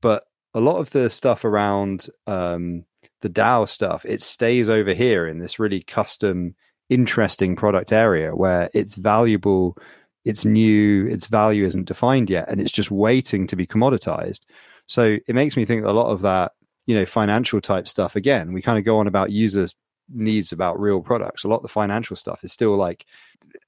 [0.03, 2.85] but a lot of the stuff around um,
[3.23, 6.57] the DAO stuff, it stays over here in this really custom
[6.93, 9.77] interesting product area where it's valuable,
[10.25, 14.47] it's new, its value isn't defined yet, and it's just waiting to be commoditized.
[14.87, 16.53] So it makes me think a lot of that,
[16.87, 18.17] you know, financial type stuff.
[18.17, 19.75] Again, we kind of go on about users
[20.09, 21.45] needs about real products.
[21.45, 23.07] A lot of the financial stuff is still like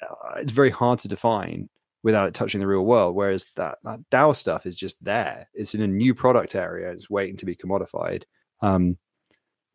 [0.02, 1.68] uh, it's very hard to define
[2.02, 3.14] without it touching the real world.
[3.14, 5.48] Whereas that, that DAO stuff is just there.
[5.54, 6.90] It's in a new product area.
[6.90, 8.24] It's waiting to be commodified.
[8.60, 8.98] Um,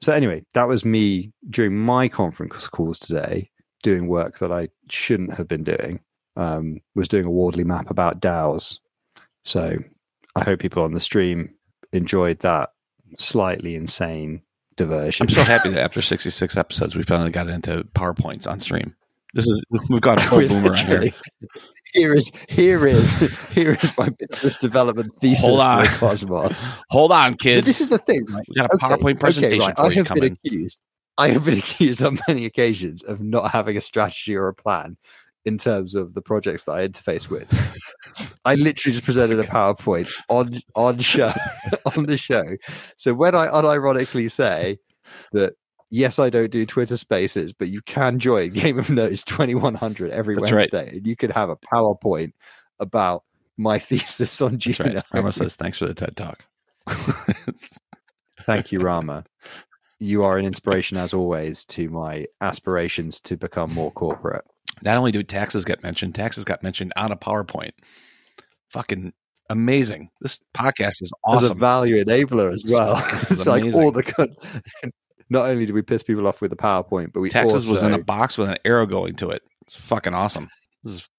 [0.01, 3.51] so anyway, that was me during my conference calls today,
[3.83, 6.01] doing work that I shouldn't have been doing.
[6.35, 8.79] Um, was doing a Wardley map about DAOs.
[9.43, 9.77] So
[10.35, 11.53] I hope people on the stream
[11.91, 12.69] enjoyed that
[13.17, 14.43] slightly insane
[14.77, 15.25] diversion.
[15.25, 18.95] I'm so happy that after 66 episodes, we finally got into PowerPoints on stream.
[19.33, 21.11] This is we've got a full boomer here.
[21.93, 25.85] Here is here is here is my business development thesis Hold on.
[25.87, 26.61] for Cosmos.
[26.89, 27.65] Hold on, But kids.
[27.65, 28.45] this is the thing, right?
[28.47, 29.77] we got a Okay, PowerPoint okay, presentation right.
[29.77, 30.21] for I you have coming.
[30.21, 30.81] been accused.
[31.17, 34.97] I have been accused on many occasions of not having a strategy or a plan
[35.45, 37.49] in terms of the projects that I interface with.
[38.45, 41.31] I literally just presented a PowerPoint on on show
[41.97, 42.43] on the show.
[42.97, 44.77] So when I unironically say
[45.33, 45.53] that
[45.89, 49.75] yes, I don't do Twitter Spaces, but you can join Game of Nodes twenty one
[49.75, 50.71] hundred every That's right.
[50.71, 52.33] Wednesday, and you could have a PowerPoint
[52.79, 53.23] about
[53.57, 54.93] my thesis on That's Juno.
[54.95, 55.03] right.
[55.13, 56.45] Rama says thanks for the TED talk.
[58.41, 59.23] Thank you, Rama.
[60.01, 64.45] You are an inspiration, as always, to my aspirations to become more corporate.
[64.81, 67.71] not only do taxes get mentioned, taxes got mentioned on a PowerPoint.
[68.69, 69.11] Fucking
[69.49, 70.09] amazing.
[70.21, 71.43] This podcast is awesome.
[71.43, 72.95] As a value enabler as well.
[73.11, 74.37] It's like all the good.
[75.29, 77.83] Not only do we piss people off with the PowerPoint, but we Taxes also, was
[77.83, 79.43] in a box with an arrow going to it.
[79.61, 80.49] It's fucking awesome.
[80.83, 81.09] This is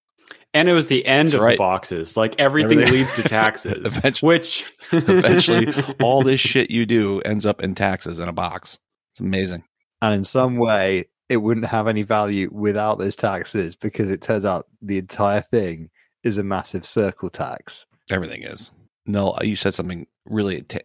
[0.53, 1.53] And it was the end That's of right.
[1.53, 2.17] the boxes.
[2.17, 3.99] Like everything, Everything- leads to taxes.
[3.99, 5.69] Eventually- which eventually
[6.03, 8.79] all this shit you do ends up in taxes in a box.
[9.13, 9.65] It's amazing.
[10.03, 14.45] and in some way, it wouldn't have any value without those taxes because it turns
[14.45, 15.91] out the entire thing
[16.25, 17.87] is a massive circle tax.
[18.11, 18.73] Everything is.
[19.07, 20.81] No, you said something really ta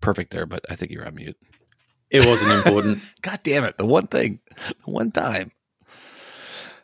[0.00, 1.36] perfect there, but I think you're on mute.
[2.12, 2.98] It wasn't important.
[3.22, 3.78] God damn it.
[3.78, 4.40] The one thing,
[4.84, 5.50] the one time.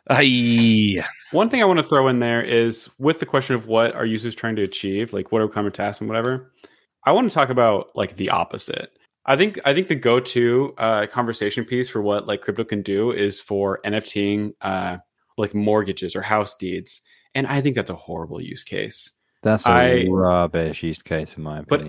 [0.09, 1.03] Aye.
[1.31, 4.05] One thing I want to throw in there is with the question of what are
[4.05, 6.51] users trying to achieve, like what are common tasks and whatever.
[7.05, 8.91] I want to talk about like the opposite.
[9.25, 13.11] I think I think the go-to uh, conversation piece for what like crypto can do
[13.11, 14.97] is for NFTing uh,
[15.37, 17.01] like mortgages or house deeds,
[17.35, 19.11] and I think that's a horrible use case.
[19.43, 21.85] That's a I- rubbish use case, in my But-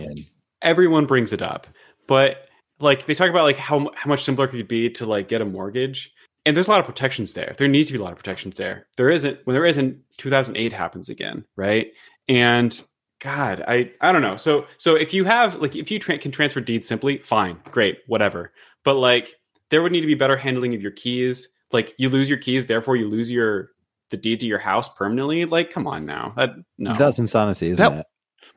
[0.62, 1.66] Everyone brings it up,
[2.06, 2.46] but
[2.80, 5.40] like they talk about like how how much simpler it could be to like get
[5.40, 6.12] a mortgage,
[6.46, 7.52] and there's a lot of protections there.
[7.58, 8.86] There needs to be a lot of protections there.
[8.96, 9.98] There isn't when there isn't.
[10.18, 11.92] 2008 happens again, right?
[12.28, 12.82] And
[13.20, 14.36] God, I I don't know.
[14.36, 17.98] So so if you have like if you tra- can transfer deeds simply, fine, great,
[18.06, 18.52] whatever.
[18.84, 19.34] But like
[19.70, 21.48] there would need to be better handling of your keys.
[21.72, 23.70] Like you lose your keys, therefore you lose your
[24.10, 25.44] the deed to your house permanently.
[25.44, 26.94] Like come on now, that no.
[26.94, 28.06] That's insanity, isn't That- it?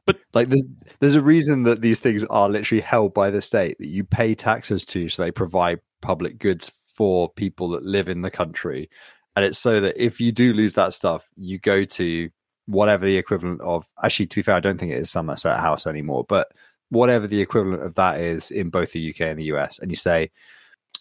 [0.05, 0.65] But- like, there's
[0.99, 4.35] there's a reason that these things are literally held by the state that you pay
[4.35, 8.89] taxes to, so they provide public goods for people that live in the country,
[9.35, 12.29] and it's so that if you do lose that stuff, you go to
[12.65, 13.87] whatever the equivalent of.
[14.03, 16.51] Actually, to be fair, I don't think it is Somerset House anymore, but
[16.89, 19.95] whatever the equivalent of that is in both the UK and the US, and you
[19.95, 20.31] say,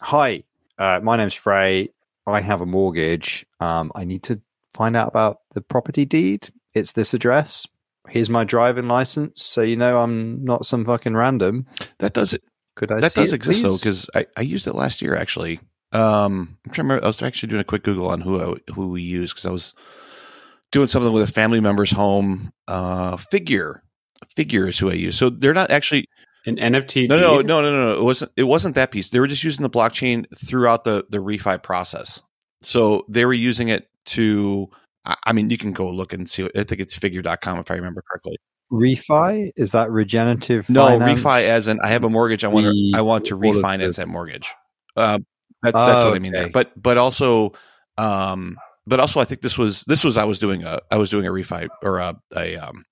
[0.00, 0.44] "Hi,
[0.78, 1.90] uh, my name's Frey.
[2.26, 3.44] I have a mortgage.
[3.60, 4.40] Um, I need to
[4.74, 6.48] find out about the property deed.
[6.74, 7.66] It's this address.
[8.08, 11.66] Here's my driving license, so you know I'm not some fucking random.
[11.98, 12.42] That does it.
[12.74, 13.00] Could I?
[13.00, 15.60] that see does it, exist though, because I, I used it last year actually.
[15.92, 17.04] Um, I'm trying to remember.
[17.04, 19.50] I was actually doing a quick Google on who I, who we use because I
[19.50, 19.74] was
[20.72, 22.52] doing something with a family member's home.
[22.66, 23.82] Uh, figure
[24.34, 25.16] figure is who I use.
[25.16, 26.06] So they're not actually
[26.46, 27.08] an NFT.
[27.08, 28.00] no no no no no no.
[28.00, 29.10] It wasn't it wasn't that piece.
[29.10, 32.22] They were just using the blockchain throughout the the refi process.
[32.60, 34.70] So they were using it to.
[35.04, 36.48] I I mean, you can go look and see.
[36.56, 38.36] I think it's figure.com if I remember correctly.
[38.72, 40.68] refi is that regenerative?
[40.70, 41.22] No, finance?
[41.24, 42.44] refi as in I have a mortgage.
[42.44, 44.48] I want to I want to all of the- refinance that mortgage.
[44.96, 45.18] Uh,
[45.62, 46.50] that's that's Oh, what I mean there.
[46.50, 47.52] But but also,
[47.98, 48.56] um,
[48.86, 51.26] but also I think this was this was I was doing a I was doing
[51.26, 52.84] a refi or a a um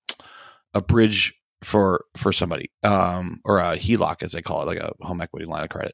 [0.75, 4.93] a bridge for for somebody um or a HELOC as they call it like a
[5.03, 5.93] home equity line of credit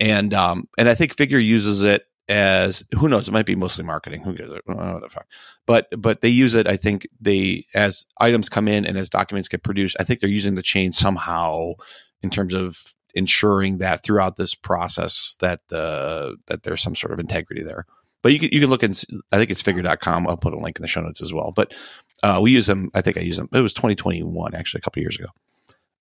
[0.00, 3.84] and um and I think Figure uses it as who knows it might be mostly
[3.84, 5.26] marketing who gives it know what the fuck
[5.66, 9.48] but but they use it I think they as items come in and as documents
[9.48, 11.74] get produced I think they're using the chain somehow
[12.22, 17.20] in terms of ensuring that throughout this process that uh, that there's some sort of
[17.20, 17.86] integrity there.
[18.22, 20.26] But you can you can look and I think it's figure.com.
[20.26, 21.52] I'll put a link in the show notes as well.
[21.54, 21.74] But
[22.22, 22.90] uh, we use them.
[22.94, 23.48] I think I use them.
[23.52, 25.28] It was 2021 actually a couple years ago.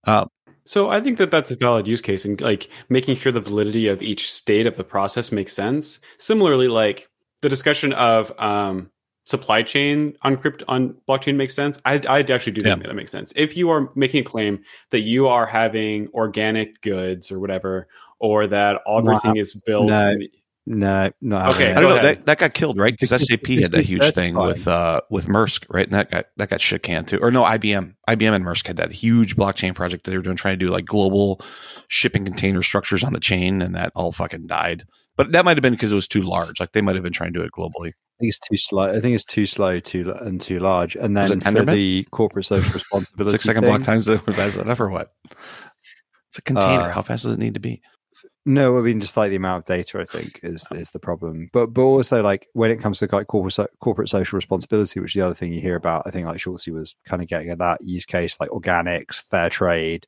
[0.05, 0.25] Uh,
[0.65, 3.87] So I think that that's a valid use case and like making sure the validity
[3.87, 5.99] of each state of the process makes sense.
[6.17, 7.09] Similarly, like
[7.41, 8.89] the discussion of um,
[9.25, 11.81] supply chain on crypto on blockchain makes sense.
[11.85, 12.87] I I actually do think Yeah.
[12.87, 13.33] that makes sense.
[13.35, 14.59] If you are making a claim
[14.91, 17.87] that you are having organic goods or whatever,
[18.19, 19.87] or that everything is built.
[19.87, 20.09] No.
[20.11, 20.29] in-
[20.65, 21.49] No, no.
[21.49, 24.01] Okay, I don't know that that got killed right because Because SAP had that huge
[24.11, 24.47] thing certified.
[24.47, 27.19] with uh, with Maersk right, and that got that got shit canned too.
[27.21, 30.37] Or no, IBM, IBM and Maersk had that huge blockchain project that they were doing,
[30.37, 31.41] trying to do like global
[31.89, 34.83] shipping container structures on the chain, and that all fucking died.
[35.17, 36.61] But that might have been because it was too large.
[36.61, 37.89] Like they might have been trying to do it globally.
[37.89, 38.89] I think it's too slow.
[38.89, 40.95] I think it's too slow, too and too large.
[40.95, 44.31] And then it for the corporate social responsibility, Six second thing, block times that were
[44.31, 45.11] fast enough or what?
[46.29, 46.83] It's a container.
[46.83, 47.81] Uh, How fast does it need to be?
[48.45, 51.49] No, I mean just like the amount of data, I think is is the problem.
[51.53, 55.19] But but also like when it comes to like corporate corporate social responsibility, which is
[55.19, 56.03] the other thing you hear about.
[56.05, 59.49] I think like Schultz was kind of getting at that use case, like organics, fair
[59.49, 60.07] trade,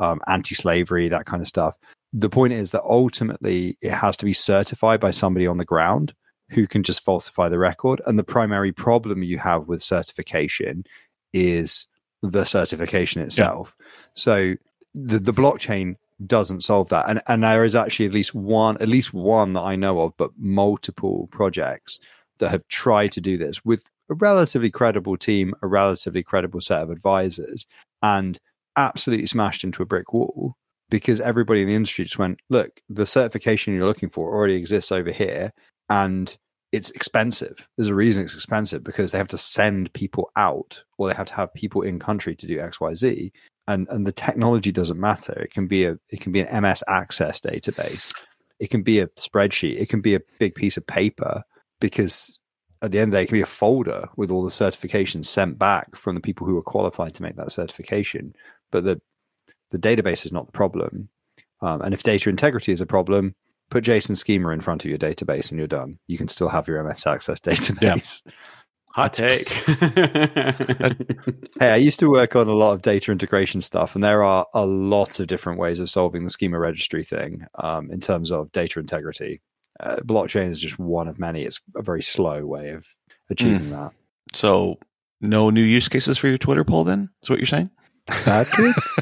[0.00, 1.78] um, anti-slavery, that kind of stuff.
[2.12, 6.14] The point is that ultimately it has to be certified by somebody on the ground
[6.50, 8.00] who can just falsify the record.
[8.06, 10.84] And the primary problem you have with certification
[11.32, 11.86] is
[12.22, 13.76] the certification itself.
[14.14, 14.54] So
[14.94, 17.08] the the blockchain doesn't solve that.
[17.08, 20.16] And and there is actually at least one at least one that I know of,
[20.16, 22.00] but multiple projects
[22.38, 26.82] that have tried to do this with a relatively credible team, a relatively credible set
[26.82, 27.66] of advisors,
[28.02, 28.38] and
[28.76, 30.54] absolutely smashed into a brick wall
[30.90, 34.92] because everybody in the industry just went, look, the certification you're looking for already exists
[34.92, 35.52] over here
[35.88, 36.36] and
[36.72, 37.68] it's expensive.
[37.76, 41.26] There's a reason it's expensive because they have to send people out or they have
[41.26, 43.32] to have people in country to do XYZ.
[43.68, 45.32] And and the technology doesn't matter.
[45.32, 48.14] It can be a it can be an MS Access database.
[48.58, 49.78] It can be a spreadsheet.
[49.78, 51.42] It can be a big piece of paper
[51.80, 52.38] because
[52.82, 55.26] at the end of the day, it can be a folder with all the certifications
[55.26, 58.34] sent back from the people who are qualified to make that certification.
[58.70, 59.00] But the
[59.70, 61.08] the database is not the problem.
[61.60, 63.34] Um, and if data integrity is a problem,
[63.70, 65.98] put JSON schema in front of your database and you're done.
[66.06, 68.22] You can still have your MS Access database.
[68.24, 68.32] Yeah.
[68.96, 69.50] Hot take.
[71.60, 74.46] hey, I used to work on a lot of data integration stuff, and there are
[74.54, 78.50] a lot of different ways of solving the schema registry thing um, in terms of
[78.52, 79.42] data integrity.
[79.78, 81.42] Uh, blockchain is just one of many.
[81.42, 82.86] It's a very slow way of
[83.28, 83.70] achieving mm.
[83.72, 83.92] that.
[84.32, 84.78] So,
[85.20, 87.10] no new use cases for your Twitter poll, then?
[87.22, 87.70] Is what you're saying?
[88.24, 89.00] Bad kids?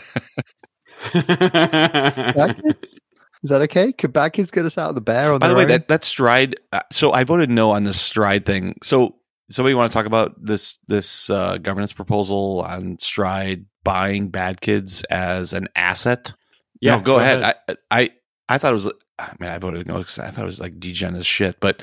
[2.35, 2.99] Bad kids?
[3.45, 3.93] Is that okay?
[3.93, 5.33] Could bad kids get us out of the bear?
[5.33, 5.69] On By the way, own?
[5.69, 6.57] that that stride.
[6.73, 8.75] Uh, so I voted no on this stride thing.
[8.83, 9.17] So
[9.49, 15.05] somebody want to talk about this this uh, governance proposal on stride buying bad kids
[15.05, 16.33] as an asset?
[16.81, 17.41] Yeah, no, go, go ahead.
[17.41, 17.57] ahead.
[17.69, 18.11] I, I
[18.49, 18.93] I thought it was.
[19.19, 21.61] I mean, I voted no because I thought it was like degen as shit.
[21.61, 21.79] But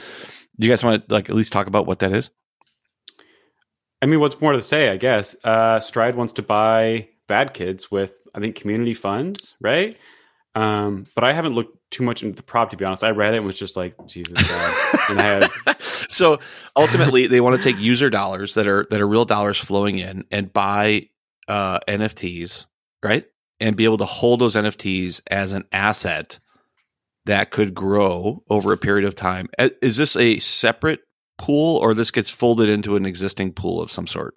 [0.60, 2.30] do you guys want to like at least talk about what that is?
[4.02, 4.90] I mean, what's more to say?
[4.90, 9.98] I guess uh, Stride wants to buy bad kids with I think community funds, right?
[10.54, 13.04] Um, but I haven't looked too much into the prop to be honest.
[13.04, 15.50] I read it and was just like, Jesus God.
[15.82, 16.40] so
[16.76, 20.26] ultimately, they want to take user dollars that are that are real dollars flowing in
[20.32, 21.08] and buy
[21.48, 22.66] uh, NFTs,
[23.04, 23.26] right?
[23.60, 26.40] And be able to hold those NFTs as an asset
[27.26, 29.48] that could grow over a period of time.
[29.82, 31.02] Is this a separate
[31.38, 34.36] pool, or this gets folded into an existing pool of some sort?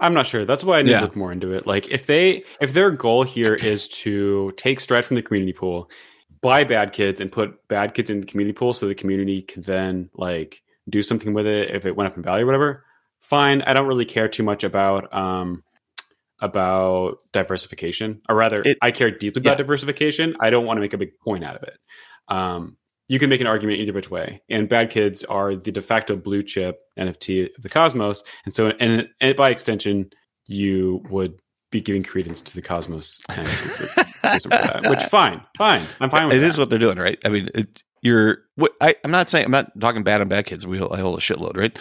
[0.00, 0.44] I'm not sure.
[0.44, 1.00] That's why I need yeah.
[1.00, 1.66] to look more into it.
[1.66, 5.90] Like if they if their goal here is to take Stride from the community pool,
[6.40, 9.62] buy bad kids and put bad kids in the community pool so the community can
[9.62, 12.84] then like do something with it if it went up in value or whatever,
[13.20, 13.62] fine.
[13.62, 15.62] I don't really care too much about um
[16.40, 18.22] about diversification.
[18.28, 19.50] Or rather, it, I care deeply yeah.
[19.50, 20.36] about diversification.
[20.40, 21.78] I don't want to make a big point out of it.
[22.28, 22.76] Um
[23.08, 24.42] you can make an argument either which way.
[24.48, 28.72] And Bad Kids are the de facto blue chip NFT of the Cosmos, and so
[28.78, 30.10] and, and by extension,
[30.46, 31.40] you would
[31.70, 36.42] be giving credence to the Cosmos NFT which fine, fine, I'm fine with it.
[36.42, 37.18] It is what they're doing, right?
[37.24, 38.38] I mean, it, you're.
[38.56, 40.66] What, I, am not saying I'm not talking bad on Bad Kids.
[40.66, 41.78] We hold, I hold a shitload, right?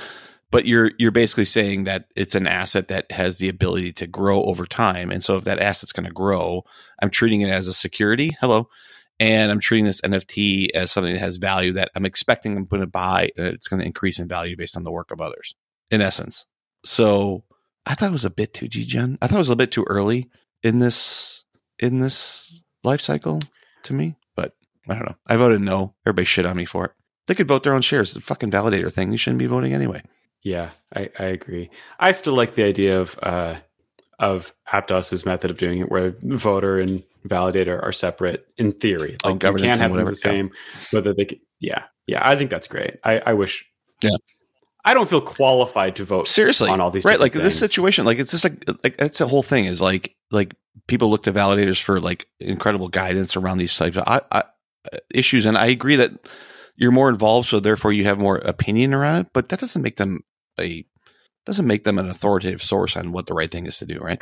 [0.49, 4.43] But you're you're basically saying that it's an asset that has the ability to grow
[4.43, 6.63] over time, and so if that asset's going to grow,
[7.01, 8.37] I'm treating it as a security.
[8.39, 8.69] Hello,
[9.19, 12.81] and I'm treating this NFT as something that has value that I'm expecting I'm going
[12.81, 15.55] to buy and it's going to increase in value based on the work of others,
[15.89, 16.45] in essence.
[16.83, 17.43] So
[17.85, 19.17] I thought it was a bit too degen.
[19.21, 20.29] I thought it was a bit too early
[20.63, 21.45] in this
[21.79, 23.39] in this life cycle
[23.83, 24.53] to me, but
[24.89, 25.17] I don't know.
[25.27, 25.95] I voted no.
[26.05, 26.91] Everybody shit on me for it.
[27.27, 28.13] They could vote their own shares.
[28.13, 29.11] The fucking validator thing.
[29.11, 30.01] You shouldn't be voting anyway.
[30.43, 31.69] Yeah, I, I agree.
[31.99, 33.55] I still like the idea of uh,
[34.19, 39.17] of Aptos's method of doing it, where voter and validator are separate in theory.
[39.23, 40.51] Like oh, you can't have them the same,
[40.91, 41.25] whether they.
[41.25, 42.27] Could, yeah, yeah.
[42.27, 42.97] I think that's great.
[43.03, 43.65] I, I wish.
[44.01, 44.11] Yeah.
[44.85, 47.19] I don't feel qualified to vote seriously on all these right.
[47.19, 47.43] Like things.
[47.43, 50.55] this situation, like it's just like like that's the whole thing is like like
[50.87, 54.43] people look to validators for like incredible guidance around these types of I, I,
[55.13, 56.11] issues, and I agree that
[56.77, 59.27] you're more involved, so therefore you have more opinion around it.
[59.33, 60.21] But that doesn't make them
[60.59, 60.85] a
[61.47, 64.19] doesn't make them an authoritative source on what the right thing is to do, right?